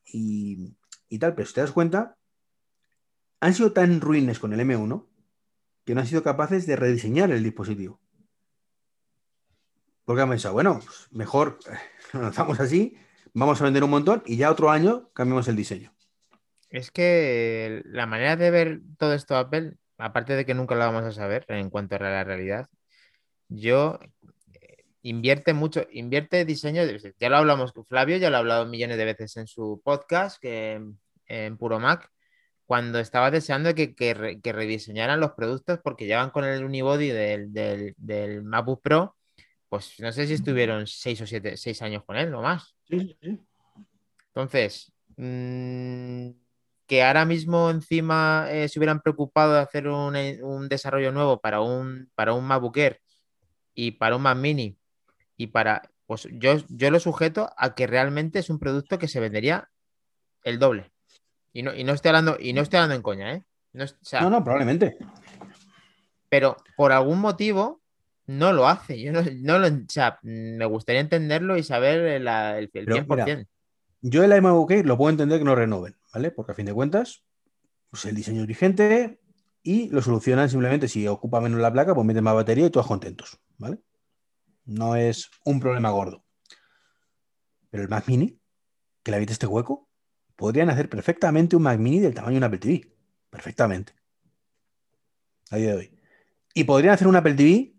Y, 0.04 0.76
y 1.08 1.18
tal, 1.18 1.34
pero 1.34 1.46
si 1.46 1.54
te 1.54 1.60
das 1.60 1.72
cuenta, 1.72 2.16
han 3.40 3.54
sido 3.54 3.72
tan 3.72 4.00
ruines 4.00 4.38
con 4.38 4.52
el 4.52 4.60
M1 4.60 5.06
que 5.84 5.94
no 5.94 6.00
han 6.00 6.06
sido 6.06 6.22
capaces 6.22 6.66
de 6.66 6.76
rediseñar 6.76 7.30
el 7.30 7.42
dispositivo. 7.42 8.00
Porque 10.10 10.22
han 10.22 10.28
pensado, 10.28 10.54
bueno, 10.54 10.80
mejor 11.12 11.60
lo 12.12 12.22
lanzamos 12.22 12.58
así, 12.58 12.96
vamos 13.32 13.60
a 13.60 13.64
vender 13.64 13.84
un 13.84 13.90
montón 13.90 14.24
y 14.26 14.36
ya 14.36 14.50
otro 14.50 14.68
año 14.68 15.08
cambiamos 15.12 15.46
el 15.46 15.54
diseño. 15.54 15.94
Es 16.68 16.90
que 16.90 17.80
la 17.84 18.06
manera 18.06 18.34
de 18.34 18.50
ver 18.50 18.80
todo 18.98 19.14
esto 19.14 19.36
Apple, 19.36 19.74
aparte 19.98 20.34
de 20.34 20.44
que 20.44 20.52
nunca 20.52 20.74
lo 20.74 20.80
vamos 20.80 21.04
a 21.04 21.12
saber 21.12 21.44
en 21.46 21.70
cuanto 21.70 21.94
a 21.94 22.00
la 22.00 22.24
realidad, 22.24 22.66
yo 23.46 24.00
eh, 24.52 24.78
invierte 25.02 25.54
mucho, 25.54 25.86
invierte 25.92 26.44
diseño, 26.44 26.82
ya 27.20 27.28
lo 27.28 27.36
hablamos 27.36 27.72
con 27.72 27.86
Flavio, 27.86 28.16
ya 28.16 28.30
lo 28.30 28.36
ha 28.36 28.40
hablado 28.40 28.66
millones 28.66 28.96
de 28.96 29.04
veces 29.04 29.36
en 29.36 29.46
su 29.46 29.80
podcast, 29.84 30.42
que 30.42 30.82
en 31.26 31.56
Puro 31.56 31.78
Mac, 31.78 32.10
cuando 32.66 32.98
estaba 32.98 33.30
deseando 33.30 33.76
que, 33.76 34.42
rediseñaran 34.42 35.20
los 35.20 35.34
productos 35.34 35.78
porque 35.84 36.06
llevan 36.06 36.30
con 36.30 36.44
el 36.44 36.64
unibody 36.64 37.10
del, 37.10 37.52
del, 37.52 38.42
MacBook 38.42 38.82
Pro, 38.82 39.16
pues 39.70 39.94
no 40.00 40.10
sé 40.10 40.26
si 40.26 40.34
estuvieron 40.34 40.86
seis 40.88 41.20
o 41.22 41.26
siete, 41.26 41.56
seis 41.56 41.80
años 41.80 42.04
con 42.04 42.16
él 42.16 42.34
o 42.34 42.42
más. 42.42 42.74
Sí, 42.88 43.16
sí. 43.22 43.40
Entonces, 44.26 44.92
mm, 45.16 46.30
que 46.86 47.04
ahora 47.04 47.24
mismo 47.24 47.70
encima 47.70 48.48
eh, 48.50 48.68
se 48.68 48.80
hubieran 48.80 49.00
preocupado 49.00 49.54
de 49.54 49.60
hacer 49.60 49.86
un, 49.86 50.68
desarrollo 50.68 51.12
nuevo 51.12 51.40
para 51.40 51.60
un, 51.60 52.10
para 52.16 52.32
un 52.32 52.44
MacBook 52.44 52.76
Air 52.78 53.00
y 53.72 53.92
para 53.92 54.16
un 54.16 54.22
Mac 54.22 54.36
Mini 54.36 54.76
y 55.36 55.46
para, 55.46 55.88
pues 56.06 56.26
yo, 56.32 56.56
yo 56.68 56.90
lo 56.90 56.98
sujeto 56.98 57.48
a 57.56 57.76
que 57.76 57.86
realmente 57.86 58.40
es 58.40 58.50
un 58.50 58.58
producto 58.58 58.98
que 58.98 59.08
se 59.08 59.20
vendería 59.20 59.70
el 60.42 60.58
doble. 60.58 60.90
Y 61.52 61.62
no, 61.62 61.70
estoy 61.70 62.08
hablando, 62.08 62.36
y 62.40 62.52
no 62.52 62.62
estoy 62.62 62.78
hablando 62.78 62.96
en 62.96 63.02
coña, 63.02 63.34
¿eh? 63.34 63.44
No, 63.72 64.30
no, 64.30 64.42
probablemente. 64.42 64.98
Pero 66.28 66.56
por 66.76 66.90
algún 66.90 67.20
motivo 67.20 67.79
no 68.30 68.52
lo 68.52 68.68
hace. 68.68 69.00
Yo 69.00 69.12
no, 69.12 69.58
lo, 69.58 69.66
o 69.66 69.86
sea, 69.88 70.18
me 70.22 70.64
gustaría 70.66 71.00
entenderlo 71.00 71.56
y 71.56 71.64
saber 71.64 72.00
el, 72.00 72.28
el, 72.28 72.70
100%. 72.70 73.46
yo 74.02 74.22
el 74.22 74.36
iMac 74.36 74.84
lo 74.84 74.96
puedo 74.96 75.10
entender 75.10 75.38
que 75.38 75.44
no 75.44 75.56
renoven, 75.56 75.96
¿vale? 76.14 76.30
Porque 76.30 76.52
a 76.52 76.54
fin 76.54 76.66
de 76.66 76.72
cuentas, 76.72 77.24
pues 77.90 78.04
el 78.04 78.14
diseño 78.14 78.42
es 78.42 78.46
vigente 78.46 79.20
y 79.62 79.88
lo 79.90 80.00
solucionan 80.00 80.48
simplemente 80.48 80.86
si 80.86 81.08
ocupa 81.08 81.40
menos 81.40 81.60
la 81.60 81.72
placa, 81.72 81.92
pues 81.92 82.06
meten 82.06 82.22
más 82.22 82.34
batería 82.34 82.66
y 82.66 82.70
todos 82.70 82.86
contentos, 82.86 83.38
¿vale? 83.58 83.80
No 84.64 84.94
es 84.94 85.28
un 85.44 85.58
problema 85.58 85.90
gordo. 85.90 86.24
Pero 87.68 87.82
el 87.82 87.88
Mac 87.88 88.06
Mini, 88.06 88.38
que 89.02 89.10
le 89.10 89.16
habite 89.16 89.32
este 89.32 89.46
hueco, 89.46 89.88
podrían 90.36 90.70
hacer 90.70 90.88
perfectamente 90.88 91.56
un 91.56 91.62
Mac 91.62 91.78
Mini 91.80 91.98
del 91.98 92.14
tamaño 92.14 92.34
de 92.34 92.38
un 92.38 92.44
Apple 92.44 92.58
TV. 92.58 92.92
Perfectamente. 93.28 93.92
A 95.50 95.56
día 95.56 95.70
de 95.70 95.76
hoy. 95.76 95.98
Y 96.54 96.64
podrían 96.64 96.94
hacer 96.94 97.06
un 97.06 97.16
Apple 97.16 97.34
TV, 97.34 97.74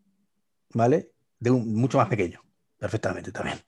¿vale? 0.74 1.12
De 1.40 1.52
un 1.52 1.74
mucho 1.76 1.98
más 1.98 2.10
pequeño. 2.10 2.42
Perfectamente 2.78 3.32
también. 3.32 3.60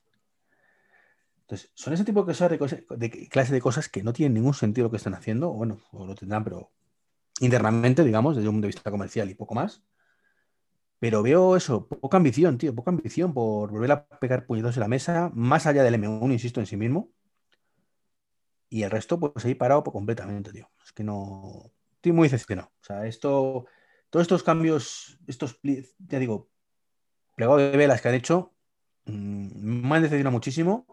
Entonces, 1.42 1.72
son 1.76 1.94
ese 1.94 2.06
tipo 2.06 2.24
de, 2.24 2.58
cosas, 2.58 2.84
de, 2.90 3.30
clase 3.30 3.54
de 3.54 3.62
cosas 3.62 3.90
que 3.90 4.02
no 4.02 4.14
tienen 4.14 4.34
ningún 4.34 4.54
sentido 4.54 4.88
lo 4.88 4.92
que 4.92 4.98
están 4.98 5.14
haciendo, 5.14 5.52
bueno, 5.52 5.80
o 5.92 6.06
lo 6.06 6.16
tendrán, 6.16 6.44
pero 6.44 6.72
internamente, 7.42 8.04
digamos, 8.04 8.36
desde 8.36 8.48
un 8.50 8.56
punto 8.56 8.66
de 8.66 8.74
vista 8.74 8.92
comercial 8.92 9.30
y 9.30 9.36
poco 9.36 9.54
más. 9.54 9.84
Pero 11.00 11.22
veo 11.22 11.58
eso, 11.58 11.88
poca 11.88 12.18
ambición, 12.18 12.58
tío, 12.58 12.74
poca 12.74 12.92
ambición 12.92 13.34
por 13.34 13.72
volver 13.72 13.92
a 13.92 14.08
pegar 14.08 14.46
puñetos 14.46 14.78
en 14.78 14.82
la 14.82 14.88
mesa, 14.88 15.30
más 15.34 15.68
allá 15.68 15.84
del 15.84 15.96
M1, 15.96 16.32
insisto, 16.32 16.62
en 16.62 16.66
sí 16.66 16.78
mismo. 16.78 17.12
Y 18.70 18.84
el 18.84 18.90
resto, 18.90 19.20
pues 19.20 19.46
ahí 19.46 19.54
parado 19.54 19.84
completamente, 19.84 20.52
tío. 20.52 20.72
Es 20.84 20.94
que 20.94 21.04
no. 21.04 21.72
Estoy 21.96 22.14
muy 22.14 22.28
decepcionado. 22.28 22.72
O 22.82 22.84
sea, 22.84 23.06
esto. 23.06 23.66
Todos 24.10 24.24
estos 24.24 24.44
cambios, 24.44 25.20
estos, 25.28 25.60
ya 25.62 26.20
digo, 26.20 26.50
plegado 27.36 27.58
de 27.58 27.76
velas 27.78 28.02
que 28.02 28.10
han 28.10 28.16
hecho, 28.16 28.54
mm, 29.06 29.88
me 29.88 29.96
han 29.96 30.04
decepcionado 30.04 30.34
muchísimo. 30.34 30.86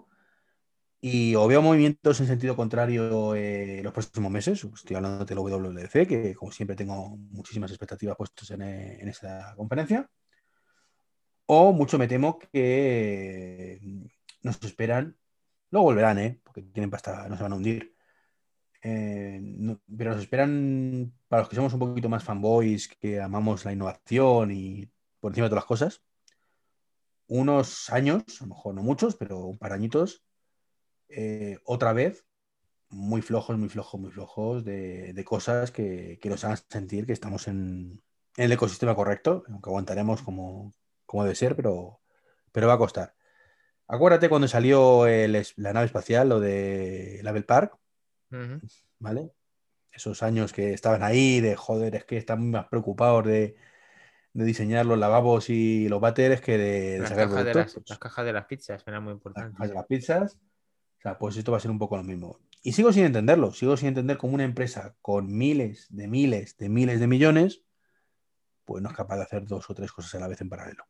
Y 1.03 1.35
o 1.35 1.47
veo 1.49 1.63
movimientos 1.63 2.21
en 2.21 2.27
sentido 2.27 2.57
contrario 2.57 3.35
eh, 3.35 3.81
los 3.83 3.93
próximos 3.93 4.31
meses. 4.31 4.63
Estoy 4.65 4.97
hablando 4.97 5.25
de 5.25 5.35
la 5.35 5.41
WWDC, 5.41 6.07
que 6.07 6.35
como 6.35 6.53
siempre 6.53 6.77
tengo 6.77 7.17
muchísimas 7.17 7.71
expectativas 7.71 8.17
puestas 8.17 8.51
en, 8.51 8.63
en 8.63 9.09
esa 9.09 9.55
conferencia. 9.57 10.11
O 11.47 11.73
mucho 11.73 11.99
me 11.99 12.07
temo 12.09 12.39
que 12.39 13.81
nos 14.43 14.63
esperan 14.63 15.17
Luego 15.71 15.85
volverán, 15.85 16.19
¿eh? 16.19 16.41
Porque 16.43 16.63
tienen 16.63 16.91
pasta, 16.91 17.29
no 17.29 17.37
se 17.37 17.43
van 17.43 17.53
a 17.53 17.57
hundir. 17.57 17.95
Eh, 18.83 19.41
pero 19.97 20.13
nos 20.13 20.21
esperan, 20.21 21.13
para 21.29 21.43
los 21.43 21.49
que 21.49 21.57
somos 21.57 21.73
un 21.75 21.81
poquito 21.81 22.09
más 22.09 22.25
fanboys, 22.25 22.89
que 22.89 23.21
amamos 23.21 23.65
la 23.65 23.73
innovación 23.73 24.51
y 24.53 24.91
por 25.21 25.31
encima 25.33 25.47
de 25.47 25.51
todas 25.51 25.63
las 25.63 25.69
cosas, 25.69 26.03
unos 27.31 27.91
años, 27.91 28.25
a 28.41 28.45
lo 28.45 28.49
mejor 28.49 28.75
no 28.75 28.83
muchos, 28.83 29.15
pero 29.15 29.39
un 29.39 29.57
par 29.57 29.73
añitos, 29.73 30.25
eh, 31.09 31.59
otra 31.65 31.93
vez, 31.93 32.27
muy 32.89 33.23
flojos, 33.23 33.57
muy 33.57 33.69
flojos, 33.69 34.01
muy 34.01 34.11
flojos 34.11 34.65
de, 34.65 35.23
cosas 35.25 35.71
que, 35.71 36.19
nos 36.25 36.45
hagan 36.45 36.59
sentir 36.69 37.07
que 37.07 37.13
estamos 37.13 37.47
en, 37.47 38.03
el 38.37 38.51
ecosistema 38.51 38.97
correcto, 38.97 39.45
aunque 39.49 39.71
aguantaremos 39.71 40.23
como, 40.23 40.73
como 41.07 41.23
debe 41.23 41.37
ser, 41.37 41.55
pero, 41.55 42.01
pero 42.51 42.67
va 42.67 42.75
a 42.75 42.79
costar. 42.79 43.15
Acuérdate 43.87 44.29
cuando 44.29 44.49
salió 44.49 45.07
la 45.07 45.73
nave 45.73 45.87
espacial, 45.87 46.29
lo 46.29 46.41
de 46.41 47.21
Level 47.23 47.45
Park, 47.45 47.79
¿vale? 48.99 49.31
Esos 49.93 50.25
años 50.25 50.53
que 50.53 50.73
estaban 50.73 51.05
ahí 51.05 51.41
de 51.41 51.55
joder, 51.55 51.95
es 51.95 52.05
que 52.05 52.17
están 52.17 52.51
más 52.51 52.67
preocupados 52.67 53.25
de, 53.25 53.57
diseñar 54.33 54.87
los 54.87 54.99
lavabos 54.99 55.51
y 55.51 55.89
los 55.89 56.01
váteres 56.01 56.41
que 56.41 56.59
de, 56.59 56.99
las 56.99 57.11
cajas 57.11 57.45
de 57.45 57.55
las, 57.55 57.81
las, 57.89 57.99
cajas 57.99 58.25
de 58.25 58.33
las 58.33 58.47
pizzas, 58.47 58.83
era 58.87 59.01
muy 59.01 59.13
importante. 59.13 59.49
Las 59.49 59.57
cajas 59.57 59.69
de 59.69 59.75
las 59.75 59.87
pizzas. 59.87 60.39
O 60.99 61.03
sea, 61.03 61.19
pues 61.19 61.37
esto 61.37 61.53
va 61.53 61.59
a 61.59 61.61
ser 61.61 61.71
un 61.71 61.79
poco 61.79 61.97
lo 61.97 62.03
mismo. 62.03 62.39
Y 62.63 62.73
sigo 62.73 62.93
sin 62.93 63.05
entenderlo, 63.05 63.53
sigo 63.53 63.77
sin 63.77 63.89
entender 63.89 64.19
cómo 64.19 64.35
una 64.35 64.45
empresa 64.45 64.95
con 65.01 65.35
miles 65.35 65.87
de 65.89 66.09
miles 66.09 66.59
de 66.59 66.69
miles 66.69 67.01
de 67.01 67.07
millones, 67.07 67.63
pues 68.67 68.83
no 68.83 68.91
es 68.91 68.97
capaz 68.97 69.17
de 69.17 69.23
hacer 69.23 69.47
dos 69.47 69.69
o 69.71 69.75
tres 69.75 69.91
cosas 69.93 70.15
a 70.15 70.21
la 70.21 70.29
vez 70.29 70.41
en 70.43 70.51
paralelo. 70.51 70.85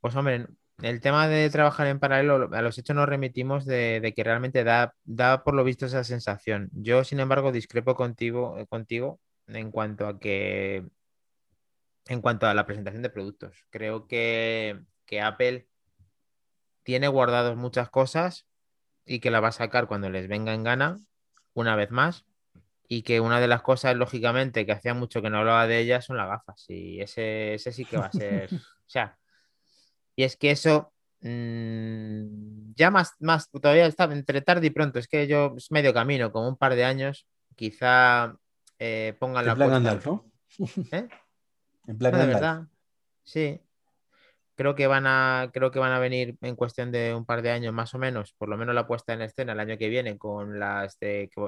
Pues 0.00 0.14
hombre, 0.14 0.46
el 0.80 1.00
tema 1.00 1.28
de 1.28 1.50
trabajar 1.50 1.88
en 1.88 1.98
paralelo, 1.98 2.50
a 2.52 2.62
los 2.62 2.78
hechos 2.78 2.94
nos 2.94 3.08
remitimos 3.08 3.64
de, 3.66 4.12
que 4.14 4.24
realmente 4.24 4.64
da, 4.64 4.94
da, 5.04 5.42
por 5.42 5.54
lo 5.54 5.64
visto 5.64 5.86
esa 5.86 6.04
sensación. 6.04 6.70
Yo, 6.72 7.04
sin 7.04 7.20
embargo, 7.20 7.52
discrepo 7.52 7.94
contigo, 7.94 8.56
contigo 8.68 9.20
en 9.48 9.70
cuanto 9.70 10.06
a 10.06 10.18
que 10.18 10.84
en 12.06 12.20
cuanto 12.20 12.46
a 12.46 12.54
la 12.54 12.66
presentación 12.66 13.02
de 13.02 13.10
productos. 13.10 13.64
Creo 13.70 14.06
que, 14.06 14.80
Apple 15.22 15.68
tiene 16.84 17.06
guardados 17.06 17.54
muchas 17.56 17.90
cosas 17.90 18.46
y 19.04 19.20
que 19.20 19.30
la 19.30 19.40
va 19.40 19.48
a 19.48 19.52
sacar 19.52 19.86
cuando 19.86 20.08
les 20.08 20.26
venga 20.26 20.54
en 20.54 20.64
gana, 20.64 20.98
una 21.52 21.76
vez 21.76 21.90
más. 21.90 22.24
Y 22.88 23.02
que 23.02 23.20
una 23.20 23.38
de 23.40 23.48
las 23.48 23.62
cosas, 23.62 23.94
lógicamente, 23.94 24.64
que 24.64 24.72
hacía 24.72 24.94
mucho 24.94 25.20
que 25.20 25.28
no 25.28 25.38
hablaba 25.38 25.66
de 25.66 25.80
ellas 25.80 26.06
son 26.06 26.16
las 26.16 26.28
gafas. 26.28 26.64
Y 26.68 27.00
ese, 27.00 27.54
ese 27.54 27.72
sí 27.72 27.84
que 27.84 27.98
va 27.98 28.06
a 28.06 28.12
ser. 28.12 28.48
o 28.54 28.58
sea, 28.86 29.18
y 30.16 30.24
es 30.24 30.36
que 30.36 30.50
eso 30.50 30.92
mm, 31.20 32.72
ya 32.74 32.90
más, 32.90 33.14
más, 33.20 33.50
todavía 33.50 33.86
está 33.86 34.04
entre 34.04 34.40
tarde 34.40 34.66
y 34.66 34.70
pronto. 34.70 34.98
Es 34.98 35.08
que 35.08 35.26
yo 35.26 35.54
es 35.56 35.70
medio 35.70 35.92
camino, 35.94 36.32
como 36.32 36.48
un 36.48 36.56
par 36.56 36.74
de 36.74 36.84
años, 36.84 37.26
quizá 37.54 38.34
eh, 38.78 39.14
pongan 39.18 39.46
la. 39.46 39.52
En 39.52 39.58
plan 39.58 40.00
¿no? 40.04 40.30
¿Eh? 40.90 41.08
En 41.86 41.98
plan 41.98 42.12
de 42.12 42.26
verdad. 42.26 42.66
Sí. 43.24 43.60
Creo 44.54 44.74
que, 44.74 44.86
van 44.86 45.06
a, 45.06 45.50
creo 45.52 45.70
que 45.70 45.78
van 45.78 45.92
a 45.92 45.98
venir 45.98 46.36
en 46.42 46.56
cuestión 46.56 46.92
de 46.92 47.14
un 47.14 47.24
par 47.24 47.42
de 47.42 47.50
años 47.50 47.72
más 47.72 47.94
o 47.94 47.98
menos, 47.98 48.34
por 48.34 48.48
lo 48.48 48.56
menos 48.56 48.74
la 48.74 48.86
puesta 48.86 49.12
en 49.12 49.22
escena 49.22 49.52
el 49.54 49.60
año 49.60 49.78
que 49.78 49.88
viene 49.88 50.18
con 50.18 50.60
las, 50.60 50.98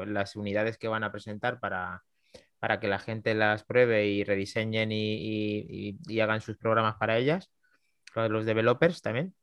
las 0.07 0.37
unidades 0.37 0.79
que 0.79 0.89
van 0.89 1.05
a 1.05 1.13
presentar 1.13 1.61
para, 1.61 2.03
para 2.59 2.81
que 2.81 2.89
la 2.89 2.99
gente 2.99 3.35
las 3.35 3.63
pruebe 3.63 4.07
y 4.07 4.25
rediseñen 4.25 4.89
y 4.91 6.21
hagan 6.21 6.41
sus 6.41 6.57
programas 6.57 6.97
para 6.97 7.19
ellas 7.19 7.51
de 8.23 8.29
los 8.29 8.47
developers 8.47 9.03
también. 9.03 9.35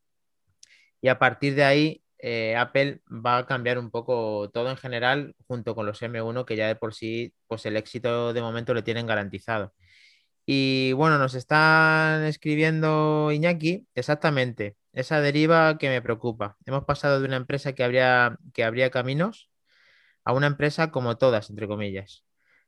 Y 1.02 1.08
a 1.08 1.20
partir 1.20 1.56
de 1.56 1.64
ahí, 1.64 2.04
eh, 2.20 2.56
Apple 2.56 3.02
va 3.10 3.40
a 3.40 3.46
cambiar 3.46 3.80
un 3.80 3.90
poco 3.90 4.50
todo 4.52 4.70
en 4.70 4.78
general 4.78 5.36
junto 5.48 5.74
con 5.74 5.86
los 5.86 6.02
M1 6.02 6.46
que 6.46 6.56
ya 6.56 6.68
de 6.68 6.76
por 6.76 6.94
sí 6.94 7.34
pues 7.48 7.66
el 7.66 7.78
éxito 7.78 8.32
de 8.34 8.42
momento 8.42 8.74
lo 8.74 8.84
tienen 8.84 9.08
garantizado. 9.08 9.74
Y 10.54 10.92
bueno, 10.92 11.18
nos 11.18 11.34
están 11.34 12.26
escribiendo 12.26 13.32
Iñaki, 13.32 13.88
exactamente, 13.96 14.76
esa 14.92 15.22
deriva 15.22 15.78
que 15.78 15.88
me 15.88 16.02
preocupa. 16.02 16.58
Hemos 16.66 16.84
pasado 16.84 17.22
de 17.22 17.26
una 17.26 17.38
empresa 17.38 17.72
que, 17.72 17.86
habría, 17.86 18.38
que 18.54 18.66
abría 18.66 18.90
caminos 18.90 19.50
a 20.26 20.34
una 20.34 20.48
empresa 20.48 20.92
como 20.92 21.18
todas, 21.18 21.50
entre 21.50 21.70
comillas. 21.70 22.26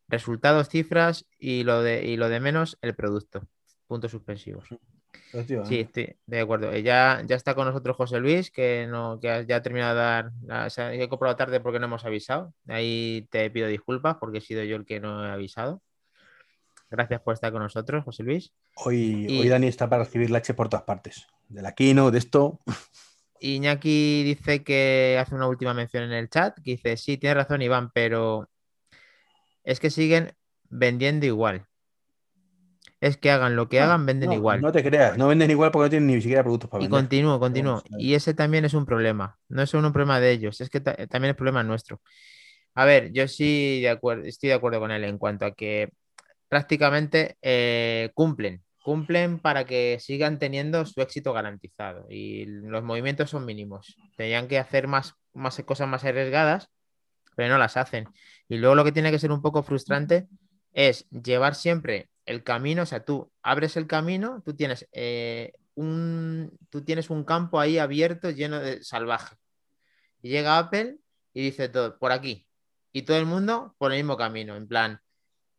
Resultados, 0.07 0.69
cifras 0.69 1.25
y 1.38 1.65
lo 1.65 1.84
de, 1.84 2.05
y 2.05 2.15
lo 2.15 2.29
de 2.29 2.39
menos, 2.39 2.77
el 2.81 2.95
producto. 2.95 3.49
Puntos 3.86 4.11
suspensivos. 4.11 4.65
Sí, 5.65 5.81
estoy 5.81 6.15
de 6.25 6.39
acuerdo. 6.39 6.71
Eh, 6.71 6.84
ya, 6.84 7.21
ya 7.25 7.36
está 7.36 7.53
con 7.53 7.67
nosotros 7.67 7.97
José 7.97 8.21
Luis, 8.21 8.49
que, 8.49 8.88
no, 8.88 9.19
que 9.19 9.45
ya 9.45 9.57
ha 9.57 9.61
terminado 9.61 9.95
de 9.95 10.01
dar. 10.01 10.31
La, 10.45 10.67
o 10.67 10.81
he 10.89 11.09
comprado 11.09 11.36
tarde 11.36 11.59
porque 11.59 11.79
no 11.79 11.88
hemos 11.88 12.05
avisado. 12.05 12.53
Ahí 12.69 13.27
te 13.29 13.51
pido 13.51 13.67
disculpas 13.67 14.15
porque 14.21 14.38
he 14.38 14.41
sido 14.41 14.63
yo 14.63 14.77
el 14.77 14.86
que 14.86 15.01
no 15.01 15.27
he 15.27 15.31
avisado. 15.31 15.81
Gracias 16.94 17.22
por 17.22 17.34
estar 17.34 17.52
con 17.52 17.64
nosotros, 17.64 18.04
José 18.04 18.22
Luis. 18.22 18.54
Hoy, 18.76 19.26
hoy 19.28 19.50
Dani 19.50 19.66
está 19.66 19.89
para 19.89 20.04
recibir 20.04 20.30
la 20.30 20.38
H 20.38 20.54
por 20.54 20.70
todas 20.70 20.84
partes. 20.84 21.26
De 21.50 21.64
la 21.64 21.74
Kino, 21.74 22.12
de 22.12 22.20
esto. 22.20 22.60
Iñaki 23.39 24.22
dice 24.24 24.64
que 24.64 25.18
hace 25.20 25.34
una 25.34 25.48
última 25.48 25.74
mención 25.74 26.04
en 26.04 26.12
el 26.12 26.30
chat, 26.30 26.54
que 26.64 26.74
dice, 26.74 26.96
sí, 26.98 27.18
tiene 27.18 27.34
razón 27.34 27.64
Iván, 27.64 27.89
pero 27.96 28.48
es 29.64 29.80
que 29.80 29.89
siguen 29.89 30.36
vendiendo 30.70 31.26
igual. 31.26 31.66
Es 33.02 33.18
que 33.18 33.32
hagan 33.32 33.56
lo 33.56 33.70
que 33.70 33.80
hagan, 33.80 34.06
venden 34.06 34.32
igual. 34.32 34.62
No 34.62 34.72
te 34.72 34.84
creas, 34.84 35.18
no 35.18 35.28
venden 35.30 35.50
igual 35.50 35.72
porque 35.72 35.86
no 35.86 35.89
tienen 35.89 36.08
ni 36.08 36.22
siquiera 36.22 36.44
productos 36.44 36.70
para 36.70 36.84
y 36.84 36.86
vender. 36.86 37.00
Y 37.00 37.02
continúo, 37.02 37.39
continúo. 37.39 37.84
Y 37.98 38.14
ese 38.14 38.36
también 38.36 38.66
es 38.66 38.76
un 38.76 38.86
problema. 38.86 39.39
No 39.50 39.64
es 39.64 39.70
solo 39.72 39.88
un 39.88 39.94
problema 39.94 40.20
de 40.20 40.30
ellos, 40.30 40.62
es 40.62 40.70
que 40.70 40.80
también 40.80 41.32
es 41.32 41.36
problema 41.36 41.64
nuestro. 41.64 42.02
A 42.76 42.86
ver, 42.86 43.12
yo 43.12 43.28
sí 43.28 43.82
de 43.82 43.89
acuerdo, 43.89 44.26
estoy 44.26 44.50
de 44.50 44.56
acuerdo 44.56 44.80
con 44.80 44.91
él 44.91 45.04
en 45.06 45.18
cuanto 45.18 45.46
a 45.46 45.56
que 45.56 45.91
prácticamente 46.54 47.36
eh, 47.41 48.12
cumplen 48.14 48.64
cumplen 48.84 49.39
para 49.39 49.66
que 49.66 49.97
sigan 49.99 50.38
teniendo 50.38 50.86
su 50.86 51.01
éxito 51.01 51.34
garantizado 51.34 52.06
y 52.10 52.45
los 52.45 52.84
movimientos 52.84 53.30
son 53.30 53.45
mínimos. 53.45 53.97
Tenían 54.18 54.47
que 54.49 54.60
hacer 54.60 54.88
más, 54.88 55.16
más 55.34 55.60
cosas 55.66 55.88
más 55.88 56.04
arriesgadas, 56.04 56.70
pero 57.36 57.49
no 57.49 57.58
las 57.58 57.78
hacen. 57.78 58.10
Y 58.49 58.58
luego 58.58 58.76
lo 58.76 58.84
que 58.84 58.91
tiene 58.91 59.10
que 59.10 59.20
ser 59.20 59.32
un 59.32 59.41
poco 59.41 59.64
frustrante 59.64 60.28
es 60.74 61.08
llevar 61.10 61.56
siempre 61.56 62.10
el 62.26 62.43
camino, 62.43 62.84
o 62.84 62.86
sea, 62.86 63.06
tú 63.06 63.32
abres 63.41 63.78
el 63.78 63.88
camino, 63.88 64.41
tú 64.45 64.54
tienes, 64.54 64.88
eh, 64.91 65.54
un, 65.76 66.51
tú 66.70 66.84
tienes 66.84 67.10
un 67.10 67.24
campo 67.24 67.62
ahí 67.62 67.78
abierto 67.78 68.32
lleno 68.32 68.60
de 68.60 68.84
salvaje. 68.84 69.38
Y 70.22 70.30
llega 70.30 70.58
Apple 70.58 70.97
y 71.34 71.41
dice 71.41 71.70
todo, 71.70 71.97
por 71.97 72.12
aquí. 72.12 72.45
Y 72.91 73.04
todo 73.04 73.18
el 73.18 73.26
mundo 73.26 73.76
por 73.78 73.93
el 73.93 73.99
mismo 73.99 74.18
camino, 74.18 74.58
en 74.58 74.68
plan, 74.68 74.99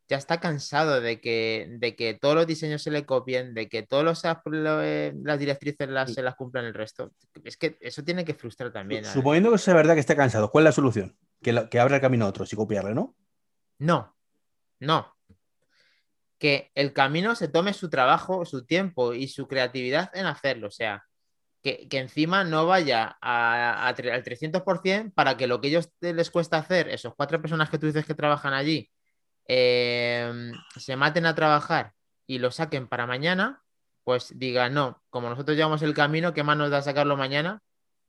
ya 0.08 0.16
está 0.16 0.38
cansado 0.38 1.00
de 1.00 1.20
que, 1.20 1.66
de 1.78 1.96
que 1.96 2.14
todos 2.14 2.34
los 2.34 2.46
diseños 2.46 2.82
se 2.82 2.90
le 2.90 3.06
copien, 3.06 3.54
de 3.54 3.68
que 3.68 3.82
todas 3.82 4.22
eh, 4.52 5.14
las 5.22 5.38
directrices 5.38 5.88
las, 5.88 6.12
se 6.12 6.22
las 6.22 6.34
cumplan 6.34 6.66
el 6.66 6.74
resto. 6.74 7.12
Es 7.42 7.56
que 7.56 7.78
eso 7.80 8.04
tiene 8.04 8.24
que 8.24 8.34
frustrar 8.34 8.72
también. 8.72 9.04
Suponiendo 9.04 9.50
que 9.50 9.58
sea 9.58 9.74
verdad 9.74 9.94
que 9.94 10.00
esté 10.00 10.16
cansado, 10.16 10.50
¿cuál 10.50 10.64
es 10.64 10.68
la 10.68 10.72
solución? 10.72 11.16
Que, 11.42 11.68
que 11.70 11.80
abra 11.80 11.96
el 11.96 12.02
camino 12.02 12.26
a 12.26 12.28
otros 12.28 12.52
y 12.52 12.56
copiarle, 12.56 12.94
¿no? 12.94 13.14
No, 13.78 14.14
no. 14.80 15.14
Que 16.38 16.70
el 16.74 16.92
camino 16.92 17.34
se 17.34 17.48
tome 17.48 17.72
su 17.72 17.88
trabajo, 17.88 18.44
su 18.44 18.66
tiempo 18.66 19.14
y 19.14 19.28
su 19.28 19.48
creatividad 19.48 20.10
en 20.14 20.26
hacerlo. 20.26 20.68
O 20.68 20.70
sea, 20.70 21.04
que, 21.64 21.88
encima 21.92 22.44
no 22.44 22.66
vaya 22.66 23.16
al 23.20 23.96
300% 23.96 25.14
para 25.14 25.36
que 25.36 25.46
lo 25.46 25.60
que 25.60 25.68
ellos 25.68 25.90
les 26.00 26.30
cuesta 26.30 26.58
hacer, 26.58 26.90
esos 26.90 27.14
cuatro 27.14 27.40
personas 27.40 27.70
que 27.70 27.78
tú 27.78 27.86
dices 27.86 28.04
que 28.04 28.14
trabajan 28.14 28.52
allí, 28.52 28.90
Em, 29.46 30.52
se 30.76 30.96
maten 30.96 31.26
a 31.26 31.34
trabajar 31.34 31.94
y 32.26 32.38
lo 32.38 32.50
saquen 32.50 32.88
para 32.88 33.06
mañana, 33.06 33.62
pues 34.02 34.38
diga 34.38 34.70
no, 34.70 35.02
como 35.10 35.28
nosotros 35.28 35.56
llevamos 35.56 35.82
el 35.82 35.94
camino, 35.94 36.32
¿qué 36.32 36.42
más 36.42 36.56
nos 36.56 36.70
da 36.70 36.82
sacarlo 36.82 37.16
mañana 37.16 37.62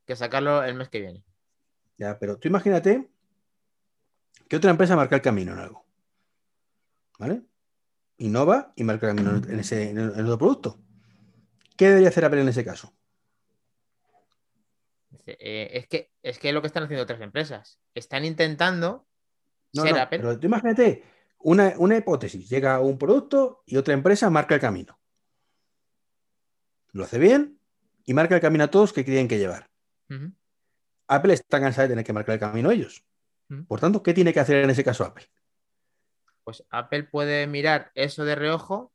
que 0.05 0.15
sacarlo 0.15 0.63
el 0.63 0.75
mes 0.75 0.89
que 0.89 1.01
viene? 1.01 1.23
Ya, 1.97 2.17
pero 2.19 2.37
tú 2.37 2.47
imagínate 2.47 3.09
que 4.47 4.55
otra 4.55 4.71
empresa 4.71 4.95
marca 4.95 5.15
el 5.15 5.21
camino 5.21 5.53
en 5.53 5.59
algo. 5.59 5.85
¿Vale? 7.17 7.43
Innova 8.17 8.73
y 8.75 8.83
marca 8.83 9.09
el 9.09 9.15
camino 9.15 9.35
en, 9.35 9.59
ese 9.59 9.89
en 9.89 9.99
otro 9.99 10.37
producto. 10.37 10.79
¿Qué 11.77 11.87
debería 11.87 12.09
hacer 12.09 12.23
Apple 12.25 12.41
en 12.41 12.49
ese 12.49 12.63
caso? 12.63 12.93
Eh, 15.25 15.69
es, 15.73 15.87
que, 15.87 16.11
es 16.21 16.39
que 16.39 16.53
lo 16.53 16.61
que 16.61 16.67
están 16.67 16.83
haciendo 16.83 17.03
otras 17.03 17.21
empresas. 17.21 17.79
Están 17.93 18.25
intentando 18.25 19.07
ser 19.73 19.97
Apple. 19.97 20.19
Pero 20.19 20.39
tú 20.39 20.47
imagínate 20.47 21.03
una, 21.39 21.97
hipótesis, 21.97 22.49
llega 22.49 22.79
un 22.79 22.97
producto 22.97 23.63
y 23.65 23.77
otra 23.77 23.93
empresa 23.93 24.29
marca 24.29 24.55
el 24.55 24.61
camino. 24.61 24.99
Lo 26.91 27.03
hace 27.03 27.19
bien 27.19 27.59
y 28.05 28.13
marca 28.13 28.35
el 28.35 28.41
camino 28.41 28.63
a 28.63 28.71
todos 28.71 28.93
que 28.93 29.03
tienen 29.03 29.27
que 29.27 29.37
llevar. 29.37 29.69
Apple 31.07 31.33
está 31.33 31.59
cansada 31.59 31.83
de 31.83 31.91
tener 31.91 32.05
que 32.05 32.13
marcar 32.13 32.33
el 32.33 32.39
camino 32.39 32.69
a 32.69 32.73
ellos. 32.73 33.03
Por 33.67 33.79
tanto, 33.79 34.01
¿qué 34.01 34.13
tiene 34.13 34.33
que 34.33 34.39
hacer 34.39 34.63
en 34.63 34.69
ese 34.69 34.83
caso 34.83 35.03
Apple? 35.03 35.27
Pues 36.43 36.63
Apple 36.69 37.03
puede 37.03 37.47
mirar 37.47 37.91
eso 37.95 38.25
de 38.25 38.35
reojo, 38.35 38.91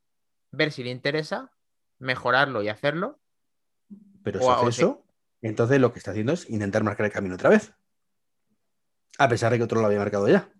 ver 0.50 0.72
si 0.72 0.82
le 0.82 0.90
interesa, 0.90 1.52
mejorarlo 1.98 2.62
y 2.62 2.68
hacerlo. 2.68 3.20
Pero 4.22 4.40
si 4.40 4.48
hace 4.48 4.68
eso, 4.68 5.04
entonces 5.40 5.80
lo 5.80 5.92
que 5.92 5.98
está 5.98 6.10
haciendo 6.10 6.32
es 6.32 6.48
intentar 6.50 6.82
marcar 6.82 7.06
el 7.06 7.12
camino 7.12 7.36
otra 7.36 7.50
vez. 7.50 7.72
A 9.18 9.28
pesar 9.28 9.52
de 9.52 9.58
que 9.58 9.64
otro 9.64 9.80
lo 9.80 9.86
había 9.86 9.98
marcado 9.98 10.28
ya. 10.28 10.50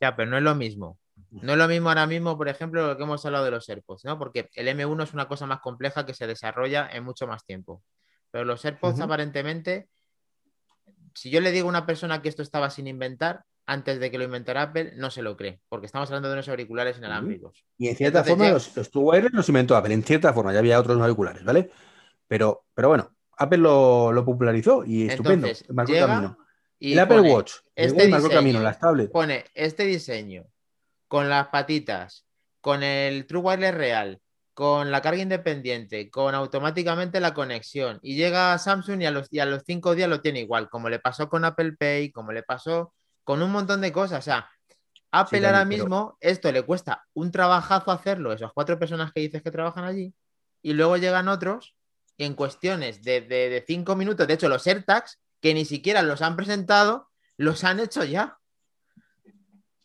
Ya, 0.00 0.14
pero 0.14 0.30
no 0.30 0.36
es 0.36 0.42
lo 0.42 0.54
mismo. 0.54 0.98
No 1.30 1.52
es 1.52 1.58
lo 1.58 1.68
mismo 1.68 1.88
ahora 1.88 2.06
mismo, 2.06 2.36
por 2.36 2.48
ejemplo, 2.48 2.86
lo 2.86 2.96
que 2.96 3.02
hemos 3.02 3.24
hablado 3.24 3.44
de 3.44 3.50
los 3.50 3.68
AirPods, 3.68 4.04
¿no? 4.04 4.18
Porque 4.18 4.48
el 4.54 4.68
M1 4.68 5.02
es 5.02 5.14
una 5.14 5.28
cosa 5.28 5.46
más 5.46 5.60
compleja 5.60 6.06
que 6.06 6.14
se 6.14 6.26
desarrolla 6.26 6.88
en 6.92 7.04
mucho 7.04 7.26
más 7.26 7.44
tiempo. 7.44 7.82
Pero 8.30 8.44
los 8.44 8.64
AirPods, 8.64 9.00
aparentemente, 9.00 9.88
si 11.14 11.30
yo 11.30 11.40
le 11.40 11.52
digo 11.52 11.66
a 11.66 11.70
una 11.70 11.86
persona 11.86 12.20
que 12.20 12.28
esto 12.28 12.42
estaba 12.42 12.70
sin 12.70 12.86
inventar, 12.86 13.42
antes 13.66 13.98
de 13.98 14.10
que 14.10 14.18
lo 14.18 14.24
inventara 14.24 14.62
Apple, 14.62 14.92
no 14.96 15.10
se 15.10 15.22
lo 15.22 15.36
cree, 15.36 15.60
porque 15.68 15.86
estamos 15.86 16.08
hablando 16.08 16.28
de 16.28 16.34
unos 16.34 16.48
auriculares 16.48 16.98
inalámbricos. 16.98 17.64
Y 17.78 17.88
en 17.88 17.96
cierta 17.96 18.22
forma, 18.22 18.50
los, 18.50 18.76
los 18.76 18.90
True 18.90 19.28
los 19.32 19.48
inventó 19.48 19.76
Apple, 19.76 19.94
en 19.94 20.04
cierta 20.04 20.32
forma, 20.32 20.52
ya 20.52 20.60
había 20.60 20.78
otros 20.78 21.00
auriculares, 21.00 21.44
¿vale? 21.44 21.70
Pero, 22.28 22.66
pero 22.74 22.88
bueno, 22.88 23.16
Apple 23.36 23.58
lo, 23.58 24.22
popularizó 24.24 24.84
y 24.84 25.08
estupendo, 25.08 25.48
marcó 25.70 25.92
camino. 25.92 26.38
Y 26.78 26.92
el 26.92 26.98
Apple 26.98 27.20
Watch, 27.22 27.52
este 27.74 28.10
camino, 28.30 28.60
las 28.60 28.78
tablets. 28.78 29.10
Pone 29.10 29.44
este 29.54 29.84
diseño 29.84 30.46
con 31.08 31.28
las 31.28 31.48
patitas, 31.48 32.26
con 32.60 32.82
el 32.82 33.26
True 33.26 33.40
Wireless 33.40 33.74
real, 33.74 34.20
con 34.52 34.90
la 34.90 35.00
carga 35.00 35.22
independiente, 35.22 36.10
con 36.10 36.34
automáticamente 36.34 37.20
la 37.20 37.32
conexión. 37.32 37.98
Y 38.02 38.16
llega 38.16 38.52
a 38.52 38.58
Samsung 38.58 39.02
y 39.02 39.06
a 39.06 39.10
los, 39.10 39.28
y 39.30 39.38
a 39.38 39.46
los 39.46 39.62
cinco 39.64 39.94
días 39.94 40.08
lo 40.08 40.20
tiene 40.20 40.40
igual, 40.40 40.68
como 40.68 40.88
le 40.88 40.98
pasó 40.98 41.28
con 41.28 41.44
Apple 41.44 41.72
Pay, 41.78 42.10
como 42.10 42.32
le 42.32 42.42
pasó 42.42 42.92
con 43.24 43.42
un 43.42 43.52
montón 43.52 43.80
de 43.80 43.92
cosas. 43.92 44.18
O 44.18 44.22
sea, 44.22 44.50
Apple 45.12 45.46
ahora 45.46 45.64
mismo, 45.64 46.18
esto 46.20 46.50
le 46.52 46.62
cuesta 46.62 47.06
un 47.14 47.30
trabajazo 47.30 47.90
hacerlo, 47.90 48.32
esas 48.32 48.52
cuatro 48.52 48.78
personas 48.78 49.12
que 49.12 49.20
dices 49.20 49.42
que 49.42 49.50
trabajan 49.50 49.84
allí, 49.84 50.12
y 50.62 50.72
luego 50.72 50.96
llegan 50.96 51.28
otros 51.28 51.74
en 52.18 52.34
cuestiones 52.34 53.02
de, 53.02 53.20
de, 53.22 53.48
de 53.48 53.64
cinco 53.66 53.94
minutos. 53.94 54.26
De 54.26 54.34
hecho, 54.34 54.48
los 54.48 54.66
AirTags 54.66 55.20
que 55.46 55.54
ni 55.54 55.64
siquiera 55.64 56.02
los 56.02 56.22
han 56.22 56.34
presentado, 56.34 57.08
los 57.36 57.62
han 57.62 57.78
hecho 57.78 58.02
ya. 58.02 58.40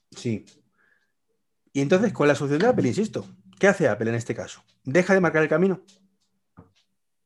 Sí. 0.10 0.44
Y 1.72 1.82
entonces, 1.82 2.14
con 2.14 2.28
la 2.28 2.34
solución 2.34 2.62
de 2.62 2.66
Apple, 2.66 2.88
insisto, 2.88 3.28
¿qué 3.60 3.68
hace 3.68 3.88
Apple 3.88 4.10
en 4.10 4.16
este 4.16 4.34
caso? 4.34 4.64
¿Deja 4.84 5.14
de 5.14 5.20
marcar 5.20 5.44
el 5.44 5.50
camino? 5.50 5.86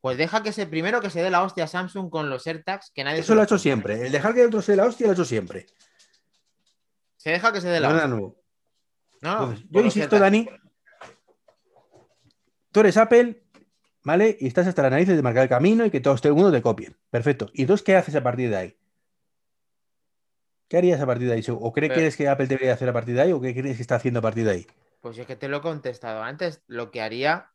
Pues 0.02 0.18
deja 0.18 0.44
que 0.44 0.52
se 0.52 0.68
primero 0.68 1.00
que 1.00 1.10
se 1.10 1.24
dé 1.24 1.30
la 1.30 1.44
hostia 1.44 1.64
a 1.64 1.68
Samsung 1.68 2.10
con 2.10 2.30
los 2.30 2.46
AirTags, 2.46 2.92
que 2.94 3.06
nadie. 3.06 3.22
Eso 3.22 3.36
lo 3.36 3.40
ha 3.40 3.46
hecho 3.46 3.58
siempre. 3.58 4.06
El 4.06 4.12
dejar 4.12 4.34
que 4.34 4.46
otro 4.46 4.62
se 4.62 4.74
dé 4.74 4.76
la 4.76 4.86
hostia 4.86 5.06
lo 5.06 5.12
ha 5.12 5.14
hecho 5.14 5.24
siempre. 5.24 5.68
Se 7.16 7.30
deja 7.30 7.54
que 7.54 7.62
se 7.62 7.70
dé 7.70 7.80
la 7.80 7.88
hostia. 7.88 8.08
Nuevo. 8.08 8.36
No, 9.22 9.56
yo 9.70 9.80
insisto, 9.80 10.20
Dani. 10.20 10.46
Tú 12.74 12.82
eres 12.82 12.98
Apple, 12.98 13.45
¿vale? 14.06 14.38
Y 14.40 14.48
estás 14.48 14.68
hasta 14.68 14.84
la 14.84 14.92
nariz 14.92 15.08
de 15.08 15.22
marcar 15.22 15.44
el 15.44 15.50
camino 15.50 15.86
y 15.86 15.92
que 15.92 16.00
todo 16.00 16.14
este 16.14 16.32
mundo 16.32 16.52
te 16.52 16.62
copie. 16.62 16.96
Perfecto. 17.10 17.50
¿Y 17.54 17.62
entonces 17.64 17.84
qué 17.84 17.98
haces 17.98 18.16
a 18.16 18.24
partir 18.24 18.50
de 18.50 18.56
ahí? 18.56 18.78
¿Qué 20.70 20.78
harías 20.78 21.02
a 21.02 21.06
partir 21.06 21.28
de 21.28 21.34
ahí? 21.34 21.44
¿O 21.50 21.74
crees 21.74 22.16
que 22.16 22.30
Apple 22.30 22.48
debería 22.48 22.74
hacer 22.74 22.88
a 22.88 22.94
partir 22.94 23.16
de 23.16 23.22
ahí? 23.22 23.32
¿O 23.34 23.42
qué 23.42 23.54
crees 23.54 23.76
que 23.76 23.82
está 23.82 23.96
haciendo 23.96 24.20
a 24.20 24.22
partir 24.22 24.46
de 24.46 24.52
ahí? 24.52 24.68
Pues 25.02 25.18
es 25.18 25.28
que 25.28 25.36
te 25.36 25.48
lo 25.50 25.58
he 25.58 25.62
contestado 25.62 26.24
antes. 26.24 26.64
Lo 26.68 26.92
que 26.92 27.02
haría 27.02 27.52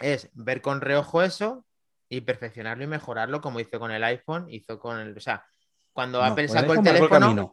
es 0.00 0.28
ver 0.34 0.60
con 0.60 0.80
reojo 0.80 1.22
eso 1.22 1.64
y 2.08 2.20
perfeccionarlo 2.20 2.84
y 2.84 2.88
mejorarlo 2.88 3.40
como 3.40 3.60
hizo 3.60 3.78
con 3.78 3.90
el 3.90 4.04
iPhone, 4.04 4.46
hizo 4.50 4.78
con 4.78 4.98
el. 4.98 5.16
O 5.16 5.20
sea, 5.20 5.44
cuando 5.92 6.22
Apple 6.22 6.48
sacó 6.48 6.74
el, 6.74 6.82
teléfono. 6.82 7.52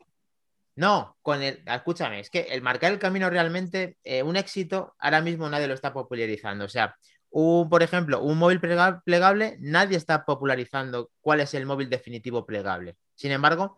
no, 0.75 1.17
con 1.21 1.41
el. 1.41 1.63
Escúchame, 1.65 2.19
es 2.19 2.29
que 2.29 2.41
el 2.41 2.61
marcar 2.61 2.91
el 2.91 2.99
camino 2.99 3.29
realmente, 3.29 3.97
eh, 4.03 4.21
un 4.23 4.35
éxito, 4.35 4.95
ahora 4.99 5.21
mismo 5.21 5.49
nadie 5.49 5.67
lo 5.67 5.73
está 5.73 5.91
popularizando. 5.91 6.65
O 6.65 6.69
sea, 6.69 6.95
un, 7.37 7.67
por 7.67 7.83
ejemplo, 7.83 8.21
un 8.21 8.37
móvil 8.37 8.61
plega- 8.61 9.01
plegable, 9.03 9.57
nadie 9.59 9.97
está 9.97 10.23
popularizando 10.23 11.11
cuál 11.19 11.41
es 11.41 11.53
el 11.53 11.65
móvil 11.65 11.89
definitivo 11.89 12.45
plegable. 12.45 12.95
Sin 13.13 13.29
embargo, 13.31 13.77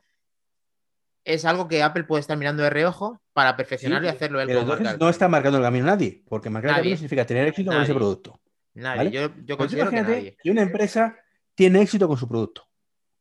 es 1.23 1.43
algo 1.43 1.67
que 1.67 1.81
Apple 1.81 2.03
puede 2.03 2.21
estar 2.21 2.37
mirando 2.37 2.61
de 2.61 2.69
reojo 2.69 3.19
para 3.33 3.57
perfeccionarlo 3.57 4.05
y 4.07 4.11
hacerlo 4.11 4.39
él 4.41 4.47
Pero 4.47 4.61
entonces 4.61 4.99
no 4.99 5.09
está 5.09 5.27
marcando 5.27 5.57
el 5.57 5.63
camino 5.63 5.87
nadie, 5.87 6.23
porque 6.29 6.51
marcar 6.51 6.69
el 6.69 6.75
camino 6.77 6.95
significa 6.97 7.25
tener 7.25 7.47
éxito 7.47 7.71
con 7.71 7.81
ese 7.81 7.95
producto. 7.95 8.39
Nadie. 8.75 8.97
¿vale? 8.97 9.11
Yo, 9.11 9.31
yo 9.43 9.57
considero 9.57 9.89
que 9.89 10.01
nadie. 10.03 10.37
que 10.39 10.51
una 10.51 10.61
empresa 10.61 11.17
tiene 11.55 11.81
éxito 11.81 12.07
con 12.07 12.15
su 12.15 12.27
producto, 12.27 12.69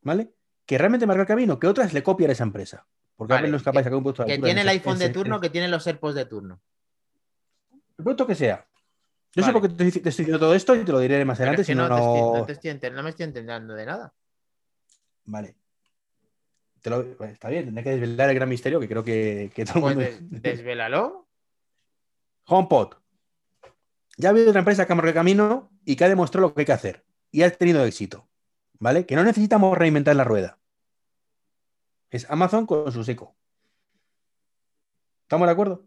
¿vale? 0.03 0.35
Que 0.67 0.77
realmente 0.77 1.07
marca 1.07 1.23
el 1.23 1.29
camino, 1.29 1.59
que 1.59 1.67
otras 1.67 1.95
le 1.95 2.03
copian 2.03 2.29
a 2.29 2.35
esa 2.35 2.45
empresa. 2.45 2.87
Porque 3.17 3.33
Vale, 3.33 3.39
Apple 3.47 3.53
no 3.53 3.57
es 3.57 3.63
capaz 3.63 3.81
de 3.81 3.85
sacar 3.85 3.97
un 3.97 4.03
producto 4.03 4.27
Que 4.27 4.35
tiene 4.35 4.51
en 4.51 4.59
el 4.59 4.69
iPhone 4.69 4.99
de 4.99 5.09
turno, 5.09 5.41
que 5.41 5.49
tiene 5.49 5.69
los 5.69 5.87
AirPods 5.87 6.15
de 6.15 6.27
turno. 6.27 6.61
El 7.97 8.05
producto 8.05 8.27
que 8.27 8.35
sea. 8.35 8.67
Yo 9.37 9.43
sé 9.43 9.53
Vale. 9.53 9.61
por 9.61 9.63
qué 9.63 9.69
te, 9.69 9.77
te 10.01 10.09
estoy 10.09 10.25
diciendo 10.25 10.39
todo 10.39 10.55
esto 10.55 10.75
y 10.75 10.83
te 10.85 10.91
lo 10.93 10.99
diré 10.99 11.23
más 11.27 11.39
adelante, 11.39 11.61
es 11.61 11.67
que 11.67 11.73
si 11.75 11.77
no, 11.77 11.89
no, 11.89 11.95
te 11.97 12.01
estoy- 12.03 12.21
no- 12.21 12.37
no 12.39 12.47
te 12.47 12.53
estoy 12.53 12.71
enter- 12.71 12.93
no 12.95 13.03
me 13.03 13.11
estoy 13.11 13.25
entendiendo 13.25 13.75
de 13.75 13.85
nada. 13.87 14.15
Vale. 15.27 15.57
Te 16.81 16.89
lo- 16.91 17.05
bueno, 17.17 17.33
está 17.35 17.49
bien, 17.51 17.67
tendré 17.67 17.85
que 17.85 17.91
desvelar 17.91 18.31
el 18.31 18.35
gran 18.35 18.49
misterio 18.49 18.81
que 18.81 18.89
creo 18.89 19.05
que, 19.05 19.53
que 19.55 19.65
todo 19.67 19.89
el 19.89 19.95
Pues 19.95 20.21
mundo... 20.21 20.29
des- 20.41 20.43
desvélalo. 20.43 21.29
HomePod. 22.47 22.95
Ya 24.17 24.29
ha 24.29 24.33
habido 24.33 24.49
otra 24.49 24.61
empresa 24.61 24.87
que 24.87 24.93
ha 24.95 24.97
el 24.97 25.13
camino 25.15 25.71
y 25.85 25.97
que 25.97 26.05
ha 26.05 26.09
demostrado 26.09 26.49
lo 26.49 26.55
que 26.55 26.63
hay 26.63 26.67
que 26.67 26.73
hacer. 26.73 27.05
Y 27.31 27.43
ha 27.43 27.51
tenido 27.51 27.85
éxito. 27.85 28.27
¿Vale? 28.79 29.05
Que 29.05 29.17
no 29.17 29.25
necesitamos 29.25 29.77
reinventar 29.77 30.17
la 30.17 30.25
rueda. 30.25 30.59
Es 32.09 32.31
Amazon 32.31 32.67
con 32.67 32.91
su 32.93 33.05
seco. 33.05 33.37
¿Estamos 35.23 35.47
de 35.47 35.53
acuerdo? 35.53 35.85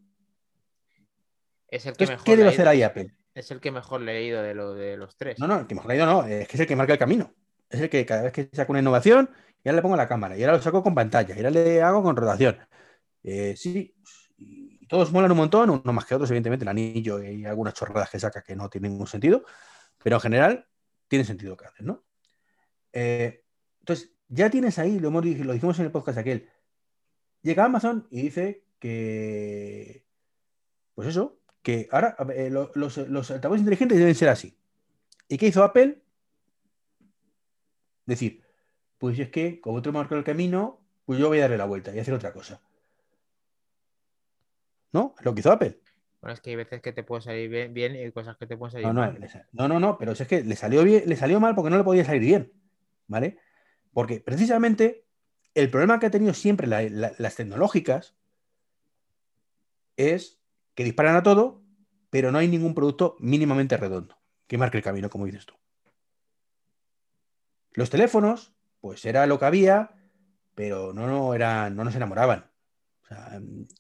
Es 1.70 1.86
el 1.86 1.94
que 1.96 2.04
Entonces, 2.04 2.10
mejor 2.10 2.26
¿qué 2.26 2.38
debe 2.38 2.50
hacer 2.50 2.68
ahí 2.68 2.84
Apple? 2.84 3.16
Es 3.40 3.52
el 3.52 3.62
que 3.62 3.72
mejor 3.72 4.02
leído 4.02 4.44
de, 4.44 4.54
lo, 4.54 4.74
de 4.74 4.98
los 4.98 5.16
tres. 5.16 5.40
No, 5.40 5.48
no, 5.48 5.62
el 5.62 5.66
que 5.66 5.74
mejor 5.74 5.96
ido 5.96 6.06
no, 6.06 6.26
es 6.26 6.46
que 6.46 6.58
es 6.58 6.60
el 6.60 6.68
que 6.68 6.76
marca 6.76 6.92
el 6.92 7.00
camino. 7.00 7.34
Es 7.70 7.80
el 7.80 7.90
que 7.90 8.06
cada 8.06 8.24
vez 8.24 8.34
que 8.34 8.50
saca 8.52 8.70
una 8.70 8.82
innovación, 8.82 9.30
y 9.64 9.70
ahora 9.70 9.78
le 9.78 9.82
pongo 9.82 9.96
la 9.96 10.10
cámara, 10.10 10.38
y 10.38 10.44
ahora 10.44 10.58
lo 10.58 10.62
saco 10.62 10.84
con 10.84 10.94
pantalla, 10.94 11.34
y 11.34 11.38
ahora 11.38 11.50
le 11.50 11.82
hago 11.82 12.04
con 12.04 12.18
rotación. 12.18 12.58
Eh, 13.24 13.56
sí, 13.56 13.96
todos 14.90 15.14
molan 15.14 15.32
un 15.32 15.38
montón, 15.38 15.70
uno 15.70 15.94
más 15.94 16.04
que 16.04 16.16
otros, 16.16 16.30
evidentemente, 16.32 16.66
el 16.66 16.68
anillo 16.68 17.24
y 17.24 17.46
algunas 17.46 17.74
chorradas 17.76 18.10
que 18.10 18.20
saca 18.20 18.44
que 18.44 18.58
no 18.58 18.70
tienen 18.70 18.92
ningún 18.92 19.08
sentido, 19.08 19.46
pero 20.04 20.18
en 20.18 20.22
general 20.22 20.68
tiene 21.08 21.24
sentido 21.24 21.56
que 21.56 21.66
haces, 21.66 21.86
¿no? 21.86 22.04
Eh, 22.92 23.46
entonces, 23.80 24.12
ya 24.28 24.50
tienes 24.50 24.78
ahí, 24.80 25.00
lo, 25.00 25.12
lo 25.12 25.22
dijimos 25.22 25.80
en 25.80 25.86
el 25.86 25.92
podcast 25.92 26.18
aquel, 26.18 26.50
llega 27.42 27.64
Amazon 27.64 28.06
y 28.12 28.22
dice 28.22 28.66
que, 28.80 30.04
pues 30.94 31.08
eso, 31.08 31.39
que 31.62 31.88
ahora 31.92 32.16
eh, 32.34 32.50
lo- 32.50 32.72
los, 32.76 32.98
los 32.98 33.32
altavoces 33.32 33.62
inteligentes 33.62 33.98
deben 33.98 34.16
ser 34.16 34.30
así. 34.30 34.58
¿Y 35.28 35.38
qué 35.38 35.48
hizo 35.48 35.64
Apple? 35.64 36.02
Decir, 38.06 38.44
pues 38.98 39.20
es 39.20 39.30
que 39.30 39.62
como 39.62 39.78
otro 39.78 39.92
marcó 39.94 40.16
el 40.16 40.24
camino, 40.24 40.82
pues 41.06 41.20
yo 41.20 41.28
voy 41.28 41.40
a 41.40 41.42
darle 41.42 41.58
la 41.58 41.66
vuelta 41.66 41.94
y 41.94 42.00
hacer 42.00 42.14
otra 42.14 42.34
cosa. 42.34 42.62
¿No? 44.92 45.14
Es 45.20 45.26
lo 45.26 45.34
que 45.34 45.42
hizo 45.42 45.52
Apple. 45.52 45.80
Bueno, 46.22 46.34
es 46.34 46.42
que 46.42 46.50
hay 46.50 46.56
veces 46.56 46.82
que 46.82 46.92
te 46.92 47.04
puede 47.04 47.22
salir 47.22 47.50
bien, 47.50 47.74
bien 47.74 47.96
y 47.96 48.00
hay 48.00 48.12
cosas 48.12 48.36
que 48.38 48.48
te 48.48 48.58
pueden 48.58 48.72
salir 48.72 48.88
No, 48.88 48.94
no, 48.94 49.02
mal. 49.02 49.30
no, 49.54 49.68
no, 49.68 49.80
no, 49.80 49.98
pero 49.98 50.12
es 50.14 50.28
que 50.28 50.44
le 50.44 50.56
salió 50.56 50.84
bien, 50.84 51.04
le 51.06 51.16
salió 51.16 51.40
mal 51.40 51.56
porque 51.56 51.70
no 51.70 51.78
le 51.78 51.84
podía 51.84 52.04
salir 52.04 52.22
bien. 52.22 52.52
¿Vale? 53.08 53.38
Porque 53.94 54.20
precisamente 54.20 55.06
el 55.54 55.70
problema 55.70 56.00
que 56.00 56.08
ha 56.08 56.12
tenido 56.12 56.34
siempre 56.34 56.68
la- 56.68 56.82
la- 56.84 57.14
las 57.18 57.36
tecnológicas 57.36 58.16
es 59.98 60.39
que 60.80 60.86
disparan 60.86 61.18
a 61.18 61.24
todo, 61.24 61.62
pero 62.10 62.32
no 62.32 62.38
hay 62.38 62.48
ningún 62.48 62.74
producto 62.74 63.18
mínimamente 63.20 63.76
redondo 63.76 64.16
que 64.48 64.58
marque 64.58 64.78
el 64.78 64.84
camino, 64.86 65.10
como 65.10 65.26
dices 65.26 65.46
tú. 65.46 65.54
Los 67.74 67.90
teléfonos, 67.90 68.54
pues 68.80 69.04
era 69.04 69.28
lo 69.28 69.38
que 69.38 69.44
había, 69.44 69.92
pero 70.56 70.94
no, 70.94 71.06
no, 71.06 71.34
eran, 71.34 71.76
no 71.76 71.84
nos 71.84 71.94
enamoraban. 71.98 72.50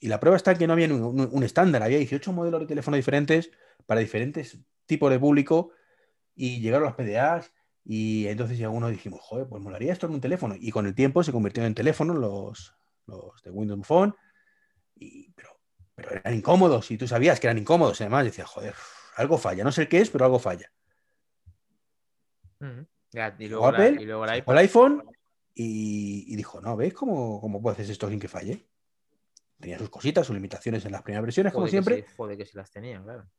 Y 0.02 0.10
la 0.10 0.20
prueba 0.20 0.36
está 0.36 0.56
que 0.56 0.68
no 0.68 0.74
había 0.74 0.94
un, 0.94 1.30
un- 1.32 1.44
estándar, 1.44 1.84
había 1.84 2.00
18 2.00 2.34
modelos 2.34 2.60
de 2.60 2.68
teléfono 2.68 2.98
diferentes 2.98 3.50
para 3.86 4.02
diferentes 4.02 4.60
tipos 4.86 5.10
de 5.10 5.20
público 5.20 5.72
y 6.36 6.60
llegaron 6.60 6.88
los 6.88 6.96
PDAs 6.96 7.54
y 7.86 8.28
entonces 8.28 8.58
ya 8.58 8.70
uno 8.70 8.90
dijimos, 8.90 9.22
joder, 9.24 9.48
pues 9.48 9.64
molaría 9.64 9.94
esto 9.94 10.06
en 10.08 10.16
un 10.16 10.22
teléfono. 10.22 10.54
Y 10.60 10.70
con 10.72 10.86
el 10.86 10.96
tiempo 10.96 11.24
se 11.24 11.32
convirtieron 11.32 11.68
en 11.68 11.76
teléfonos 11.76 12.18
los, 12.18 12.76
los 13.06 13.42
de 13.42 13.52
Windows 13.52 13.88
Phone, 13.88 14.14
y, 14.96 15.32
pero, 15.32 15.59
pero 16.02 16.16
eran 16.20 16.34
incómodos 16.36 16.90
y 16.92 16.98
tú 16.98 17.08
sabías 17.08 17.40
que 17.40 17.48
eran 17.48 17.58
incómodos. 17.58 18.00
Además 18.02 18.26
decías, 18.26 18.48
joder, 18.48 18.74
algo 19.16 19.38
falla, 19.38 19.64
no 19.64 19.72
sé 19.72 19.88
qué 19.88 20.00
es, 20.00 20.10
pero 20.10 20.26
algo 20.26 20.40
falla. 20.40 20.72
Ya, 23.12 23.36
y, 23.40 23.48
luego 23.48 23.72
la- 23.72 23.78
Apple, 23.78 23.98
y 24.02 24.06
luego 24.06 24.26
la 24.26 24.38
iPad. 24.38 24.54
el 24.54 24.58
iPhone 24.60 25.04
y, 25.56 26.26
y 26.32 26.36
dijo, 26.36 26.62
no, 26.62 26.76
¿ves 26.76 26.94
cómo, 26.94 27.40
cómo 27.42 27.62
puedes 27.62 27.80
hacer 27.80 27.92
esto 27.92 28.10
sin 28.10 28.20
que 28.20 28.28
falle? 28.28 28.66
Tenía 29.60 29.78
sus 29.78 29.90
cositas, 29.90 30.26
sus 30.26 30.36
limitaciones 30.36 30.86
en 30.86 30.92
las 30.92 31.02
primeras 31.02 31.24
versiones, 31.26 31.52
como 31.54 31.64
Joder, 31.68 31.72
siempre, 31.72 31.96
sí, 32.08 32.16
joder, 32.16 32.38
que 32.38 32.46
sí 32.46 32.56
las 32.58 32.72
tenía, 32.72 33.02
claro. 33.02 33.30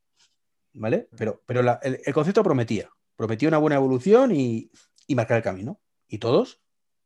¿vale? 0.75 1.09
Pero, 1.17 1.43
pero 1.47 1.63
la- 1.63 1.79
el, 1.83 2.01
el 2.05 2.15
concepto 2.15 2.43
prometía, 2.43 2.91
prometía 3.17 3.49
una 3.49 3.59
buena 3.59 3.77
evolución 3.77 4.33
y, 4.35 4.71
y 5.07 5.15
marcar 5.15 5.39
el 5.39 5.43
camino. 5.43 5.81
Y 6.09 6.19
todos 6.19 6.61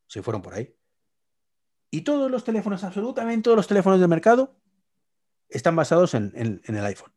se 0.06 0.22
fueron 0.22 0.42
por 0.42 0.54
ahí. 0.54 0.74
Y 1.90 2.00
todos 2.00 2.28
los 2.30 2.42
teléfonos, 2.42 2.82
absolutamente 2.82 3.44
todos 3.44 3.56
los 3.56 3.68
teléfonos 3.68 4.00
del 4.00 4.08
mercado, 4.08 4.56
están 5.48 5.76
basados 5.76 6.14
en, 6.14 6.32
el 6.64 6.84
iPhone. 6.84 7.12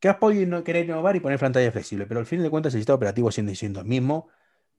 Que 0.00 0.08
has 0.08 0.16
podido 0.16 0.62
querer 0.64 0.84
innovar 0.84 1.16
y 1.16 1.20
poner 1.20 1.38
pantalla 1.38 1.72
flexible, 1.72 2.06
pero 2.06 2.20
al 2.20 2.26
fin 2.26 2.42
de 2.42 2.50
cuentas 2.50 2.74
el 2.74 2.80
sistema 2.80 2.96
operativo 2.96 3.30
sigue 3.32 3.54
siendo 3.56 3.80
el 3.80 3.86
mismo 3.86 4.28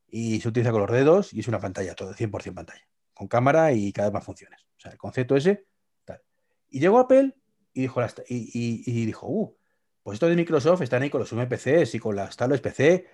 y 0.08 0.40
se 0.42 0.48
utiliza 0.48 0.72
con 0.72 0.82
los 0.82 0.92
dedos 0.92 1.34
y 1.34 1.42
es 1.42 1.48
una 1.48 1.60
pantalla 1.60 1.94
todo, 1.94 2.14
100% 2.14 2.54
pantalla, 2.54 2.88
con 3.14 3.28
cámara 3.28 3.74
y 3.74 3.92
cada 3.92 4.10
vez 4.10 4.14
más 4.14 4.24
funciones. 4.24 4.62
O 4.78 4.80
sea, 4.80 4.92
el 4.92 4.98
concepto 4.98 5.36
ese, 5.36 5.66
tal. 6.06 6.22
Y 6.70 6.80
llegó 6.80 7.00
Apple 7.00 7.36
y 7.74 7.82
dijo, 7.82 8.02
y 8.28 9.06
dijo, 9.06 9.28
uh, 9.28 9.58
pues 10.04 10.16
estos 10.16 10.30
de 10.30 10.36
Microsoft 10.36 10.82
están 10.82 11.04
ahí 11.04 11.10
con 11.10 11.20
los 11.20 11.32
MPCs 11.32 11.96
y 11.96 12.00
con 12.00 12.16
las 12.16 12.36
tablets 12.36 12.62
PC, 12.62 13.06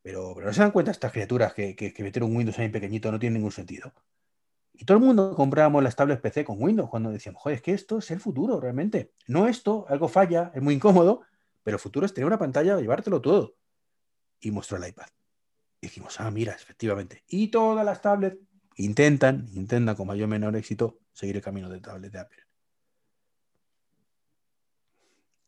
pero, 0.00 0.32
pero 0.34 0.46
no 0.46 0.52
se 0.52 0.60
dan 0.60 0.70
cuenta 0.70 0.90
estas 0.90 1.12
criaturas 1.12 1.52
que, 1.52 1.74
que, 1.74 1.92
que 1.92 2.02
meter 2.02 2.22
un 2.22 2.34
Windows 2.34 2.58
ahí 2.58 2.68
pequeñito 2.68 3.10
no 3.12 3.18
tiene 3.18 3.34
ningún 3.34 3.52
sentido. 3.52 3.92
Y 4.80 4.84
todo 4.84 4.98
el 4.98 5.02
mundo 5.02 5.34
comprábamos 5.34 5.82
las 5.82 5.96
tablets 5.96 6.20
PC 6.20 6.44
con 6.44 6.62
Windows 6.62 6.88
cuando 6.88 7.10
decíamos, 7.10 7.42
joder, 7.42 7.56
es 7.56 7.62
que 7.62 7.72
esto 7.72 7.98
es 7.98 8.12
el 8.12 8.20
futuro 8.20 8.60
realmente. 8.60 9.12
No 9.26 9.48
esto, 9.48 9.84
algo 9.88 10.06
falla, 10.06 10.52
es 10.54 10.62
muy 10.62 10.74
incómodo, 10.74 11.22
pero 11.64 11.74
el 11.74 11.80
futuro 11.80 12.06
es 12.06 12.14
tener 12.14 12.26
una 12.26 12.38
pantalla, 12.38 12.80
llevártelo 12.80 13.20
todo. 13.20 13.56
Y 14.38 14.52
mostró 14.52 14.76
el 14.76 14.88
iPad. 14.88 15.08
Y 15.80 15.88
dijimos, 15.88 16.20
ah, 16.20 16.30
mira, 16.30 16.52
efectivamente. 16.52 17.24
Y 17.26 17.48
todas 17.48 17.84
las 17.84 18.00
tablets 18.00 18.38
intentan, 18.76 19.48
intentan 19.52 19.96
con 19.96 20.06
mayor 20.06 20.26
o 20.26 20.28
menor 20.28 20.54
éxito 20.54 21.00
seguir 21.12 21.34
el 21.34 21.42
camino 21.42 21.68
de 21.68 21.80
tablet 21.80 22.12
de 22.12 22.18
Apple. 22.20 22.42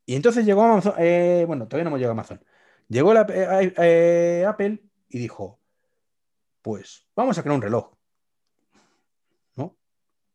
Y 0.07 0.17
entonces 0.17 0.45
llegó 0.45 0.65
Amazon, 0.65 0.95
eh, 0.99 1.45
bueno, 1.47 1.69
todavía 1.69 1.85
no 1.85 1.91
hemos 1.91 2.01
llegado 2.01 2.11
a 2.11 2.19
Amazon. 2.19 2.45
Llegó 2.89 3.15
la, 3.15 3.25
eh, 3.31 3.75
eh, 3.77 4.45
Apple 4.45 4.83
y 5.09 5.21
dijo, 5.21 5.61
pues 6.63 7.07
vamos 7.15 7.39
a 7.39 7.43
crear 7.43 7.55
un 7.55 7.63
reloj. 7.63 8.00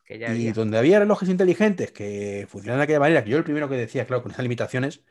¿No? 0.05 0.15
Que 0.15 0.19
ya 0.19 0.33
Y 0.33 0.51
donde 0.51 0.77
había 0.77 0.99
relojes 0.99 1.29
inteligentes 1.29 1.91
que 1.91 2.45
funcionaban 2.49 2.79
de 2.79 2.83
aquella 2.83 2.99
manera, 2.99 3.23
que 3.23 3.29
yo 3.29 3.37
el 3.37 3.43
primero 3.43 3.67
que 3.67 3.75
decía, 3.75 4.05
claro, 4.05 4.23
con 4.23 4.31
esas 4.31 4.43
limitaciones, 4.43 5.03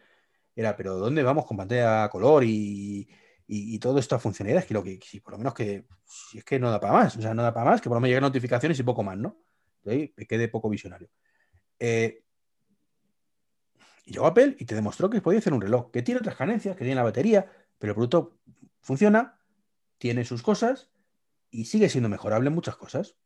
era, 0.56 0.76
pero 0.76 0.96
¿dónde 0.96 1.22
vamos 1.22 1.46
con 1.46 1.56
pantalla 1.56 2.08
color 2.08 2.44
y, 2.44 3.08
y, 3.46 3.74
y 3.74 3.78
toda 3.78 4.00
esta 4.00 4.18
funcionalidad? 4.18 4.62
Es 4.62 4.68
que 4.68 4.74
lo 4.74 4.84
que, 4.84 5.00
si 5.02 5.20
por 5.20 5.32
lo 5.32 5.38
menos 5.38 5.54
que, 5.54 5.86
si 6.04 6.38
es 6.38 6.44
que 6.44 6.58
no 6.58 6.70
da 6.70 6.80
para 6.80 6.92
más, 6.92 7.16
o 7.16 7.22
sea, 7.22 7.34
no 7.34 7.42
da 7.42 7.52
para 7.52 7.70
más, 7.70 7.80
que 7.80 7.88
por 7.88 7.96
lo 7.96 8.00
menos 8.00 8.10
lleguen 8.10 8.22
notificaciones 8.22 8.78
y 8.78 8.82
poco 8.82 9.02
más, 9.02 9.18
¿no? 9.18 9.36
De 9.82 9.92
ahí 9.92 10.14
me 10.16 10.26
quedé 10.26 10.48
poco 10.48 10.68
visionario. 10.68 11.08
Eh, 11.78 12.22
y 14.06 14.12
llegó 14.12 14.26
Apple 14.26 14.56
y 14.58 14.64
te 14.64 14.74
demostró 14.74 15.10
que 15.10 15.20
podía 15.20 15.38
hacer 15.40 15.52
un 15.52 15.60
reloj, 15.60 15.90
que 15.90 16.02
tiene 16.02 16.20
otras 16.20 16.36
carencias, 16.36 16.76
que 16.76 16.84
tiene 16.84 16.94
la 16.94 17.02
batería, 17.02 17.50
pero 17.78 17.92
el 17.92 17.94
producto 17.94 18.38
funciona, 18.80 19.40
tiene 19.98 20.24
sus 20.24 20.42
cosas 20.42 20.90
y 21.50 21.64
sigue 21.64 21.88
siendo 21.88 22.08
mejorable 22.08 22.48
en 22.48 22.54
muchas 22.54 22.76
cosas. 22.76 23.16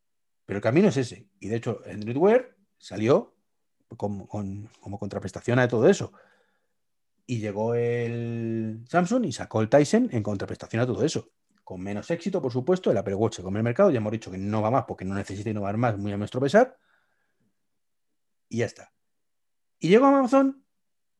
Pero 0.49 0.57
el 0.57 0.63
camino 0.63 0.87
es 0.87 0.97
ese. 0.97 1.29
Y 1.39 1.47
de 1.47 1.57
hecho, 1.57 1.79
Android 1.85 2.17
Wear 2.17 2.55
salió 2.79 3.35
como, 3.97 4.27
como 4.27 4.97
contraprestación 4.97 5.59
a 5.59 5.67
todo 5.67 5.87
eso. 5.87 6.11
Y 7.27 7.37
llegó 7.37 7.75
el 7.75 8.83
Samsung 8.89 9.25
y 9.25 9.31
sacó 9.31 9.61
el 9.61 9.69
Tyson 9.69 10.09
en 10.11 10.23
contraprestación 10.23 10.81
a 10.81 10.87
todo 10.87 11.05
eso. 11.05 11.29
Con 11.63 11.81
menos 11.81 12.09
éxito, 12.09 12.41
por 12.41 12.51
supuesto, 12.51 12.89
el 12.89 12.97
Apple 12.97 13.13
Watch 13.13 13.35
se 13.35 13.43
come 13.43 13.59
el 13.59 13.63
mercado. 13.63 13.91
Ya 13.91 13.97
hemos 13.97 14.11
dicho 14.11 14.31
que 14.31 14.39
no 14.39 14.59
va 14.63 14.71
más 14.71 14.85
porque 14.87 15.05
no 15.05 15.13
necesita 15.13 15.51
innovar 15.51 15.77
más, 15.77 15.99
muy 15.99 16.11
a 16.13 16.17
nuestro 16.17 16.41
pesar. 16.41 16.75
Y 18.47 18.57
ya 18.57 18.65
está. 18.65 18.91
Y 19.77 19.89
llegó 19.89 20.07
Amazon 20.07 20.65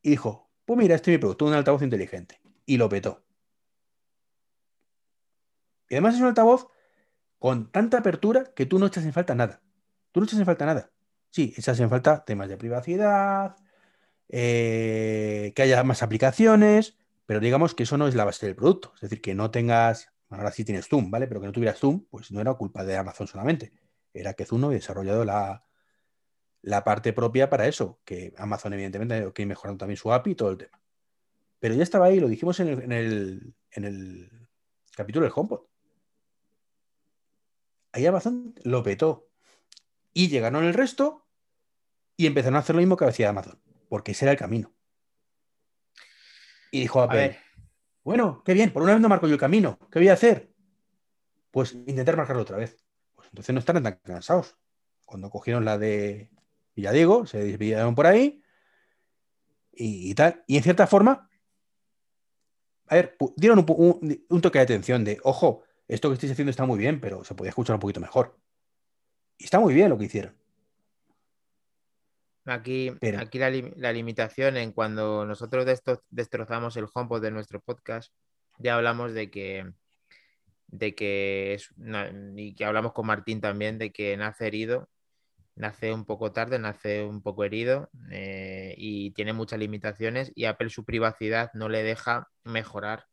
y 0.02 0.10
dijo: 0.10 0.50
Pues 0.66 0.80
mira, 0.80 0.96
este 0.96 1.12
es 1.12 1.18
mi 1.18 1.22
producto, 1.22 1.46
un 1.46 1.54
altavoz 1.54 1.84
inteligente. 1.84 2.42
Y 2.66 2.78
lo 2.78 2.90
petó. 2.90 3.24
Y 5.88 5.94
además 5.94 6.16
es 6.16 6.22
un 6.22 6.26
altavoz 6.30 6.68
con 7.40 7.72
tanta 7.72 8.00
apertura 8.00 8.46
que 8.56 8.66
tú 8.66 8.80
no 8.80 8.88
echas 8.88 9.06
en 9.06 9.14
falta 9.14 9.36
nada. 9.36 9.62
Tú 10.12 10.20
no 10.20 10.26
echas 10.26 10.40
en 10.40 10.46
falta 10.46 10.66
nada. 10.66 10.92
Sí, 11.32 11.54
echas 11.58 11.80
en 11.80 11.90
falta 11.90 12.26
temas 12.26 12.50
de 12.50 12.58
privacidad, 12.58 13.56
eh, 14.30 15.54
que 15.56 15.62
haya 15.64 15.84
más 15.84 16.04
aplicaciones, 16.04 16.98
Pero 17.26 17.40
digamos 17.40 17.76
que 17.76 17.84
eso 17.84 17.98
no 17.98 18.08
es 18.08 18.16
la 18.16 18.26
base 18.26 18.46
del 18.48 18.56
producto. 18.56 18.92
Es 18.96 19.02
decir, 19.02 19.22
que 19.22 19.36
no 19.36 19.52
tengas, 19.52 20.10
ahora 20.30 20.52
sí 20.52 20.66
tienes 20.66 20.88
Zoom, 20.88 21.12
¿vale? 21.12 21.28
Pero 21.28 21.42
que 21.42 21.48
no 21.48 21.54
tuvieras 21.54 21.80
Zoom, 21.80 22.06
pues 22.10 22.32
no 22.32 22.42
era 22.42 22.54
culpa 22.56 22.84
de 22.84 22.98
Amazon 22.98 23.28
solamente. 23.28 23.72
Era 24.14 24.34
que 24.34 24.46
Zoom 24.46 24.66
había 24.66 24.78
desarrollado 24.80 25.26
la, 25.26 25.64
la 26.62 26.84
parte 26.84 27.14
propia 27.14 27.50
para 27.50 27.68
eso, 27.68 28.00
que 28.06 28.34
Amazon 28.38 28.74
evidentemente 28.74 29.32
que 29.34 29.46
mejorando 29.46 29.78
también 29.80 29.98
su 29.98 30.12
API 30.12 30.32
y 30.32 30.36
todo 30.36 30.52
el 30.52 30.58
tema. 30.58 30.82
Pero 31.60 31.76
ya 31.76 31.84
estaba 31.84 32.08
ahí, 32.08 32.20
lo 32.20 32.28
dijimos 32.28 32.60
en 32.60 32.70
el, 32.70 32.84
en 32.84 32.92
el, 32.92 33.56
en 33.72 33.84
el 33.86 34.48
capítulo 34.96 35.26
del 35.26 35.34
HomePod. 35.36 35.69
Ahí 37.92 38.06
Amazon 38.06 38.54
lo 38.64 38.84
petó. 38.84 39.28
Y 40.14 40.28
llegaron 40.28 40.64
el 40.64 40.74
resto 40.74 41.28
y 42.18 42.28
empezaron 42.28 42.58
a 42.58 42.60
hacer 42.60 42.76
lo 42.76 42.82
mismo 42.82 42.98
que 42.98 43.06
hacía 43.06 43.30
Amazon, 43.30 43.62
porque 43.88 44.12
ese 44.12 44.26
era 44.26 44.34
el 44.34 44.38
camino. 44.38 44.74
Y 46.72 46.82
dijo 46.82 47.02
Apple, 47.02 47.40
bueno, 48.04 48.44
qué 48.44 48.54
bien, 48.54 48.72
por 48.72 48.84
una 48.84 48.94
vez 48.94 49.02
no 49.02 49.10
marco 49.10 49.28
yo 49.28 49.34
el 49.34 49.40
camino, 49.40 49.80
¿qué 49.92 50.00
voy 50.00 50.10
a 50.10 50.14
hacer? 50.14 50.52
Pues 51.52 51.74
intentar 51.74 52.18
marcarlo 52.18 52.42
otra 52.42 52.58
vez. 52.58 52.84
Pues 53.16 53.28
entonces 53.30 53.54
no 53.54 53.60
estarán 53.60 53.84
tan 53.84 54.00
cansados. 54.04 54.58
Cuando 55.06 55.30
cogieron 55.30 55.66
la 55.66 55.78
de 55.78 56.30
Villadiego, 56.76 57.26
se 57.26 57.40
desviaron 57.40 57.96
por 57.96 58.06
ahí 58.06 58.44
y, 59.72 60.14
tal. 60.14 60.44
Y 60.48 60.58
en 60.58 60.64
cierta 60.64 60.88
forma, 60.88 61.30
a 62.88 62.96
ver, 62.96 63.18
dieron 63.36 63.66
un, 63.68 64.42
toque 64.42 64.60
de 64.60 64.64
atención 64.64 65.04
de, 65.04 65.20
ojo, 65.24 65.64
esto 65.90 66.08
que 66.10 66.14
estáis 66.14 66.32
haciendo 66.32 66.52
está 66.52 66.66
muy 66.66 66.78
bien, 66.78 67.02
pero 67.02 67.24
se 67.24 67.34
podía 67.34 67.50
escuchar 67.50 67.76
un 67.76 67.80
poquito 67.80 68.00
mejor. 68.00 68.38
Y 69.38 69.46
está 69.46 69.60
muy 69.60 69.74
bien 69.74 69.90
lo 69.90 69.98
que 69.98 70.06
hicieron. 70.06 70.36
Aquí, 72.46 72.92
aquí 73.18 73.40
la, 73.40 73.92
limitación 73.92 74.58
en 74.58 74.72
cuando 74.72 75.26
nosotros 75.26 75.66
destrozamos 76.10 76.78
el 76.78 76.88
HomePod 76.92 77.22
de 77.22 77.32
nuestro 77.32 77.60
podcast, 77.60 78.14
ya 78.60 78.76
hablamos 78.76 79.14
de 79.14 79.30
que, 79.30 79.72
de 80.68 80.96
que 80.96 81.60
y 82.36 82.56
que 82.56 82.66
hablamos 82.66 82.94
con 82.94 83.08
Martín 83.08 83.42
también, 83.42 83.78
de 83.78 83.92
que 83.92 84.16
nace 84.16 84.48
herido, 84.48 84.90
nace 85.56 85.92
un 85.94 86.06
poco 86.06 86.32
tarde, 86.32 86.60
nace 86.60 87.04
un 87.04 87.22
poco 87.22 87.44
herido 87.44 87.90
eh, 88.12 88.74
y 88.78 89.12
tiene 89.12 89.34
muchas 89.34 89.60
limitaciones 89.60 90.32
y 90.34 90.46
Apple 90.46 90.70
su 90.70 90.86
privacidad 90.86 91.52
no 91.54 91.68
le 91.68 91.84
deja 91.84 92.30
mejorar 92.44 93.06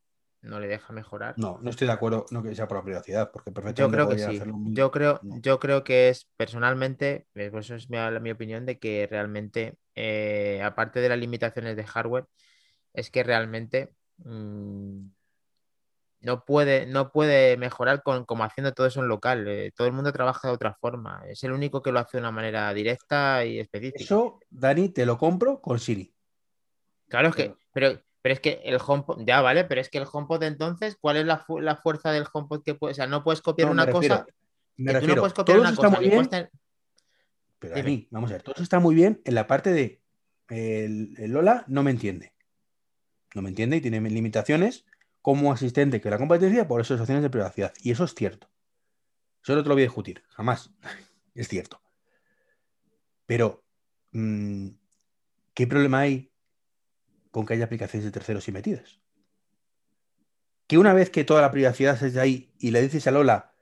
no 0.42 0.60
le 0.60 0.68
deja 0.68 0.92
mejorar. 0.92 1.34
No, 1.36 1.58
no 1.60 1.70
estoy 1.70 1.86
de 1.86 1.92
acuerdo, 1.92 2.26
no 2.30 2.42
que 2.42 2.54
sea 2.54 2.68
por 2.68 2.78
la 2.78 2.84
privacidad, 2.84 3.30
porque 3.30 3.50
perfectamente 3.50 3.82
Yo 3.82 3.90
creo 3.90 4.08
que 4.08 4.18
sí. 4.18 4.52
Yo 4.72 4.90
creo, 4.90 5.20
yo 5.22 5.58
creo 5.58 5.84
que 5.84 6.08
es 6.08 6.28
personalmente, 6.36 7.26
eh, 7.34 7.50
pues 7.50 7.66
eso 7.66 7.74
es 7.74 7.90
mi, 7.90 7.98
mi 8.20 8.30
opinión 8.30 8.66
de 8.66 8.78
que 8.78 9.06
realmente, 9.10 9.76
eh, 9.94 10.60
aparte 10.62 11.00
de 11.00 11.08
las 11.08 11.18
limitaciones 11.18 11.76
de 11.76 11.84
hardware, 11.84 12.26
es 12.92 13.10
que 13.10 13.22
realmente 13.22 13.94
mm, 14.18 15.06
no, 16.20 16.44
puede, 16.44 16.86
no 16.86 17.10
puede 17.10 17.56
mejorar 17.56 18.02
con, 18.02 18.24
como 18.24 18.44
haciendo 18.44 18.72
todo 18.72 18.86
eso 18.86 19.00
en 19.00 19.08
local. 19.08 19.46
Eh, 19.48 19.72
todo 19.74 19.86
el 19.86 19.92
mundo 19.92 20.12
trabaja 20.12 20.48
de 20.48 20.54
otra 20.54 20.74
forma. 20.74 21.22
Es 21.28 21.44
el 21.44 21.52
único 21.52 21.82
que 21.82 21.92
lo 21.92 21.98
hace 21.98 22.16
de 22.16 22.22
una 22.22 22.30
manera 22.32 22.72
directa 22.72 23.44
y 23.44 23.58
específica. 23.58 24.02
Eso, 24.02 24.38
Dani, 24.48 24.88
te 24.90 25.04
lo 25.04 25.18
compro 25.18 25.60
con 25.60 25.78
Siri. 25.78 26.12
Claro, 27.08 27.28
es 27.28 27.36
que, 27.36 27.54
pero 27.72 28.00
pero 28.00 28.00
es 28.32 28.40
que 28.40 28.60
el 28.64 28.78
HomePod, 28.84 29.24
ya 29.24 29.40
vale, 29.40 29.64
pero 29.64 29.80
es 29.80 29.88
que 29.88 29.98
el 29.98 30.06
HomePod 30.10 30.42
entonces, 30.42 30.96
¿cuál 31.00 31.16
es 31.16 31.26
la, 31.26 31.38
fuerza 31.76 32.12
del 32.12 32.24
HomePod 32.32 32.62
que 32.62 32.74
puede? 32.74 32.92
O 32.92 32.94
sea, 32.94 33.06
no 33.06 33.22
puedes 33.22 33.42
copiar 33.42 33.70
una 33.70 33.90
cosa. 33.90 34.26
Me 34.76 34.92
refiero, 34.92 35.16
no 35.16 35.22
puedes 35.22 35.34
copiar 35.34 35.60
una 35.60 35.74
cosa. 35.74 35.90
Muy 35.90 36.08
bien, 36.08 36.28
Pero 37.58 37.76
a 37.76 37.82
mí, 37.82 38.08
vamos 38.10 38.30
a 38.30 38.34
ver, 38.34 38.42
todo 38.42 38.54
eso 38.54 38.62
está 38.62 38.80
muy 38.80 38.94
bien 38.94 39.20
en 39.24 39.34
la 39.34 39.46
parte 39.46 39.72
de 39.72 40.00
el, 40.48 41.14
Lola 41.30 41.64
no 41.66 41.82
me 41.82 41.90
entiende. 41.90 42.32
No 43.34 43.42
me 43.42 43.48
entiende 43.48 43.76
y 43.76 43.80
tiene 43.80 44.00
limitaciones 44.00 44.86
como 45.20 45.52
asistente 45.52 46.00
que 46.00 46.10
la 46.10 46.18
competencia 46.18 46.68
por 46.68 46.80
esas 46.80 47.00
opciones 47.00 47.22
de 47.22 47.30
privacidad. 47.30 47.72
Y 47.82 47.90
eso 47.90 48.04
es 48.04 48.14
cierto. 48.14 48.48
Eso 49.42 49.54
no 49.54 49.62
te 49.62 49.68
lo 49.68 49.74
voy 49.74 49.82
a 49.82 49.86
discutir, 49.86 50.22
jamás. 50.28 50.70
es 51.34 51.48
cierto. 51.48 51.80
Pero, 53.26 53.64
mm, 54.12 54.68
¿qué 55.52 55.66
problema 55.66 56.00
hay 56.00 56.32
con 57.36 57.44
que 57.44 57.52
haya 57.52 57.66
aplicaciones 57.66 58.06
de 58.06 58.12
terceros 58.12 58.48
y 58.48 58.52
metidas. 58.52 58.98
Que 60.66 60.78
una 60.78 60.94
vez 60.94 61.10
que 61.10 61.22
toda 61.22 61.42
la 61.42 61.50
privacidad 61.50 62.02
es 62.02 62.14
de 62.14 62.20
ahí 62.22 62.50
y 62.58 62.70
le 62.70 62.80
dices 62.80 63.06
a 63.08 63.10
Lola 63.10 63.52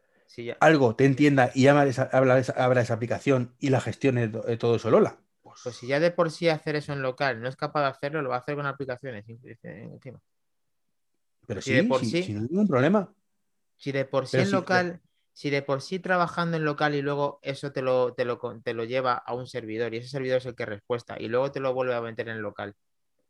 algo, 0.61 0.95
te 0.95 1.07
entienda 1.07 1.51
y 1.57 1.67
abra 1.67 1.85
esa, 1.85 2.05
abra 2.05 2.81
esa 2.81 2.95
aplicación 2.95 3.53
y 3.59 3.71
la 3.71 3.81
gestione 3.81 4.29
todo 4.29 4.77
eso 4.77 4.91
Lola. 4.91 5.19
Pues... 5.43 5.59
pues... 5.65 5.75
si 5.75 5.89
ya 5.89 5.99
de 5.99 6.13
por 6.13 6.31
sí 6.31 6.49
hacer 6.49 6.77
eso 6.77 6.93
en 6.93 7.03
local 7.03 7.43
no 7.43 7.49
es 7.49 7.57
capaz 7.57 7.81
de 7.81 7.89
hacerlo, 7.89 8.23
lo 8.23 8.29
va 8.29 8.37
a 8.37 8.39
hacer 8.39 8.55
con 8.55 8.65
aplicaciones 8.65 9.25
encima. 9.29 10.21
Pero 11.49 11.61
si 11.61 11.71
sí, 11.71 11.77
de 11.77 11.83
por 11.83 12.01
sí, 12.05 12.23
sin 12.23 12.47
ningún 12.47 12.69
problema. 12.69 13.13
Si 13.77 13.91
de 13.91 14.05
por 14.05 14.29
sí 14.29 14.37
en 14.37 14.53
local, 14.53 15.01
si 15.33 15.51
de 15.51 15.63
por 15.63 15.83
sí 15.83 15.99
trabajando 15.99 16.57
en 16.57 16.65
local 16.65 16.95
y 16.95 17.03
luego 17.03 17.41
eso 17.43 17.73
te 17.73 17.83
lo, 17.83 18.15
te 18.15 18.25
lo, 18.25 18.39
te 18.63 18.73
lo 18.73 18.85
lleva 18.85 19.15
a 19.15 19.35
un 19.35 19.49
servidor 19.49 19.95
y 19.95 19.97
ese 19.97 20.11
servidor 20.11 20.39
es 20.39 20.47
el 20.47 20.55
que 20.55 20.65
respuesta 20.65 21.17
y 21.19 21.27
luego 21.27 21.51
te 21.51 21.59
lo 21.59 21.75
vuelve 21.75 21.97
a 21.97 22.01
meter 22.01 22.29
en 22.29 22.41
local 22.41 22.77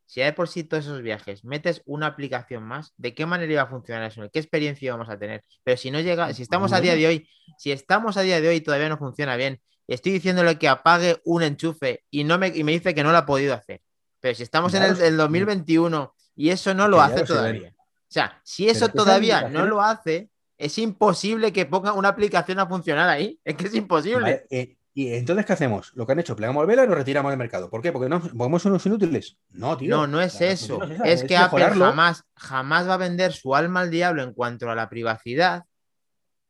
si 0.05 0.21
hay 0.21 0.31
por 0.33 0.47
sí 0.47 0.63
todos 0.63 0.85
esos 0.85 1.01
viajes 1.01 1.43
metes 1.43 1.81
una 1.85 2.07
aplicación 2.07 2.63
más, 2.63 2.93
¿de 2.97 3.13
qué 3.13 3.25
manera 3.25 3.51
iba 3.51 3.61
a 3.63 3.67
funcionar 3.67 4.03
eso? 4.03 4.29
¿Qué 4.31 4.39
experiencia 4.39 4.91
vamos 4.91 5.09
a 5.09 5.17
tener? 5.17 5.43
Pero 5.63 5.77
si 5.77 5.91
no 5.91 5.99
llega, 5.99 6.33
si 6.33 6.43
estamos 6.43 6.73
a 6.73 6.81
día 6.81 6.95
de 6.95 7.07
hoy, 7.07 7.29
si 7.57 7.71
estamos 7.71 8.17
a 8.17 8.21
día 8.21 8.39
de 8.41 8.47
hoy 8.47 8.55
y 8.57 8.61
todavía 8.61 8.89
no 8.89 8.97
funciona 8.97 9.35
bien, 9.35 9.61
y 9.87 9.93
estoy 9.93 10.13
diciéndole 10.13 10.57
que 10.57 10.67
apague 10.67 11.21
un 11.25 11.43
enchufe 11.43 12.03
y, 12.09 12.23
no 12.23 12.37
me, 12.37 12.51
me 12.51 12.71
dice 12.71 12.93
que 12.93 13.03
no 13.03 13.11
lo 13.11 13.17
ha 13.17 13.25
podido 13.25 13.53
hacer. 13.53 13.81
Pero 14.19 14.35
si 14.35 14.43
estamos 14.43 14.73
en 14.73 14.83
el, 14.83 15.17
2021 15.17 16.15
y 16.35 16.49
eso 16.49 16.73
no 16.73 16.87
lo 16.87 17.01
hace 17.01 17.23
todavía. 17.23 17.69
O 17.77 18.11
sea, 18.15 18.41
si 18.43 18.67
eso 18.67 18.89
todavía 18.89 19.49
no 19.49 19.65
lo 19.65 19.81
hace, 19.81 20.29
es 20.57 20.77
imposible 20.77 21.53
que 21.53 21.65
ponga 21.65 21.93
una 21.93 22.09
aplicación 22.09 22.59
a 22.59 22.67
funcionar 22.67 23.09
ahí. 23.09 23.39
Es 23.43 23.55
que 23.55 23.67
es 23.67 23.75
imposible. 23.75 24.45
Eh, 24.49 24.77
y 24.97 25.13
entonces, 25.13 25.45
¿qué 25.45 25.51
hacemos? 25.51 25.91
Lo 25.93 26.05
que 26.05 26.13
han 26.13 26.19
hecho, 26.19 26.37
plegamos 26.37 26.61
el 26.61 26.67
vela 26.67 26.85
y 26.85 26.87
nos 26.87 26.95
retiramos 26.95 27.29
del 27.29 27.37
mercado. 27.37 27.69
¿Por 27.69 27.81
qué? 27.81 27.91
Porque 27.91 28.07
no 28.07 28.21
somos 28.21 28.63
unos 28.63 28.85
inútiles. 28.85 29.37
No, 29.49 29.75
tío. 29.75 29.89
No, 29.93 30.07
no 30.07 30.21
es 30.21 30.39
eso. 30.39 30.81
Es, 31.03 31.25
que 31.25 31.35
Apple 31.35 31.65
jamás, 31.65 32.23
jamás 32.33 32.87
va 32.87 32.93
a 32.93 32.97
vender 32.97 33.33
su 33.33 33.53
alma 33.55 33.81
al 33.81 33.91
diablo 33.91 34.23
en 34.23 34.33
cuanto 34.33 34.69
a 34.69 34.75
la 34.75 34.87
privacidad 34.87 35.65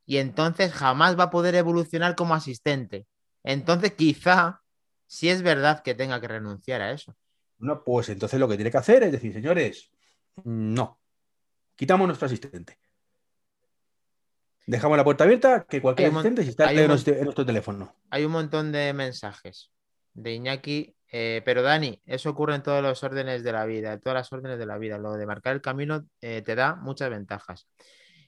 y 0.06 0.18
entonces 0.18 0.72
jamás 0.72 1.18
va 1.18 1.24
a 1.24 1.30
poder 1.32 1.56
evolucionar 1.56 2.16
como 2.16 2.36
asistente. 2.36 3.08
Entonces, 3.44 3.94
quizá 3.94 4.62
sí 5.08 5.28
es 5.28 5.42
verdad 5.42 5.82
que 5.82 5.96
tenga 5.96 6.22
que 6.22 6.28
renunciar 6.28 6.84
a 6.84 6.92
eso. 6.92 7.16
No, 7.58 7.84
pues 7.84 8.10
entonces 8.10 8.40
lo 8.40 8.48
que 8.48 8.58
tiene 8.58 8.70
que 8.70 8.78
hacer 8.78 9.02
es 9.02 9.12
decir, 9.12 9.34
señores, 9.34 9.90
no, 10.44 11.00
quitamos 11.76 12.06
nuestro 12.06 12.28
asistente. 12.28 12.78
Dejamos 14.68 14.98
la 14.98 15.04
puerta 15.04 15.26
abierta, 15.26 15.66
que 15.70 15.82
cualquier 15.82 16.10
asistente 16.10 16.44
si 16.44 16.50
está 16.50 16.72
en, 16.72 16.88
nuestro 16.88 17.46
teléfono. 17.46 17.96
Hay 18.10 18.26
un 18.26 18.32
montón 18.32 18.72
de 18.72 18.94
mensajes 18.94 19.72
de 20.14 20.34
Iñaki, 20.34 20.96
eh, 21.12 21.42
pero 21.46 21.62
Dani, 21.62 22.02
eso 22.06 22.32
ocurre 22.32 22.56
en 22.56 22.64
todos 22.64 22.82
los 22.82 23.04
órdenes 23.04 23.44
de 23.44 23.52
la 23.52 23.66
vida, 23.66 23.94
en 23.94 24.02
todas 24.02 24.16
las 24.16 24.34
órdenes 24.34 24.58
de 24.58 24.66
la 24.66 24.78
vida. 24.80 24.98
Lo 24.98 25.14
de 25.14 25.26
marcar 25.28 25.54
el 25.54 25.62
camino 25.62 26.08
eh, 26.22 26.42
te 26.42 26.56
da 26.56 26.76
muchas 26.76 27.12
ventajas. 27.12 27.68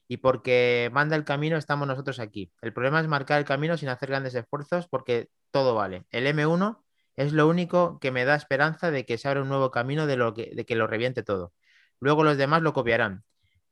Y 0.08 0.18
porque 0.18 0.90
manda 0.94 1.16
el 1.16 1.26
camino, 1.26 1.58
estamos 1.58 1.88
nosotros 1.88 2.20
aquí. 2.20 2.52
El 2.62 2.72
problema 2.72 3.02
es 3.02 3.08
marcar 3.08 3.40
el 3.40 3.46
camino 3.46 3.76
sin 3.76 3.90
hacer 3.90 4.10
grandes 4.10 4.36
esfuerzos 4.36 4.88
porque 4.88 5.30
todo 5.52 5.74
vale. 5.74 6.06
El 6.12 6.28
M1 6.28 6.84
es 7.16 7.34
lo 7.34 7.48
único 7.48 8.00
que 8.00 8.12
me 8.12 8.26
da 8.26 8.36
esperanza 8.36 8.92
de 8.92 9.06
que 9.06 9.18
se 9.18 9.28
abra 9.28 9.42
un 9.42 9.50
nuevo 9.50 9.72
camino 9.72 10.06
de, 10.06 10.18
lo 10.18 10.34
que, 10.34 10.52
de 10.56 10.66
que 10.66 10.76
lo 10.76 10.88
reviente 10.88 11.24
todo. 11.24 11.54
Luego 12.00 12.24
los 12.24 12.38
demás 12.38 12.62
lo 12.62 12.74
copiarán. 12.74 13.24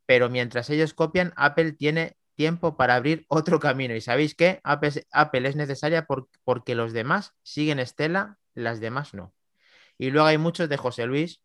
Pero 0.04 0.28
mientras 0.28 0.68
ellos 0.68 0.94
copian, 0.94 1.32
Apple 1.36 1.72
tiene 1.72 2.16
tiempo 2.36 2.76
para 2.76 2.94
abrir 2.96 3.26
otro 3.28 3.60
camino. 3.60 3.94
Y 3.94 4.00
sabéis 4.00 4.34
que 4.34 4.60
Apple, 4.64 5.48
es 5.48 5.56
necesaria 5.56 6.06
porque 6.44 6.74
los 6.74 6.92
demás 6.92 7.32
siguen 7.42 7.80
Estela, 7.80 8.38
las 8.54 8.80
demás 8.80 9.14
no. 9.14 9.34
Y 9.98 10.10
luego 10.10 10.26
hay 10.28 10.38
muchos 10.38 10.68
de 10.68 10.76
José 10.76 11.06
Luis, 11.06 11.42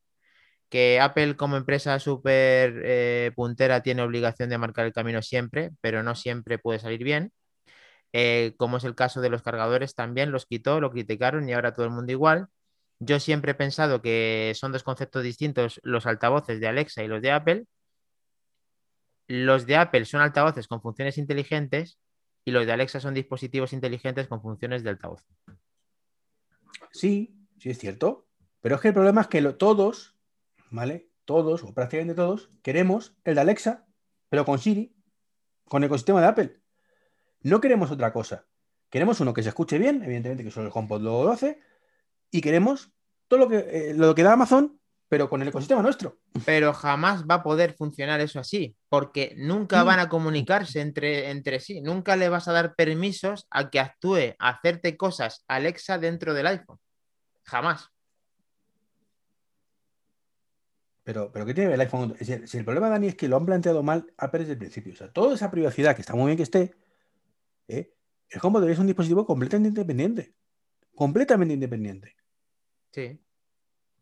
que 0.69 0.99
Apple 1.01 1.35
como 1.37 1.57
empresa 1.57 1.99
súper 1.99 2.81
eh, 2.85 3.31
puntera 3.35 3.81
tiene 3.83 4.03
obligación 4.03 4.49
de 4.49 4.57
marcar 4.57 4.85
el 4.85 4.93
camino 4.93 5.21
siempre, 5.21 5.71
pero 5.81 6.03
no 6.03 6.15
siempre 6.15 6.59
puede 6.59 6.79
salir 6.79 7.03
bien. 7.03 7.33
Eh, 8.13 8.55
como 8.57 8.77
es 8.77 8.83
el 8.83 8.95
caso 8.95 9.21
de 9.21 9.29
los 9.29 9.41
cargadores, 9.41 9.95
también 9.95 10.31
los 10.31 10.45
quitó, 10.45 10.81
lo 10.81 10.91
criticaron 10.91 11.47
y 11.49 11.53
ahora 11.53 11.73
todo 11.73 11.85
el 11.85 11.91
mundo 11.91 12.11
igual. 12.11 12.47
Yo 12.99 13.19
siempre 13.19 13.53
he 13.53 13.55
pensado 13.55 14.01
que 14.01 14.53
son 14.55 14.71
dos 14.71 14.83
conceptos 14.83 15.23
distintos 15.23 15.79
los 15.83 16.05
altavoces 16.05 16.59
de 16.59 16.67
Alexa 16.67 17.03
y 17.03 17.07
los 17.07 17.21
de 17.21 17.31
Apple, 17.31 17.65
los 19.31 19.65
de 19.65 19.77
Apple 19.77 20.05
son 20.05 20.21
altavoces 20.21 20.67
con 20.67 20.81
funciones 20.81 21.17
inteligentes 21.17 21.99
y 22.43 22.51
los 22.51 22.65
de 22.65 22.73
Alexa 22.73 22.99
son 22.99 23.13
dispositivos 23.13 23.73
inteligentes 23.73 24.27
con 24.27 24.41
funciones 24.41 24.83
de 24.83 24.89
altavoz. 24.89 25.25
Sí, 26.91 27.35
sí 27.57 27.69
es 27.69 27.77
cierto. 27.77 28.27
Pero 28.61 28.75
es 28.75 28.81
que 28.81 28.89
el 28.89 28.93
problema 28.93 29.21
es 29.21 29.27
que 29.27 29.41
todos, 29.53 30.15
¿vale? 30.69 31.09
Todos, 31.25 31.63
o 31.63 31.73
prácticamente 31.73 32.15
todos, 32.15 32.51
queremos 32.61 33.15
el 33.23 33.35
de 33.35 33.41
Alexa, 33.41 33.87
pero 34.29 34.45
con 34.45 34.59
Siri, 34.59 34.95
con 35.65 35.81
el 35.81 35.87
ecosistema 35.87 36.21
de 36.21 36.27
Apple. 36.27 36.61
No 37.41 37.61
queremos 37.61 37.89
otra 37.91 38.11
cosa. 38.11 38.45
Queremos 38.89 39.19
uno 39.21 39.33
que 39.33 39.43
se 39.43 39.49
escuche 39.49 39.79
bien, 39.79 40.03
evidentemente 40.03 40.43
que 40.43 40.51
solo 40.51 40.67
el 40.67 40.73
HomePod 40.75 41.01
lo 41.01 41.29
hace, 41.29 41.61
y 42.29 42.41
queremos 42.41 42.91
todo 43.27 43.39
lo 43.39 43.47
que, 43.47 43.59
eh, 43.59 43.93
lo 43.95 44.13
que 44.13 44.23
da 44.23 44.33
Amazon 44.33 44.80
pero 45.11 45.29
con 45.29 45.41
el 45.41 45.49
ecosistema 45.49 45.81
nuestro. 45.81 46.19
Pero 46.45 46.71
jamás 46.71 47.25
va 47.29 47.35
a 47.35 47.43
poder 47.43 47.73
funcionar 47.73 48.21
eso 48.21 48.39
así, 48.39 48.77
porque 48.87 49.35
nunca 49.37 49.83
Mm. 49.83 49.85
van 49.85 49.99
a 49.99 50.07
comunicarse 50.07 50.79
entre, 50.79 51.29
entre 51.29 51.59
sí. 51.59 51.81
Nunca 51.81 52.15
le 52.15 52.29
vas 52.29 52.47
a 52.47 52.53
dar 52.53 52.75
permisos 52.75 53.45
a 53.49 53.69
que 53.69 53.81
actúe, 53.81 54.35
a 54.39 54.47
hacerte 54.47 54.95
cosas 54.95 55.43
Alexa 55.49 55.97
dentro 55.97 56.33
del 56.33 56.47
iPhone. 56.47 56.79
Jamás. 57.43 57.89
Pero, 61.03 61.29
pero 61.33 61.45
¿qué 61.45 61.53
tiene 61.55 61.73
el 61.73 61.81
iPhone? 61.81 62.15
Si, 62.21 62.47
si 62.47 62.57
el 62.59 62.63
problema, 62.63 62.87
Dani, 62.87 63.07
es 63.07 63.15
que 63.15 63.27
lo 63.27 63.35
han 63.35 63.45
planteado 63.45 63.83
mal 63.83 64.13
Apple 64.15 64.39
desde 64.39 64.53
el 64.53 64.59
principio. 64.59 64.93
O 64.93 64.95
sea, 64.95 65.11
toda 65.11 65.35
esa 65.35 65.51
privacidad, 65.51 65.93
que 65.93 66.01
está 66.03 66.13
muy 66.15 66.27
bien 66.27 66.37
que 66.37 66.43
esté, 66.43 66.73
¿eh? 67.67 67.93
el 68.29 68.39
HomePod 68.41 68.69
es 68.69 68.79
un 68.79 68.87
dispositivo 68.87 69.25
completamente 69.25 69.67
independiente. 69.67 70.35
Completamente 70.95 71.53
independiente. 71.53 72.15
Sí. 72.93 73.19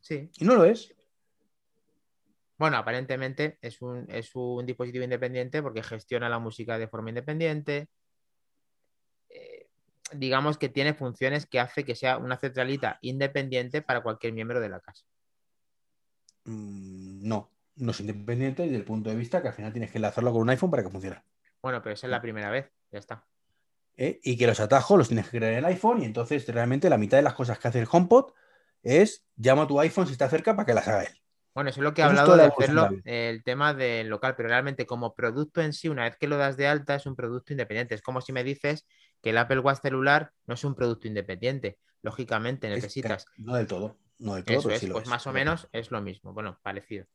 Sí. 0.01 0.30
Y 0.38 0.45
no 0.45 0.53
lo 0.53 0.66
es. 0.66 0.93
Bueno, 2.60 2.76
aparentemente 2.76 3.57
es 3.62 3.82
un, 3.82 4.05
es 4.10 4.36
un 4.36 4.66
dispositivo 4.66 5.05
independiente 5.05 5.64
porque 5.64 5.82
gestiona 5.82 6.28
la 6.28 6.39
música 6.39 6.78
de 6.78 6.89
forma 6.89 7.10
independiente. 7.10 7.88
Eh, 9.30 9.70
digamos 10.14 10.57
que 10.57 10.68
tiene 10.68 10.93
funciones 10.93 11.45
que 11.45 11.62
hace 11.62 11.86
que 11.86 11.95
sea 11.95 12.18
una 12.18 12.38
centralita 12.38 12.99
independiente 13.01 13.82
para 13.82 14.03
cualquier 14.03 14.34
miembro 14.34 14.60
de 14.60 14.68
la 14.68 14.82
casa. 14.82 15.05
Mm, 16.43 17.26
no, 17.26 17.49
no 17.78 17.91
es 17.91 17.99
independiente 18.01 18.64
desde 18.64 18.76
el 18.76 18.84
punto 18.84 19.10
de 19.10 19.16
vista 19.16 19.41
que 19.41 19.47
al 19.47 19.53
final 19.53 19.72
tienes 19.72 19.89
que 19.89 19.97
enlazarlo 19.97 20.34
con 20.34 20.41
un 20.41 20.49
iPhone 20.49 20.70
para 20.70 20.84
que 20.84 20.89
funcione. 20.89 21.24
Bueno, 21.62 21.82
pero 21.82 21.93
esa 21.93 22.07
es 22.07 22.12
la 22.12 22.22
primera 22.22 22.49
vez. 22.49 22.70
Ya 22.91 22.99
está. 22.99 23.26
¿eh? 23.95 24.20
Y 24.22 24.38
que 24.38 24.47
los 24.47 24.60
atajos 24.60 24.97
los 24.97 25.07
tienes 25.07 25.30
que 25.30 25.38
crear 25.38 25.53
en 25.53 25.60
el 25.60 25.66
iPhone 25.66 26.01
y 26.01 26.05
entonces 26.05 26.45
realmente 26.47 26.89
la 26.89 26.97
mitad 26.97 27.18
de 27.18 27.24
las 27.24 27.36
cosas 27.36 27.57
que 27.57 27.70
hace 27.70 27.80
el 27.80 27.88
HomePod 27.89 28.34
es 28.84 29.26
llama 29.38 29.64
a 29.64 29.68
tu 29.68 29.80
iPhone 29.80 30.07
si 30.07 30.12
está 30.12 30.28
cerca 30.30 30.57
para 30.57 30.66
que 30.66 30.74
las 30.74 30.88
haga 30.89 31.03
él. 31.03 31.19
Bueno, 31.60 31.72
eso 31.72 31.82
es 31.82 31.84
lo 31.84 31.93
que 31.93 31.99
he 32.01 32.05
hablado 32.05 32.38
de 32.38 32.43
hacerlo, 32.45 32.88
el 33.03 33.43
tema 33.43 33.74
del 33.74 34.07
local, 34.07 34.34
pero 34.38 34.47
realmente 34.47 34.86
como 34.86 35.14
producto 35.14 35.60
en 35.62 35.74
sí, 35.74 35.89
una 35.89 36.05
vez 36.05 36.16
que 36.16 36.30
lo 36.30 36.38
das 36.38 36.55
de 36.55 36.68
alta, 36.68 36.95
es 36.95 37.05
un 37.05 37.18
producto 37.18 37.51
independiente. 37.51 37.95
Es 37.95 38.01
como 38.01 38.22
si 38.22 38.32
me 38.32 38.45
dices 38.45 38.88
que 39.22 39.32
el 39.32 39.38
Apple 39.38 39.60
Watch 39.60 39.82
celular 39.82 40.32
no 40.47 40.53
es 40.53 40.64
un 40.64 40.74
producto 40.74 41.10
independiente. 41.10 41.78
Lógicamente 42.01 42.68
Es- 42.70 42.76
necesitas. 42.76 43.26
no 43.36 43.55
del 43.55 43.68
todo, 43.68 43.97
no 44.20 44.36
del 44.36 44.45
todo, 44.45 44.55
Eso 44.60 44.68
pero 44.70 44.76
es, 44.76 44.80
sí 44.80 44.88
lo 44.88 44.93
pues 44.93 45.03
es. 45.03 45.10
más 45.10 45.28
o 45.28 45.34
menos 45.34 45.68
es 45.74 45.91
lo 45.91 45.99
mismo. 46.01 46.32
Bueno, 46.32 46.57
parecido. 46.64 47.07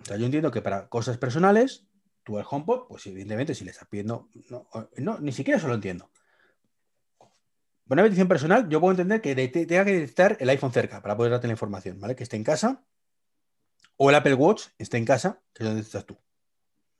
O 0.00 0.04
sea, 0.06 0.16
yo 0.16 0.24
entiendo 0.24 0.50
que 0.50 0.62
para 0.62 0.88
cosas 0.88 1.18
personales, 1.18 1.84
tú 2.24 2.38
el 2.38 2.46
HomePod, 2.48 2.88
pues 2.88 3.06
evidentemente 3.08 3.54
si 3.54 3.66
le 3.66 3.72
estás 3.72 3.88
pidiendo, 3.88 4.30
no, 4.48 4.70
no, 4.96 5.18
ni 5.18 5.32
siquiera 5.32 5.58
eso 5.58 5.68
lo 5.68 5.74
entiendo. 5.74 6.10
Una 7.92 8.02
petición 8.04 8.26
personal, 8.26 8.68
yo 8.70 8.80
puedo 8.80 8.92
entender 8.92 9.20
que 9.20 9.34
tenga 9.34 9.84
que 9.84 10.02
estar 10.02 10.36
el 10.40 10.48
iPhone 10.48 10.72
cerca 10.72 11.02
para 11.02 11.14
poder 11.14 11.32
darte 11.32 11.46
la 11.46 11.52
información, 11.52 12.00
¿vale? 12.00 12.16
Que 12.16 12.22
esté 12.22 12.36
en 12.36 12.44
casa 12.44 12.82
o 13.96 14.08
el 14.08 14.16
Apple 14.16 14.34
Watch 14.34 14.68
esté 14.78 14.96
en 14.96 15.04
casa, 15.04 15.40
que 15.52 15.62
es 15.62 15.68
donde 15.68 15.82
estás 15.82 16.06
tú. 16.06 16.18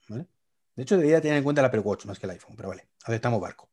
¿vale? 0.08 0.26
De 0.76 0.82
hecho, 0.82 0.96
debería 0.96 1.20
tener 1.20 1.38
en 1.38 1.44
cuenta 1.44 1.60
el 1.62 1.66
Apple 1.66 1.80
Watch 1.80 2.04
más 2.04 2.18
que 2.18 2.26
el 2.26 2.32
iPhone, 2.32 2.56
pero 2.56 2.68
vale, 2.68 2.88
aceptamos 3.04 3.40
barco. 3.40 3.70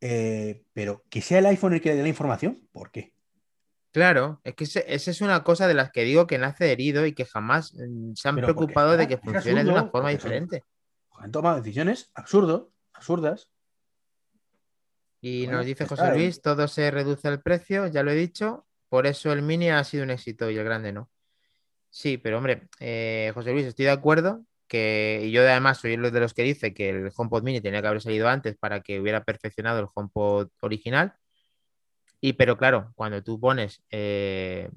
Eh, 0.00 0.64
pero 0.72 1.04
que 1.08 1.22
sea 1.22 1.38
el 1.38 1.46
iPhone 1.46 1.74
el 1.74 1.80
que 1.80 1.90
le 1.90 1.96
dé 1.96 2.02
la 2.02 2.08
información, 2.08 2.68
¿por 2.72 2.90
qué? 2.90 3.14
Claro, 3.92 4.40
es 4.42 4.54
que 4.54 4.64
esa 4.64 5.10
es 5.10 5.20
una 5.20 5.44
cosa 5.44 5.68
de 5.68 5.74
las 5.74 5.92
que 5.92 6.02
digo 6.02 6.26
que 6.26 6.38
nace 6.38 6.72
herido 6.72 7.06
y 7.06 7.14
que 7.14 7.24
jamás 7.24 7.72
mm, 7.74 8.14
se 8.14 8.28
han 8.28 8.34
Pero 8.34 8.48
porque, 8.48 8.58
preocupado 8.58 8.96
de 8.96 9.06
que 9.06 9.18
funcione 9.18 9.62
de 9.62 9.70
una 9.70 9.86
forma 9.86 10.10
diferente. 10.10 10.64
Han 11.12 11.30
tomado 11.30 11.58
decisiones 11.58 12.10
absurdo, 12.14 12.72
absurdas. 12.94 13.48
Y 15.24 15.44
Bueno, 15.44 15.58
nos 15.58 15.66
dice 15.66 15.86
José 15.86 16.02
está, 16.02 16.14
Luis, 16.14 16.42
todo 16.42 16.66
se 16.66 16.90
reduce 16.90 17.28
al 17.28 17.40
precio, 17.40 17.86
ya 17.86 18.02
lo 18.02 18.10
he 18.10 18.16
dicho, 18.16 18.66
por 18.88 19.06
eso 19.06 19.32
el 19.32 19.40
mini 19.40 19.70
ha 19.70 19.82
sido 19.84 20.02
un 20.02 20.10
éxito 20.10 20.50
y 20.50 20.58
el 20.58 20.64
grande 20.64 20.92
no. 20.92 21.08
Sí, 21.90 22.18
pero 22.18 22.38
hombre, 22.38 22.68
eh, 22.80 23.30
José 23.32 23.52
Luis, 23.52 23.66
estoy 23.66 23.84
de 23.84 23.92
acuerdo 23.92 24.44
que, 24.66 25.20
y 25.22 25.30
yo 25.30 25.42
además 25.42 25.78
soy 25.78 25.94
uno 25.94 26.10
de 26.10 26.18
los 26.18 26.34
que 26.34 26.42
dice 26.42 26.74
que 26.74 26.90
el 26.90 27.12
HomePod 27.14 27.44
mini 27.44 27.60
tenía 27.60 27.80
que 27.80 27.86
haber 27.86 28.02
salido 28.02 28.28
antes 28.28 28.56
para 28.56 28.80
que 28.80 29.00
hubiera 29.00 29.22
perfeccionado 29.22 29.78
el 29.78 29.86
HomePod 29.94 30.48
original. 30.60 31.14
Y 32.20 32.32
pero 32.32 32.58
claro, 32.58 32.90
cuando 32.96 33.22
tú 33.22 33.38
pones 33.38 33.84
eh, 33.90 34.70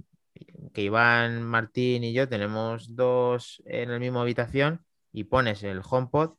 que 0.73 0.81
Iván, 0.83 1.41
Martín 1.41 2.03
y 2.03 2.13
yo 2.13 2.29
tenemos 2.29 2.95
dos 2.95 3.63
en 3.65 3.91
la 3.91 3.97
misma 3.97 4.21
habitación 4.21 4.85
y 5.11 5.23
pones 5.23 5.63
el 5.63 5.81
HomePod, 5.83 6.35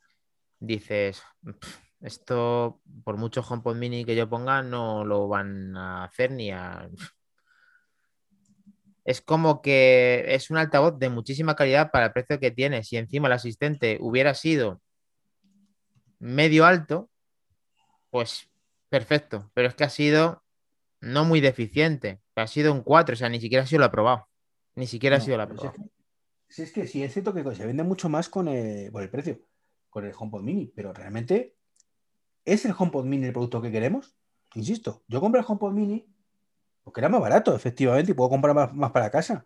dices, 0.60 1.22
"Pff, 1.42 1.85
esto 2.06 2.80
por 3.04 3.16
mucho 3.16 3.42
HomePod 3.42 3.76
mini 3.76 4.04
que 4.04 4.14
yo 4.16 4.28
ponga 4.28 4.62
no 4.62 5.04
lo 5.04 5.28
van 5.28 5.76
a 5.76 6.04
hacer 6.04 6.30
ni 6.30 6.50
a... 6.50 6.88
Es 9.04 9.20
como 9.20 9.62
que 9.62 10.24
es 10.28 10.50
un 10.50 10.56
altavoz 10.56 10.98
de 10.98 11.08
muchísima 11.10 11.54
calidad 11.54 11.90
para 11.92 12.06
el 12.06 12.12
precio 12.12 12.40
que 12.40 12.50
tiene. 12.50 12.82
Si 12.82 12.96
encima 12.96 13.28
el 13.28 13.34
asistente 13.34 13.98
hubiera 14.00 14.34
sido 14.34 14.80
medio 16.18 16.64
alto, 16.64 17.08
pues 18.10 18.48
perfecto. 18.88 19.50
Pero 19.54 19.68
es 19.68 19.74
que 19.74 19.84
ha 19.84 19.90
sido 19.90 20.42
no 21.00 21.24
muy 21.24 21.40
deficiente. 21.40 22.20
Ha 22.34 22.48
sido 22.48 22.72
un 22.72 22.82
4, 22.82 23.12
o 23.14 23.16
sea, 23.16 23.28
ni 23.28 23.40
siquiera 23.40 23.62
ha 23.64 23.66
sido 23.66 23.80
lo 23.80 23.86
aprobado. 23.86 24.28
Ni 24.74 24.86
siquiera 24.86 25.16
ha 25.16 25.20
sido 25.20 25.36
lo 25.36 25.46
pero 25.46 25.58
si 25.60 25.66
es 25.66 25.70
aprobado. 25.72 25.90
que- 25.90 25.96
Si 26.48 26.62
es 26.62 26.72
que 26.72 26.86
sí, 26.86 27.02
es 27.02 27.12
cierto 27.12 27.32
que 27.34 27.42
se 27.54 27.66
vende 27.66 27.82
mucho 27.84 28.08
más 28.08 28.28
con 28.28 28.48
el, 28.48 28.90
por 28.90 29.02
el 29.02 29.10
precio, 29.10 29.40
con 29.88 30.04
el 30.04 30.12
HomePod 30.16 30.42
Mini, 30.42 30.72
pero 30.74 30.92
realmente 30.92 31.54
¿es 32.46 32.64
el 32.64 32.74
HomePod 32.76 33.04
Mini 33.04 33.26
el 33.26 33.32
producto 33.32 33.60
que 33.60 33.70
queremos? 33.70 34.16
Insisto, 34.54 35.04
yo 35.08 35.20
compré 35.20 35.40
el 35.40 35.46
HomePod 35.46 35.72
Mini 35.72 36.08
porque 36.86 37.00
era 37.00 37.08
más 37.08 37.20
barato, 37.20 37.54
efectivamente, 37.54 38.12
y 38.12 38.14
puedo 38.14 38.30
comprar 38.30 38.54
más, 38.54 38.72
más 38.72 38.92
para 38.92 39.10
casa. 39.10 39.44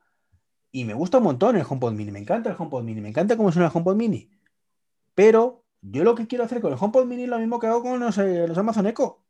Y 0.70 0.84
me 0.84 0.92
gusta 0.92 1.18
un 1.18 1.24
montón 1.24 1.56
el 1.56 1.64
HomePod 1.68 1.94
Mini, 1.94 2.12
me 2.12 2.18
encanta 2.18 2.50
el 2.50 2.56
HomePod 2.56 2.82
Mini, 2.84 3.00
me 3.00 3.08
encanta 3.08 3.34
cómo 3.34 3.50
suena 3.50 3.68
el 3.68 3.72
HomePod 3.74 3.96
Mini. 3.96 4.30
Pero 5.14 5.64
yo 5.80 6.04
lo 6.04 6.14
que 6.14 6.26
quiero 6.26 6.44
hacer 6.44 6.60
con 6.60 6.70
el 6.70 6.78
HomePod 6.78 7.06
Mini 7.06 7.22
es 7.22 7.28
lo 7.30 7.38
mismo 7.38 7.58
que 7.58 7.66
hago 7.66 7.82
con 7.82 7.98
los, 7.98 8.18
eh, 8.18 8.46
los 8.46 8.58
Amazon 8.58 8.86
Echo. 8.86 9.24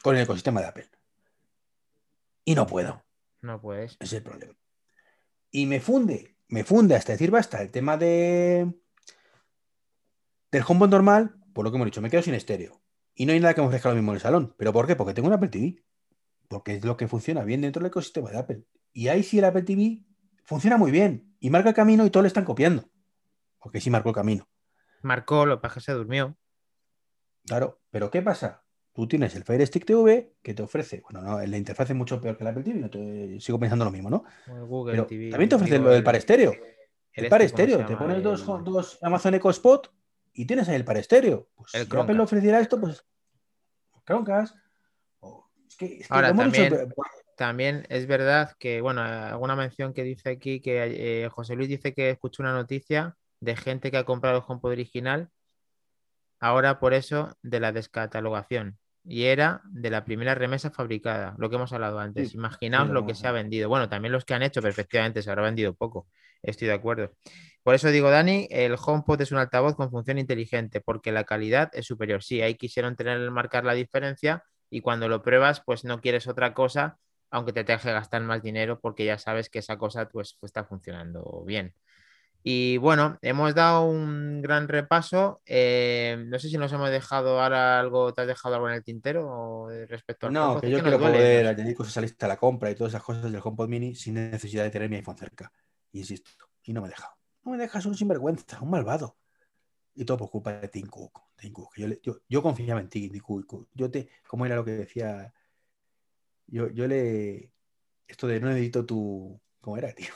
Con 0.00 0.14
el 0.14 0.22
ecosistema 0.22 0.60
de 0.60 0.68
Apple. 0.68 0.88
Y 2.44 2.54
no 2.54 2.66
puedo. 2.66 3.02
No 3.42 3.60
puedes. 3.60 3.96
Es 3.98 4.12
el 4.12 4.22
problema. 4.22 4.54
Y 5.50 5.66
me 5.66 5.80
funde, 5.80 6.36
me 6.46 6.62
funde 6.62 6.94
hasta 6.94 7.12
decir 7.12 7.32
basta 7.32 7.60
el 7.62 7.72
tema 7.72 7.96
de 7.96 8.72
del 10.52 10.64
HomePod 10.64 10.88
normal, 10.88 11.36
por 11.54 11.64
lo 11.64 11.70
que 11.70 11.76
hemos 11.76 11.86
dicho, 11.86 12.02
me 12.02 12.10
quedo 12.10 12.20
sin 12.22 12.34
estéreo. 12.34 12.82
Y 13.14 13.24
no 13.26 13.32
hay 13.32 13.40
nada 13.40 13.54
que 13.54 13.60
me 13.62 13.68
ofrezca 13.68 13.88
lo 13.88 13.94
mismo 13.94 14.10
en 14.12 14.16
el 14.16 14.20
salón. 14.20 14.54
¿Pero 14.58 14.72
por 14.72 14.86
qué? 14.86 14.96
Porque 14.96 15.14
tengo 15.14 15.28
un 15.28 15.34
Apple 15.34 15.48
TV. 15.48 15.82
Porque 16.48 16.74
es 16.74 16.84
lo 16.84 16.96
que 16.96 17.08
funciona 17.08 17.44
bien 17.44 17.62
dentro 17.62 17.80
del 17.80 17.88
ecosistema 17.88 18.30
de 18.30 18.38
Apple. 18.38 18.64
Y 18.92 19.08
ahí 19.08 19.22
sí 19.22 19.38
el 19.38 19.44
Apple 19.46 19.62
TV 19.62 20.02
funciona 20.44 20.76
muy 20.76 20.90
bien. 20.90 21.34
Y 21.40 21.48
marca 21.50 21.70
el 21.70 21.74
camino 21.74 22.04
y 22.04 22.10
todos 22.10 22.24
le 22.24 22.28
están 22.28 22.44
copiando. 22.44 22.90
Porque 23.60 23.80
sí 23.80 23.88
marcó 23.88 24.10
el 24.10 24.14
camino. 24.14 24.48
Marcó, 25.02 25.46
lo 25.46 25.60
que 25.60 25.80
se 25.80 25.92
durmió. 25.92 26.36
Claro. 27.46 27.80
Pero 27.90 28.10
¿qué 28.10 28.22
pasa? 28.22 28.64
Tú 28.92 29.08
tienes 29.08 29.34
el 29.34 29.44
Fire 29.44 29.66
Stick 29.66 29.84
TV 29.84 30.34
que 30.42 30.54
te 30.54 30.62
ofrece, 30.62 31.00
bueno, 31.00 31.20
no, 31.20 31.44
la 31.44 31.56
interfaz 31.56 31.90
es 31.90 31.96
mucho 31.96 32.20
peor 32.20 32.36
que 32.36 32.44
el 32.44 32.48
Apple 32.48 32.62
TV, 32.62 32.78
no 32.78 32.88
te, 32.90 33.40
sigo 33.40 33.58
pensando 33.58 33.84
lo 33.84 33.90
mismo, 33.90 34.08
¿no? 34.08 34.24
El 34.46 34.64
Google 34.66 34.92
Pero 34.92 35.06
TV. 35.06 35.30
también 35.30 35.48
te 35.48 35.56
ofrece 35.56 35.72
digo, 35.74 35.84
lo 35.86 35.90
del 35.90 35.98
el- 35.98 36.04
par 36.04 36.14
estéreo. 36.14 36.52
el 36.52 36.58
El 36.60 37.24
este, 37.24 37.28
par 37.30 37.40
¿cómo 37.40 37.46
estéreo, 37.46 37.86
te 37.86 37.96
pones 37.96 38.22
dos, 38.22 38.40
El- 38.48 38.64
dos 38.64 38.98
Amazon 39.02 39.34
Echo 39.34 39.50
Spot 39.50 39.92
y 40.34 40.46
tienes 40.46 40.68
ahí 40.68 40.76
el 40.76 40.84
par 40.84 40.96
estéreo. 40.98 41.48
Pues 41.54 41.74
El 41.74 41.86
si 41.88 41.96
Apple 41.96 42.20
ofreciera 42.20 42.60
esto, 42.60 42.78
pues 42.80 43.04
Chromecast. 44.06 44.54
o- 45.20 45.48
es 45.68 45.76
que, 45.76 45.86
es 45.86 46.08
que 46.08 46.14
Ahora, 46.14 46.32
dicho, 46.32 46.42
también- 46.42 46.70
pero- 46.70 46.88
También 47.36 47.84
es 47.88 48.06
verdad 48.06 48.52
que, 48.60 48.80
bueno, 48.80 49.00
alguna 49.02 49.56
mención 49.56 49.92
que 49.92 50.04
dice 50.04 50.30
aquí 50.30 50.60
que 50.60 51.24
eh, 51.24 51.28
José 51.30 51.56
Luis 51.56 51.68
dice 51.68 51.92
que 51.92 52.10
escuchó 52.10 52.42
una 52.44 52.52
noticia 52.52 53.16
de 53.40 53.56
gente 53.56 53.90
que 53.90 53.96
ha 53.96 54.04
comprado 54.04 54.36
el 54.38 54.44
HomePod 54.46 54.70
original, 54.70 55.30
ahora 56.40 56.78
por 56.78 56.94
eso 56.94 57.36
de 57.42 57.58
la 57.60 57.72
descatalogación. 57.72 58.78
Y 59.06 59.24
era 59.24 59.60
de 59.64 59.90
la 59.90 60.04
primera 60.04 60.34
remesa 60.34 60.70
fabricada, 60.70 61.34
lo 61.38 61.50
que 61.50 61.56
hemos 61.56 61.72
hablado 61.72 61.98
antes. 61.98 62.30
Sí, 62.30 62.36
Imaginaos 62.36 62.86
sí, 62.88 62.92
lo 62.94 63.04
que 63.06 63.14
se 63.14 63.26
ha 63.26 63.32
vendido. 63.32 63.68
Bueno, 63.68 63.88
también 63.88 64.12
los 64.12 64.24
que 64.24 64.34
han 64.34 64.42
hecho, 64.42 64.62
perfectamente, 64.62 65.20
se 65.20 65.28
habrá 65.30 65.42
vendido 65.42 65.74
poco. 65.74 66.06
Estoy 66.44 66.68
de 66.68 66.74
acuerdo. 66.74 67.12
Por 67.62 67.74
eso 67.74 67.90
digo, 67.90 68.10
Dani, 68.10 68.46
el 68.50 68.76
HomePod 68.78 69.20
es 69.22 69.32
un 69.32 69.38
altavoz 69.38 69.74
con 69.74 69.90
función 69.90 70.18
inteligente, 70.18 70.80
porque 70.80 71.12
la 71.12 71.24
calidad 71.24 71.70
es 71.72 71.86
superior. 71.86 72.22
Sí, 72.22 72.42
ahí 72.42 72.56
quisieron 72.56 72.94
tener 72.94 73.30
marcar 73.30 73.64
la 73.64 73.74
diferencia 73.74 74.44
y 74.70 74.80
cuando 74.80 75.08
lo 75.08 75.22
pruebas, 75.22 75.62
pues 75.64 75.84
no 75.84 76.00
quieres 76.00 76.26
otra 76.28 76.52
cosa, 76.52 76.98
aunque 77.30 77.52
te 77.52 77.64
tengas 77.64 77.82
que 77.82 77.92
gastar 77.92 78.22
más 78.22 78.42
dinero, 78.42 78.80
porque 78.80 79.04
ya 79.04 79.18
sabes 79.18 79.48
que 79.48 79.60
esa 79.60 79.78
cosa 79.78 80.08
pues, 80.08 80.36
está 80.42 80.64
funcionando 80.64 81.42
bien. 81.46 81.74
Y 82.46 82.76
bueno, 82.76 83.16
hemos 83.22 83.54
dado 83.54 83.86
un 83.86 84.42
gran 84.42 84.68
repaso. 84.68 85.40
Eh, 85.46 86.22
no 86.26 86.38
sé 86.38 86.50
si 86.50 86.58
nos 86.58 86.70
hemos 86.74 86.90
dejado 86.90 87.40
ahora 87.40 87.80
algo, 87.80 88.12
¿te 88.12 88.20
has 88.20 88.26
dejado 88.26 88.56
algo 88.56 88.68
en 88.68 88.74
el 88.74 88.84
tintero 88.84 89.26
o, 89.26 89.70
eh, 89.70 89.86
respecto 89.86 90.26
al 90.26 90.34
no, 90.34 90.50
HomePod? 90.50 90.60
que 90.60 90.70
yo 90.70 90.82
quiero 90.82 90.98
poder 90.98 91.46
añadir 91.46 91.74
cosas 91.74 91.96
a 91.96 92.00
la 92.00 92.04
lista 92.04 92.26
de 92.26 92.32
la 92.34 92.36
compra 92.36 92.70
y 92.70 92.74
todas 92.74 92.92
esas 92.92 93.02
cosas 93.02 93.22
del 93.22 93.40
HomePod 93.42 93.68
Mini 93.68 93.94
sin 93.94 94.12
necesidad 94.12 94.62
de 94.64 94.70
tener 94.70 94.90
mi 94.90 94.96
iPhone 94.96 95.16
cerca. 95.16 95.50
Y 95.94 96.00
insisto, 96.00 96.30
y 96.64 96.72
no 96.72 96.82
me 96.82 96.88
deja. 96.88 97.16
No 97.44 97.52
me 97.52 97.56
dejas 97.56 97.86
un 97.86 97.94
sinvergüenza, 97.94 98.60
un 98.60 98.70
malvado. 98.70 99.16
Y 99.94 100.04
todo 100.04 100.18
por 100.18 100.30
culpa 100.30 100.52
de 100.54 100.66
Tim 100.66 100.88
Cook. 100.88 101.22
Tim 101.36 101.52
Cook. 101.52 101.76
Yo, 101.76 101.86
yo, 102.02 102.20
yo 102.28 102.42
confiaba 102.42 102.80
en 102.80 102.88
ti, 102.88 103.08
Tim 103.08 103.22
Cook. 103.22 103.68
Yo 103.72 103.88
te, 103.88 104.10
¿cómo 104.26 104.44
era 104.44 104.56
lo 104.56 104.64
que 104.64 104.72
decía? 104.72 105.32
Yo, 106.48 106.68
yo 106.70 106.88
le, 106.88 107.52
esto 108.08 108.26
de 108.26 108.40
no 108.40 108.48
necesito 108.48 108.84
tu. 108.84 109.40
¿Cómo 109.60 109.78
era, 109.78 109.92
tío? 109.92 110.12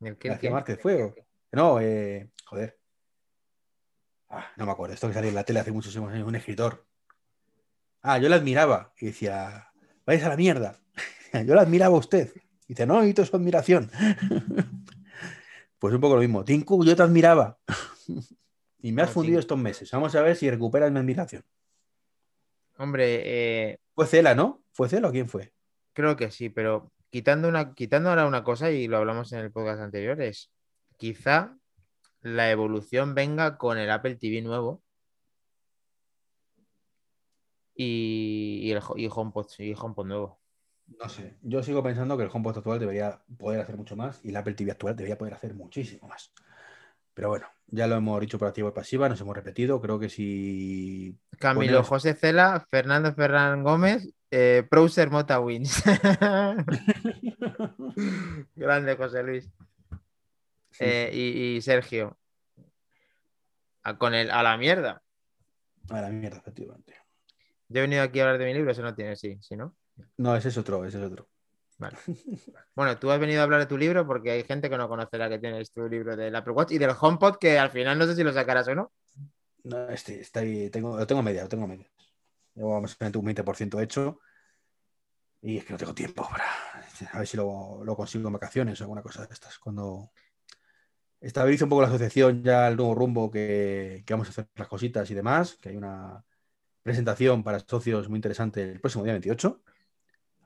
¿El 0.00 0.18
qué? 0.18 0.28
Márquez 0.50 0.80
Fuego. 0.80 1.14
No, 1.52 1.80
eh, 1.80 2.32
joder. 2.44 2.76
Ah, 4.28 4.48
no 4.56 4.66
me 4.66 4.72
acuerdo. 4.72 4.94
Esto 4.94 5.06
que 5.06 5.14
salió 5.14 5.28
en 5.28 5.36
la 5.36 5.44
tele 5.44 5.60
hace 5.60 5.70
muchos 5.70 5.96
años, 5.96 6.26
un 6.26 6.34
escritor. 6.34 6.84
Ah, 8.02 8.18
yo 8.18 8.28
la 8.28 8.36
admiraba. 8.36 8.92
Y 8.98 9.06
decía, 9.06 9.70
vais 10.04 10.24
a 10.24 10.30
la 10.30 10.36
mierda. 10.36 10.80
Yo 11.46 11.54
la 11.54 11.62
admiraba 11.62 11.94
a 11.94 11.98
usted. 11.98 12.32
Y 12.66 12.68
dice, 12.68 12.86
no 12.86 12.94
necesito 12.94 13.24
su 13.24 13.36
admiración. 13.36 13.90
Pues 15.78 15.94
un 15.94 16.00
poco 16.00 16.14
lo 16.14 16.20
mismo. 16.20 16.44
Tim 16.44 16.62
Cook, 16.62 16.84
yo 16.84 16.96
te 16.96 17.02
admiraba. 17.02 17.58
Y 18.78 18.92
me 18.92 19.02
has 19.02 19.08
No, 19.08 19.14
fundido 19.14 19.40
estos 19.40 19.58
meses. 19.58 19.90
Vamos 19.90 20.14
a 20.14 20.22
ver 20.22 20.36
si 20.36 20.48
recuperas 20.48 20.92
mi 20.92 20.98
admiración. 21.00 21.42
Hombre, 22.78 23.22
eh, 23.72 23.78
Fue 23.96 24.06
Cela, 24.06 24.34
¿no? 24.36 24.62
¿Fue 24.72 24.88
Cela 24.88 25.08
o 25.08 25.10
quién 25.10 25.28
fue? 25.28 25.52
creo 25.92 26.14
que 26.14 26.30
sí, 26.30 26.50
pero 26.50 26.92
quitando, 27.10 27.48
una, 27.48 27.74
quitando 27.74 28.10
ahora 28.10 28.26
una 28.26 28.44
cosa, 28.44 28.70
y 28.70 28.86
lo 28.86 28.98
hablamos 28.98 29.32
en 29.32 29.40
el 29.40 29.50
podcast 29.50 29.80
anterior, 29.80 30.20
es 30.20 30.52
quizá 30.98 31.56
la 32.20 32.50
evolución 32.50 33.14
venga 33.14 33.56
con 33.58 33.78
el 33.78 33.90
Apple 33.90 34.16
TV 34.16 34.42
nuevo 34.42 34.82
y, 37.74 38.60
y 38.62 38.72
el 38.72 38.80
y 38.96 39.08
HomePod, 39.10 39.46
y 39.58 39.74
HomePod 39.74 40.06
nuevo. 40.06 40.38
No 40.86 41.08
sé. 41.08 41.36
Yo 41.42 41.62
sigo 41.62 41.82
pensando 41.82 42.16
que 42.16 42.24
el 42.24 42.30
HomePod 42.32 42.58
actual 42.58 42.78
debería 42.78 43.20
poder 43.38 43.60
hacer 43.60 43.76
mucho 43.76 43.96
más 43.96 44.24
y 44.24 44.30
el 44.30 44.36
Apple 44.36 44.54
TV 44.54 44.70
actual 44.70 44.96
debería 44.96 45.18
poder 45.18 45.34
hacer 45.34 45.54
muchísimo 45.54 46.08
más. 46.08 46.32
Pero 47.12 47.30
bueno, 47.30 47.46
ya 47.68 47.86
lo 47.86 47.96
hemos 47.96 48.20
dicho 48.20 48.38
por 48.38 48.48
activa 48.48 48.68
y 48.68 48.72
pasiva, 48.72 49.08
nos 49.08 49.20
hemos 49.20 49.34
repetido. 49.34 49.80
Creo 49.80 49.98
que 49.98 50.08
si 50.08 51.16
Camilo 51.38 51.82
Pones- 51.82 51.86
José 51.88 52.14
Cela, 52.14 52.66
Fernando 52.70 53.12
Ferran 53.14 53.62
Gómez, 53.62 54.08
eh, 54.30 54.66
Browser 54.70 55.10
Mota 55.10 55.40
Wins. 55.40 55.82
Grande 58.54 58.96
José 58.96 59.22
Luis. 59.22 59.50
Sí, 60.70 60.84
Eh, 60.84 61.10
y, 61.12 61.56
y 61.56 61.62
Sergio. 61.62 62.18
A, 63.82 63.96
con 63.96 64.14
el, 64.14 64.30
a 64.30 64.42
la 64.42 64.56
mierda. 64.56 65.02
A 65.90 66.00
la 66.00 66.08
mierda, 66.10 66.38
efectivamente. 66.38 66.94
Yo 67.68 67.78
he 67.78 67.82
venido 67.82 68.02
aquí 68.02 68.20
a 68.20 68.24
hablar 68.24 68.38
de 68.38 68.46
mi 68.46 68.54
libro, 68.54 68.72
eso 68.72 68.82
no 68.82 68.94
tiene, 68.94 69.16
sí, 69.16 69.38
sí, 69.40 69.56
¿no? 69.56 69.74
No, 70.16 70.36
ese 70.36 70.48
es 70.48 70.58
otro, 70.58 70.84
ese 70.84 70.98
es 70.98 71.04
otro. 71.04 71.28
Vale. 71.78 71.96
Bueno, 72.74 72.98
tú 72.98 73.10
has 73.10 73.18
venido 73.18 73.40
a 73.40 73.44
hablar 73.44 73.60
de 73.60 73.66
tu 73.66 73.78
libro 73.78 74.06
porque 74.06 74.30
hay 74.30 74.44
gente 74.44 74.68
que 74.68 74.76
no 74.76 74.88
conocerá 74.88 75.28
que 75.28 75.38
tienes 75.38 75.70
tu 75.70 75.88
libro 75.88 76.16
del 76.16 76.34
Apple 76.34 76.52
Watch 76.52 76.72
y 76.72 76.78
del 76.78 76.94
HomePod 76.98 77.36
que 77.36 77.58
al 77.58 77.70
final 77.70 77.98
no 77.98 78.06
sé 78.06 78.14
si 78.14 78.22
lo 78.22 78.32
sacarás 78.32 78.68
o 78.68 78.74
no. 78.74 78.92
No, 79.64 79.88
este, 79.88 80.20
está 80.20 80.40
ahí, 80.40 80.70
tengo, 80.70 80.96
lo 80.96 81.06
tengo 81.06 81.22
media, 81.22 81.42
lo 81.42 81.48
tengo 81.48 81.66
media. 81.66 81.90
Llevo 82.54 82.80
menos 82.80 82.96
un 83.00 83.26
20% 83.26 83.82
hecho. 83.82 84.20
Y 85.42 85.58
es 85.58 85.64
que 85.64 85.72
no 85.72 85.78
tengo 85.78 85.94
tiempo 85.94 86.26
para. 86.28 86.44
A 87.12 87.18
ver 87.18 87.26
si 87.26 87.36
lo, 87.36 87.82
lo 87.84 87.96
consigo 87.96 88.26
en 88.26 88.32
vacaciones 88.32 88.80
o 88.80 88.84
alguna 88.84 89.02
cosa 89.02 89.26
de 89.26 89.32
estas. 89.32 89.58
Cuando 89.58 90.10
estabilice 91.20 91.64
un 91.64 91.70
poco 91.70 91.82
la 91.82 91.88
asociación, 91.88 92.42
ya 92.42 92.68
el 92.68 92.76
nuevo 92.76 92.94
rumbo 92.94 93.30
que, 93.30 94.02
que 94.06 94.14
vamos 94.14 94.28
a 94.28 94.30
hacer 94.30 94.48
las 94.54 94.68
cositas 94.68 95.10
y 95.10 95.14
demás, 95.14 95.56
que 95.60 95.70
hay 95.70 95.76
una 95.76 96.24
presentación 96.82 97.42
para 97.42 97.60
socios 97.60 98.08
muy 98.08 98.18
interesante 98.18 98.62
el 98.62 98.80
próximo 98.80 99.04
día 99.04 99.12
28. 99.14 99.62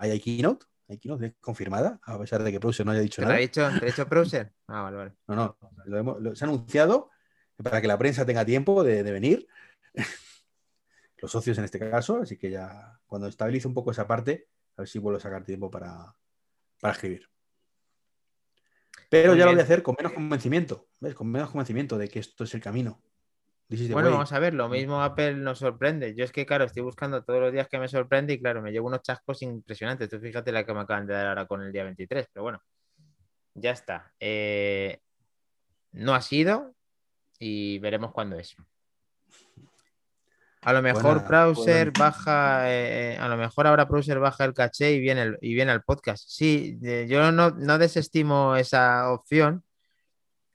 Hay 0.02 0.18
keynote, 0.18 0.64
hay 0.88 0.98
keynote 0.98 1.36
confirmada, 1.40 2.00
a 2.02 2.18
pesar 2.18 2.42
de 2.42 2.50
que 2.50 2.58
Browser 2.58 2.86
no 2.86 2.92
haya 2.92 3.02
dicho 3.02 3.20
¿Te 3.20 3.26
lo 3.26 3.32
ha 3.32 3.34
nada. 3.34 3.46
dicho, 3.46 3.60
te 3.68 3.70
lo 3.80 3.82
ha 3.82 3.86
dicho 3.86 4.06
Browser? 4.06 4.52
Ah, 4.66 4.82
vale, 4.82 4.96
vale. 4.96 5.12
No, 5.28 5.34
no, 5.36 5.58
lo 5.84 5.98
hemos- 5.98 6.20
lo- 6.22 6.34
se 6.34 6.44
ha 6.44 6.48
anunciado 6.48 7.10
para 7.62 7.80
que 7.82 7.86
la 7.86 7.98
prensa 7.98 8.24
tenga 8.24 8.44
tiempo 8.44 8.82
de, 8.82 9.02
de 9.02 9.12
venir, 9.12 9.46
los 11.18 11.30
socios 11.30 11.58
en 11.58 11.64
este 11.64 11.78
caso, 11.78 12.20
así 12.22 12.38
que 12.38 12.50
ya 12.50 12.98
cuando 13.06 13.28
estabilice 13.28 13.68
un 13.68 13.74
poco 13.74 13.90
esa 13.90 14.06
parte, 14.06 14.48
a 14.76 14.82
ver 14.82 14.88
si 14.88 14.98
vuelvo 14.98 15.18
a 15.18 15.20
sacar 15.20 15.44
tiempo 15.44 15.70
para, 15.70 16.16
para 16.80 16.94
escribir. 16.94 17.28
Pero 19.10 19.32
Muy 19.32 19.38
ya 19.38 19.44
lo 19.44 19.52
voy 19.52 19.60
a 19.60 19.64
hacer 19.64 19.82
con 19.82 19.96
menos 19.98 20.12
convencimiento, 20.12 20.88
¿ves? 21.00 21.14
Con 21.14 21.30
menos 21.30 21.50
convencimiento 21.50 21.98
de 21.98 22.08
que 22.08 22.20
esto 22.20 22.44
es 22.44 22.54
el 22.54 22.60
camino. 22.60 23.02
Bueno, 23.94 24.08
vamos 24.16 24.32
a 24.32 24.38
ver, 24.40 24.54
lo 24.54 24.68
mismo 24.68 25.00
Apple 25.02 25.34
nos 25.34 25.58
sorprende. 25.60 26.14
Yo 26.14 26.24
es 26.24 26.32
que, 26.32 26.44
claro, 26.44 26.64
estoy 26.64 26.82
buscando 26.82 27.22
todos 27.22 27.40
los 27.40 27.52
días 27.52 27.68
que 27.68 27.78
me 27.78 27.86
sorprende 27.88 28.32
y, 28.34 28.40
claro, 28.40 28.60
me 28.62 28.72
llevo 28.72 28.88
unos 28.88 29.02
chascos 29.02 29.42
impresionantes. 29.42 30.08
Tú 30.08 30.18
fíjate 30.18 30.50
la 30.52 30.64
que 30.64 30.74
me 30.74 30.80
acaban 30.80 31.06
de 31.06 31.14
dar 31.14 31.26
ahora 31.28 31.46
con 31.46 31.62
el 31.62 31.70
día 31.72 31.84
23, 31.84 32.26
pero 32.32 32.42
bueno, 32.42 32.62
ya 33.54 33.70
está. 33.70 34.12
Eh, 34.18 34.98
no 35.92 36.14
ha 36.14 36.20
sido 36.20 36.74
y 37.38 37.78
veremos 37.78 38.12
cuándo 38.12 38.36
es. 38.36 38.56
A 40.62 40.72
lo 40.74 40.82
mejor 40.82 41.26
Browser 41.28 41.90
baja, 41.98 42.70
eh, 42.70 43.16
a 43.18 43.28
lo 43.28 43.36
mejor 43.38 43.66
ahora 43.66 43.84
Browser 43.86 44.18
baja 44.18 44.44
el 44.44 44.52
caché 44.52 44.92
y 44.92 45.00
viene, 45.00 45.22
el- 45.22 45.38
y 45.40 45.54
viene 45.54 45.72
al 45.72 45.82
podcast. 45.82 46.24
Sí, 46.28 46.78
yo 47.08 47.32
no, 47.32 47.50
no 47.50 47.78
desestimo 47.78 48.56
esa 48.56 49.10
opción 49.10 49.64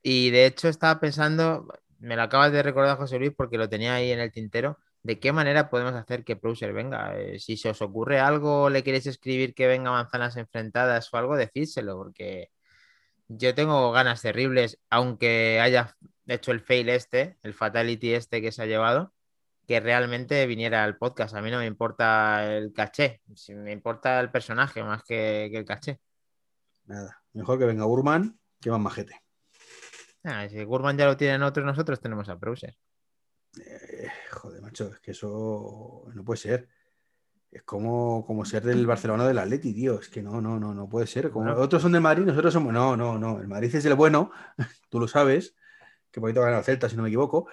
y 0.04 0.30
de 0.30 0.46
hecho 0.46 0.68
estaba 0.68 1.00
pensando, 1.00 1.68
me 2.06 2.16
lo 2.16 2.22
acabas 2.22 2.52
de 2.52 2.62
recordar 2.64 2.98
José 2.98 3.18
Luis 3.18 3.34
porque 3.36 3.58
lo 3.58 3.68
tenía 3.68 3.96
ahí 3.96 4.12
en 4.12 4.20
el 4.20 4.32
tintero, 4.32 4.78
de 5.04 5.20
qué 5.20 5.32
manera 5.32 5.70
podemos 5.70 5.94
hacer 5.96 6.24
que 6.24 6.36
Browser 6.36 6.72
venga. 6.72 7.18
Eh, 7.18 7.40
si 7.40 7.58
se 7.58 7.70
os 7.70 7.82
ocurre 7.82 8.20
algo 8.20 8.70
le 8.70 8.84
queréis 8.84 9.08
escribir 9.08 9.54
que 9.56 9.68
venga 9.68 9.92
manzanas 9.92 10.38
enfrentadas 10.38 11.12
o 11.14 11.18
algo, 11.18 11.36
decídselo 11.36 11.98
porque 11.98 12.52
yo 13.28 13.56
tengo 13.56 13.92
ganas 13.92 14.22
terribles, 14.22 14.80
aunque 14.90 15.60
haya 15.60 15.96
hecho 16.28 16.52
el 16.52 16.62
fail 16.62 16.90
este, 16.90 17.38
el 17.44 17.54
fatality 17.54 18.14
este 18.14 18.42
que 18.42 18.52
se 18.52 18.62
ha 18.62 18.68
llevado, 18.68 19.14
que 19.68 19.80
realmente 19.80 20.46
viniera 20.46 20.84
al 20.84 20.98
podcast. 20.98 21.36
A 21.36 21.42
mí 21.42 21.50
no 21.50 21.58
me 21.58 21.66
importa 21.66 22.56
el 22.56 22.72
caché, 22.72 23.22
me 23.50 23.72
importa 23.72 24.20
el 24.20 24.30
personaje 24.30 24.84
más 24.84 25.04
que, 25.04 25.46
el 25.46 25.66
caché. 25.66 26.00
Nada, 26.86 27.24
mejor 27.34 27.58
que 27.58 27.66
venga 27.66 27.88
Urman, 27.88 28.40
que 28.62 28.70
más 28.70 28.80
majete. 28.80 29.25
Ah, 30.26 30.48
si 30.50 30.64
Gurman 30.64 30.98
ya 30.98 31.06
lo 31.06 31.16
tienen 31.16 31.44
otros, 31.44 31.66
nosotros 31.66 32.00
tenemos 32.00 32.28
a 32.30 32.36
Browser. 32.36 32.76
Eh, 33.58 34.10
joder, 34.32 34.62
macho, 34.62 34.92
es 34.92 35.00
que 35.00 35.12
eso 35.12 36.06
no 36.14 36.24
puede 36.24 36.38
ser. 36.38 36.68
Es 37.52 37.62
como, 37.64 38.26
como 38.26 38.44
ser 38.44 38.64
del 38.64 38.88
Barcelona 38.88 39.26
del 39.28 39.38
Atleti, 39.38 39.74
tío. 39.74 40.00
Es 40.00 40.10
que 40.10 40.24
no, 40.24 40.42
no, 40.42 40.60
no, 40.60 40.74
no 40.74 40.90
puede 40.90 41.08
ser. 41.08 41.30
Como 41.30 41.54
otros 41.54 41.82
son 41.82 41.92
del 41.92 42.02
Madrid, 42.02 42.26
nosotros 42.26 42.52
somos. 42.52 42.74
No, 42.74 42.98
no, 42.98 43.18
no. 43.20 43.40
El 43.40 43.48
Madrid 43.48 43.74
es 43.74 43.86
el 43.86 43.94
bueno, 43.94 44.32
tú 44.90 45.00
lo 45.00 45.08
sabes. 45.08 45.56
Que 46.12 46.20
poquito 46.20 46.42
ganar 46.42 46.60
el 46.60 46.66
Celta, 46.66 46.90
si 46.90 46.96
no 46.96 47.04
me 47.04 47.10
equivoco. 47.10 47.48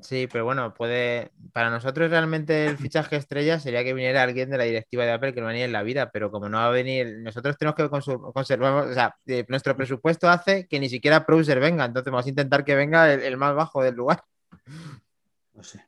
Sí, 0.00 0.28
pero 0.30 0.44
bueno, 0.44 0.74
puede. 0.74 1.32
Para 1.52 1.70
nosotros 1.70 2.10
realmente 2.10 2.66
el 2.66 2.76
fichaje 2.78 3.16
estrella 3.16 3.58
sería 3.58 3.82
que 3.82 3.94
viniera 3.94 4.22
alguien 4.22 4.50
de 4.50 4.58
la 4.58 4.64
directiva 4.64 5.04
de 5.04 5.12
Apple 5.12 5.32
que 5.32 5.40
no 5.40 5.46
venía 5.46 5.64
en 5.64 5.72
la 5.72 5.82
vida, 5.82 6.10
pero 6.10 6.30
como 6.30 6.48
no 6.48 6.58
va 6.58 6.66
a 6.66 6.70
venir, 6.70 7.18
nosotros 7.20 7.56
tenemos 7.56 7.76
que 7.76 7.88
conservar, 7.88 8.88
o 8.88 8.94
sea, 8.94 9.16
eh, 9.26 9.44
nuestro 9.48 9.76
presupuesto 9.76 10.28
hace 10.28 10.66
que 10.66 10.78
ni 10.80 10.88
siquiera 10.88 11.20
Browser 11.20 11.60
venga, 11.60 11.86
entonces 11.86 12.10
vamos 12.10 12.26
a 12.26 12.30
intentar 12.30 12.64
que 12.64 12.74
venga 12.74 13.12
el, 13.12 13.22
el 13.22 13.36
más 13.36 13.54
bajo 13.54 13.82
del 13.82 13.94
lugar. 13.94 14.22
No 15.54 15.62
sé. 15.62 15.86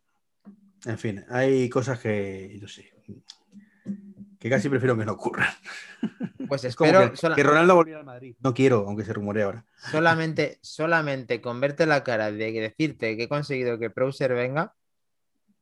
En 0.87 0.99
fin, 0.99 1.25
hay 1.29 1.69
cosas 1.69 1.99
que, 1.99 2.57
yo 2.61 2.69
sé, 2.69 2.91
que 4.39 4.49
casi 4.51 4.69
prefiero 4.69 4.97
que 4.97 5.05
no 5.05 5.13
ocurran. 5.13 5.49
Pues 6.49 6.63
como 6.77 6.91
espero 6.91 7.11
que, 7.11 7.17
sola- 7.17 7.35
que 7.35 7.43
Ronaldo 7.43 7.75
volviera 7.75 8.01
al 8.01 8.07
Madrid. 8.07 8.37
No 8.41 8.55
quiero, 8.55 8.85
aunque 8.87 9.05
se 9.05 9.13
rumorea 9.13 9.47
ahora. 9.47 9.65
solamente, 9.91 10.59
solamente 10.63 11.41
con 11.41 11.61
verte 11.61 11.87
la 11.87 12.05
cara 12.05 12.31
de 12.31 12.53
decirte 12.53 13.17
que 13.17 13.25
he 13.25 13.29
conseguido 13.29 13.79
que 13.79 13.89
Browser 13.89 14.35
venga, 14.35 14.75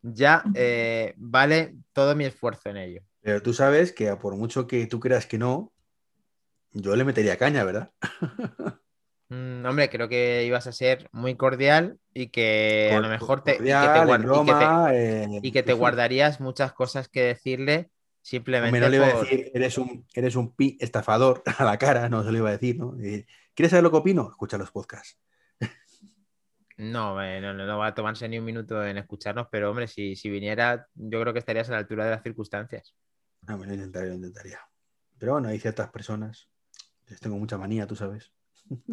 ya 0.03 0.45
eh, 0.55 1.15
vale 1.17 1.75
todo 1.93 2.15
mi 2.15 2.25
esfuerzo 2.25 2.69
en 2.69 2.77
ello. 2.77 3.03
Pero 3.23 3.43
tú 3.43 3.53
sabes 3.53 3.93
que 3.93 4.15
por 4.17 4.37
mucho 4.37 4.67
que 4.67 4.87
tú 4.87 5.01
creas 5.01 5.27
que 5.27 5.39
no, 5.39 5.73
yo 6.73 6.95
le 6.95 7.05
metería 7.05 7.37
caña, 7.39 7.65
¿verdad? 7.65 7.91
Mm, 9.29 9.65
hombre, 9.67 9.91
creo 9.91 10.09
que 10.09 10.45
ibas 10.45 10.69
a 10.69 10.73
ser 10.73 11.09
muy 11.11 11.35
cordial 11.35 11.99
y 12.15 12.29
que 12.29 12.93
a 12.95 13.01
lo 13.01 13.09
mejor 13.09 13.43
te 13.43 13.59
guardarías 15.73 16.41
muchas 16.41 16.73
cosas 16.73 17.09
que 17.09 17.23
decirle 17.23 17.91
simplemente 18.27 18.77
Hombre, 18.77 18.81
no 18.81 18.89
le 18.89 18.97
iba 18.97 19.07
a 19.07 19.23
decir, 19.23 19.53
eres 19.55 19.79
un, 19.79 20.05
eres 20.13 20.35
un 20.35 20.53
pi 20.57 20.77
estafador 20.81 21.45
a 21.59 21.65
la 21.65 21.79
cara, 21.79 22.09
no 22.09 22.25
se 22.25 22.33
lo 22.33 22.39
iba 22.39 22.49
a 22.49 22.53
decir, 22.53 22.77
¿no? 22.77 22.97
¿Quieres 23.55 23.71
saber 23.71 23.85
lo 23.85 23.93
que 23.93 23.99
opino? 23.99 24.29
Escucha 24.29 24.59
los 24.59 24.73
podcasts. 24.73 25.17
No, 26.77 27.23
eh, 27.23 27.41
no, 27.41 27.55
no, 27.55 27.65
no 27.67 27.79
va 27.79 27.87
a 27.87 27.95
tomarse 27.95 28.29
ni 28.29 28.39
un 28.39 28.45
minuto 28.45 28.85
en 28.85 28.99
escucharnos, 28.99 29.47
pero 29.51 29.71
hombre, 29.71 29.87
si, 29.87 30.17
si 30.17 30.29
viniera, 30.29 30.89
yo 30.95 31.21
creo 31.21 31.33
que 31.33 31.39
estarías 31.39 31.69
a 31.69 31.73
la 31.73 31.79
altura 31.79 32.05
de 32.05 32.11
las 32.11 32.23
circunstancias. 32.23 32.95
No, 33.43 33.57
me 33.57 33.67
lo 33.67 33.75
intentaría, 33.75 34.09
lo 34.11 34.17
intentaría. 34.17 34.61
Pero 35.17 35.33
bueno, 35.33 35.49
hay 35.49 35.61
ciertas 35.61 35.89
personas, 35.91 36.51
les 37.07 37.21
tengo 37.21 37.39
mucha 37.39 37.57
manía, 37.57 37.87
tú 37.87 37.95
sabes. 37.95 38.33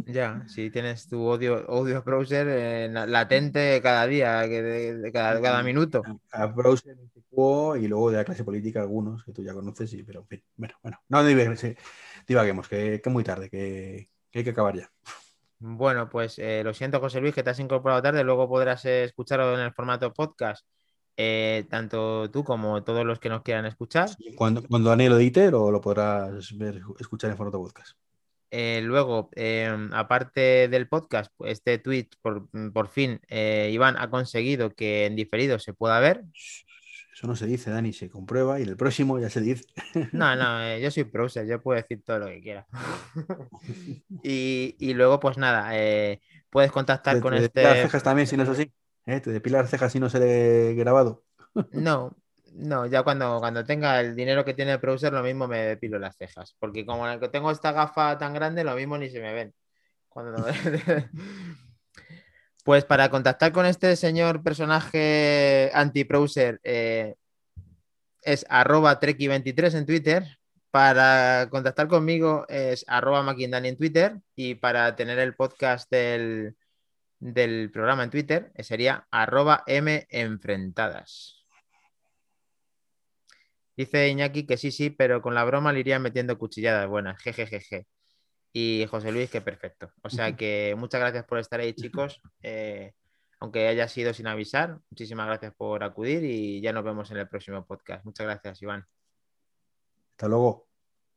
Ya, 0.06 0.44
si 0.48 0.70
tienes 0.70 1.08
tu 1.08 1.26
odio, 1.26 1.66
odio 1.68 1.98
a 1.98 2.02
browser 2.02 2.48
eh, 2.50 2.90
la- 2.92 3.08
latente 3.08 3.82
cada 3.82 4.06
día, 4.06 4.44
que 4.48 4.62
de, 4.62 4.98
de 4.98 5.12
cada, 5.12 5.42
cada 5.42 5.64
minuto. 5.64 6.04
A 6.32 6.46
Browser, 6.48 6.96
y 7.80 7.88
luego 7.88 8.12
de 8.12 8.18
la 8.18 8.24
clase 8.24 8.44
política 8.44 8.82
algunos 8.82 9.24
que 9.24 9.32
tú 9.32 9.44
ya 9.44 9.54
conoces, 9.54 9.92
y, 9.94 10.04
pero 10.04 10.22
en 10.22 10.28
fin, 10.28 10.44
bueno, 10.56 10.76
bueno, 10.84 11.00
no 11.10 11.24
divaguemos, 11.24 12.68
que, 12.68 13.02
que 13.02 13.10
es 13.10 13.12
muy 13.14 13.24
tarde, 13.24 13.50
que, 13.50 14.10
que 14.30 14.40
hay 14.40 14.44
que 14.46 14.52
acabar 14.52 14.76
ya. 14.78 14.92
Bueno, 15.58 16.10
pues 16.10 16.38
eh, 16.40 16.62
lo 16.64 16.74
siento, 16.74 17.00
José 17.00 17.22
Luis, 17.22 17.34
que 17.34 17.42
te 17.42 17.50
has 17.50 17.60
incorporado 17.60 18.02
tarde, 18.02 18.24
luego 18.24 18.48
podrás 18.48 18.86
eh, 18.86 19.06
escucharlo 19.06 19.56
en 19.56 19.62
el 19.62 19.74
formato 19.74 20.14
podcast. 20.14 20.66
eh, 21.16 21.66
tanto 21.70 22.30
tú 22.32 22.44
como 22.44 22.84
todos 22.84 23.06
los 23.06 23.20
que 23.20 23.30
nos 23.30 23.42
quieran 23.44 23.66
escuchar. 23.66 24.10
Cuando, 24.36 24.64
cuando 24.68 24.90
Dani 24.90 25.10
lo 25.10 25.18
edite, 25.18 25.52
lo, 25.52 25.72
lo 25.72 25.80
podrás 25.82 26.58
ver, 26.58 26.82
escuchar 27.00 27.32
en 27.32 27.38
formato 27.38 27.60
podcast. 27.60 27.98
Eh, 28.56 28.82
luego, 28.84 29.32
em, 29.34 29.92
aparte 29.94 30.68
del 30.68 30.88
podcast, 30.88 31.32
este 31.44 31.80
tweet, 31.80 32.10
por, 32.22 32.48
por 32.72 32.88
fin, 32.88 33.20
eh, 33.28 33.72
Iván 33.74 33.98
ha 33.98 34.12
conseguido 34.12 34.76
que 34.76 35.08
en 35.08 35.16
diferido 35.16 35.58
se 35.58 35.74
pueda 35.74 36.00
ver. 36.00 36.24
Eso 37.12 37.26
no 37.26 37.36
se 37.36 37.48
dice, 37.48 37.72
Dani, 37.72 37.94
se 37.94 38.12
comprueba 38.12 38.60
y 38.60 38.64
en 38.64 38.70
el 38.70 38.78
próximo 38.78 39.18
ya 39.20 39.32
se 39.32 39.42
dice. 39.42 39.66
No, 40.12 40.36
no, 40.36 40.62
eh, 40.64 40.80
yo 40.82 40.92
soy 40.92 41.02
browser, 41.02 41.48
yo 41.48 41.64
puedo 41.64 41.82
decir 41.82 42.04
todo 42.06 42.20
lo 42.20 42.28
que 42.28 42.42
quiera. 42.42 42.68
y, 44.24 44.76
y 44.78 44.94
luego, 44.94 45.20
pues 45.20 45.40
nada, 45.40 45.72
puedes 46.52 46.72
contactar 46.72 47.16
Te- 47.16 47.22
con 47.22 47.32
te 47.34 47.38
este. 47.46 47.60
depilas 47.60 47.74
las 47.78 47.86
cejas 47.88 48.04
también, 48.04 48.28
si 48.28 48.38
no 48.38 48.44
es 48.44 48.50
así. 48.50 48.72
Te 49.06 49.32
depilas 49.32 49.64
las 49.64 49.72
cejas 49.72 49.92
si 49.92 50.00
no 50.00 50.12
se 50.12 50.20
le 50.20 50.76
grabado. 50.76 51.24
No, 51.72 52.16
no, 52.56 52.86
ya 52.86 53.04
cuando, 53.04 53.40
cuando 53.40 53.66
tenga 53.66 54.00
el 54.00 54.16
dinero 54.16 54.46
que 54.46 54.54
tiene 54.54 54.74
el 54.74 54.78
browser, 54.78 55.12
lo 55.14 55.24
mismo 55.24 55.48
me 55.48 55.60
depilo 55.60 56.00
las 56.00 56.16
cejas. 56.18 56.56
Porque 56.60 56.86
como 56.86 57.20
tengo 57.30 57.52
esta 57.52 57.72
gafa 57.72 58.18
tan 58.18 58.34
grande, 58.34 58.64
lo 58.64 58.76
mismo 58.76 58.98
ni 58.98 59.10
se 59.10 59.20
me 59.22 59.34
ven. 59.34 59.54
Pues 62.64 62.86
para 62.86 63.10
contactar 63.10 63.52
con 63.52 63.66
este 63.66 63.98
señor 63.98 64.42
personaje 64.42 65.70
anti-browser 65.74 66.62
eh, 66.64 67.16
es 68.22 68.46
arroba 68.48 69.02
treki23 69.02 69.80
en 69.80 69.86
Twitter. 69.86 70.38
Para 70.72 71.50
contactar 71.50 71.90
conmigo 71.90 72.46
es 72.48 72.86
arroba 72.88 73.22
maquindani 73.22 73.68
en 73.68 73.76
Twitter. 73.78 74.22
Y 74.34 74.56
para 74.56 74.96
tener 74.96 75.20
el 75.20 75.36
podcast 75.36 75.92
del, 75.92 76.56
del 77.20 77.70
programa 77.70 78.06
en 78.06 78.12
Twitter 78.12 78.54
eh, 78.56 78.64
sería 78.64 79.08
arroba 79.12 79.64
m 79.68 80.08
enfrentadas. 80.10 81.43
Dice 83.76 84.08
Iñaki 84.10 84.46
que 84.46 84.58
sí, 84.58 84.72
sí, 84.72 84.90
pero 84.90 85.22
con 85.22 85.34
la 85.34 85.44
broma 85.44 85.74
le 85.74 85.80
iría 85.80 86.00
metiendo 86.00 86.38
cuchilladas 86.38 86.88
buenas, 86.88 87.22
jejejeje. 87.22 87.88
Y 88.52 88.86
José 88.90 89.12
Luis, 89.12 89.30
que 89.30 89.42
perfecto. 89.42 89.92
O 90.04 90.10
sea 90.10 90.36
que 90.38 90.76
muchas 90.78 91.02
gracias 91.02 91.26
por 91.26 91.40
estar 91.40 91.60
ahí, 91.60 91.74
chicos. 91.74 92.22
Eh, 92.42 92.94
aunque 93.40 93.68
haya 93.68 93.88
sido 93.88 94.14
sin 94.14 94.28
avisar, 94.28 94.80
muchísimas 94.90 95.28
gracias 95.28 95.54
por 95.56 95.84
acudir 95.84 96.24
y 96.24 96.62
ya 96.62 96.72
nos 96.72 96.84
vemos 96.84 97.12
en 97.12 97.18
el 97.18 97.28
próximo 97.28 97.66
podcast. 97.66 98.06
Muchas 98.06 98.26
gracias, 98.26 98.62
Iván. 98.62 98.86
Hasta 100.12 100.28
luego. 100.28 100.68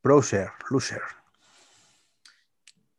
Browser, 0.02 0.50
loser. 0.70 1.02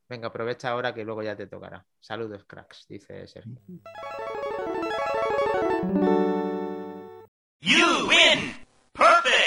Venga, 0.10 0.28
aprovecha 0.28 0.70
ahora 0.70 0.94
que 0.94 1.04
luego 1.04 1.24
ya 1.24 1.36
te 1.36 1.48
tocará. 1.48 1.86
Saludos, 2.00 2.46
cracks, 2.46 2.86
dice 2.88 3.28
Sergio. 3.28 3.60
You 7.60 8.08
win! 8.08 8.66
Perfect! 8.94 9.47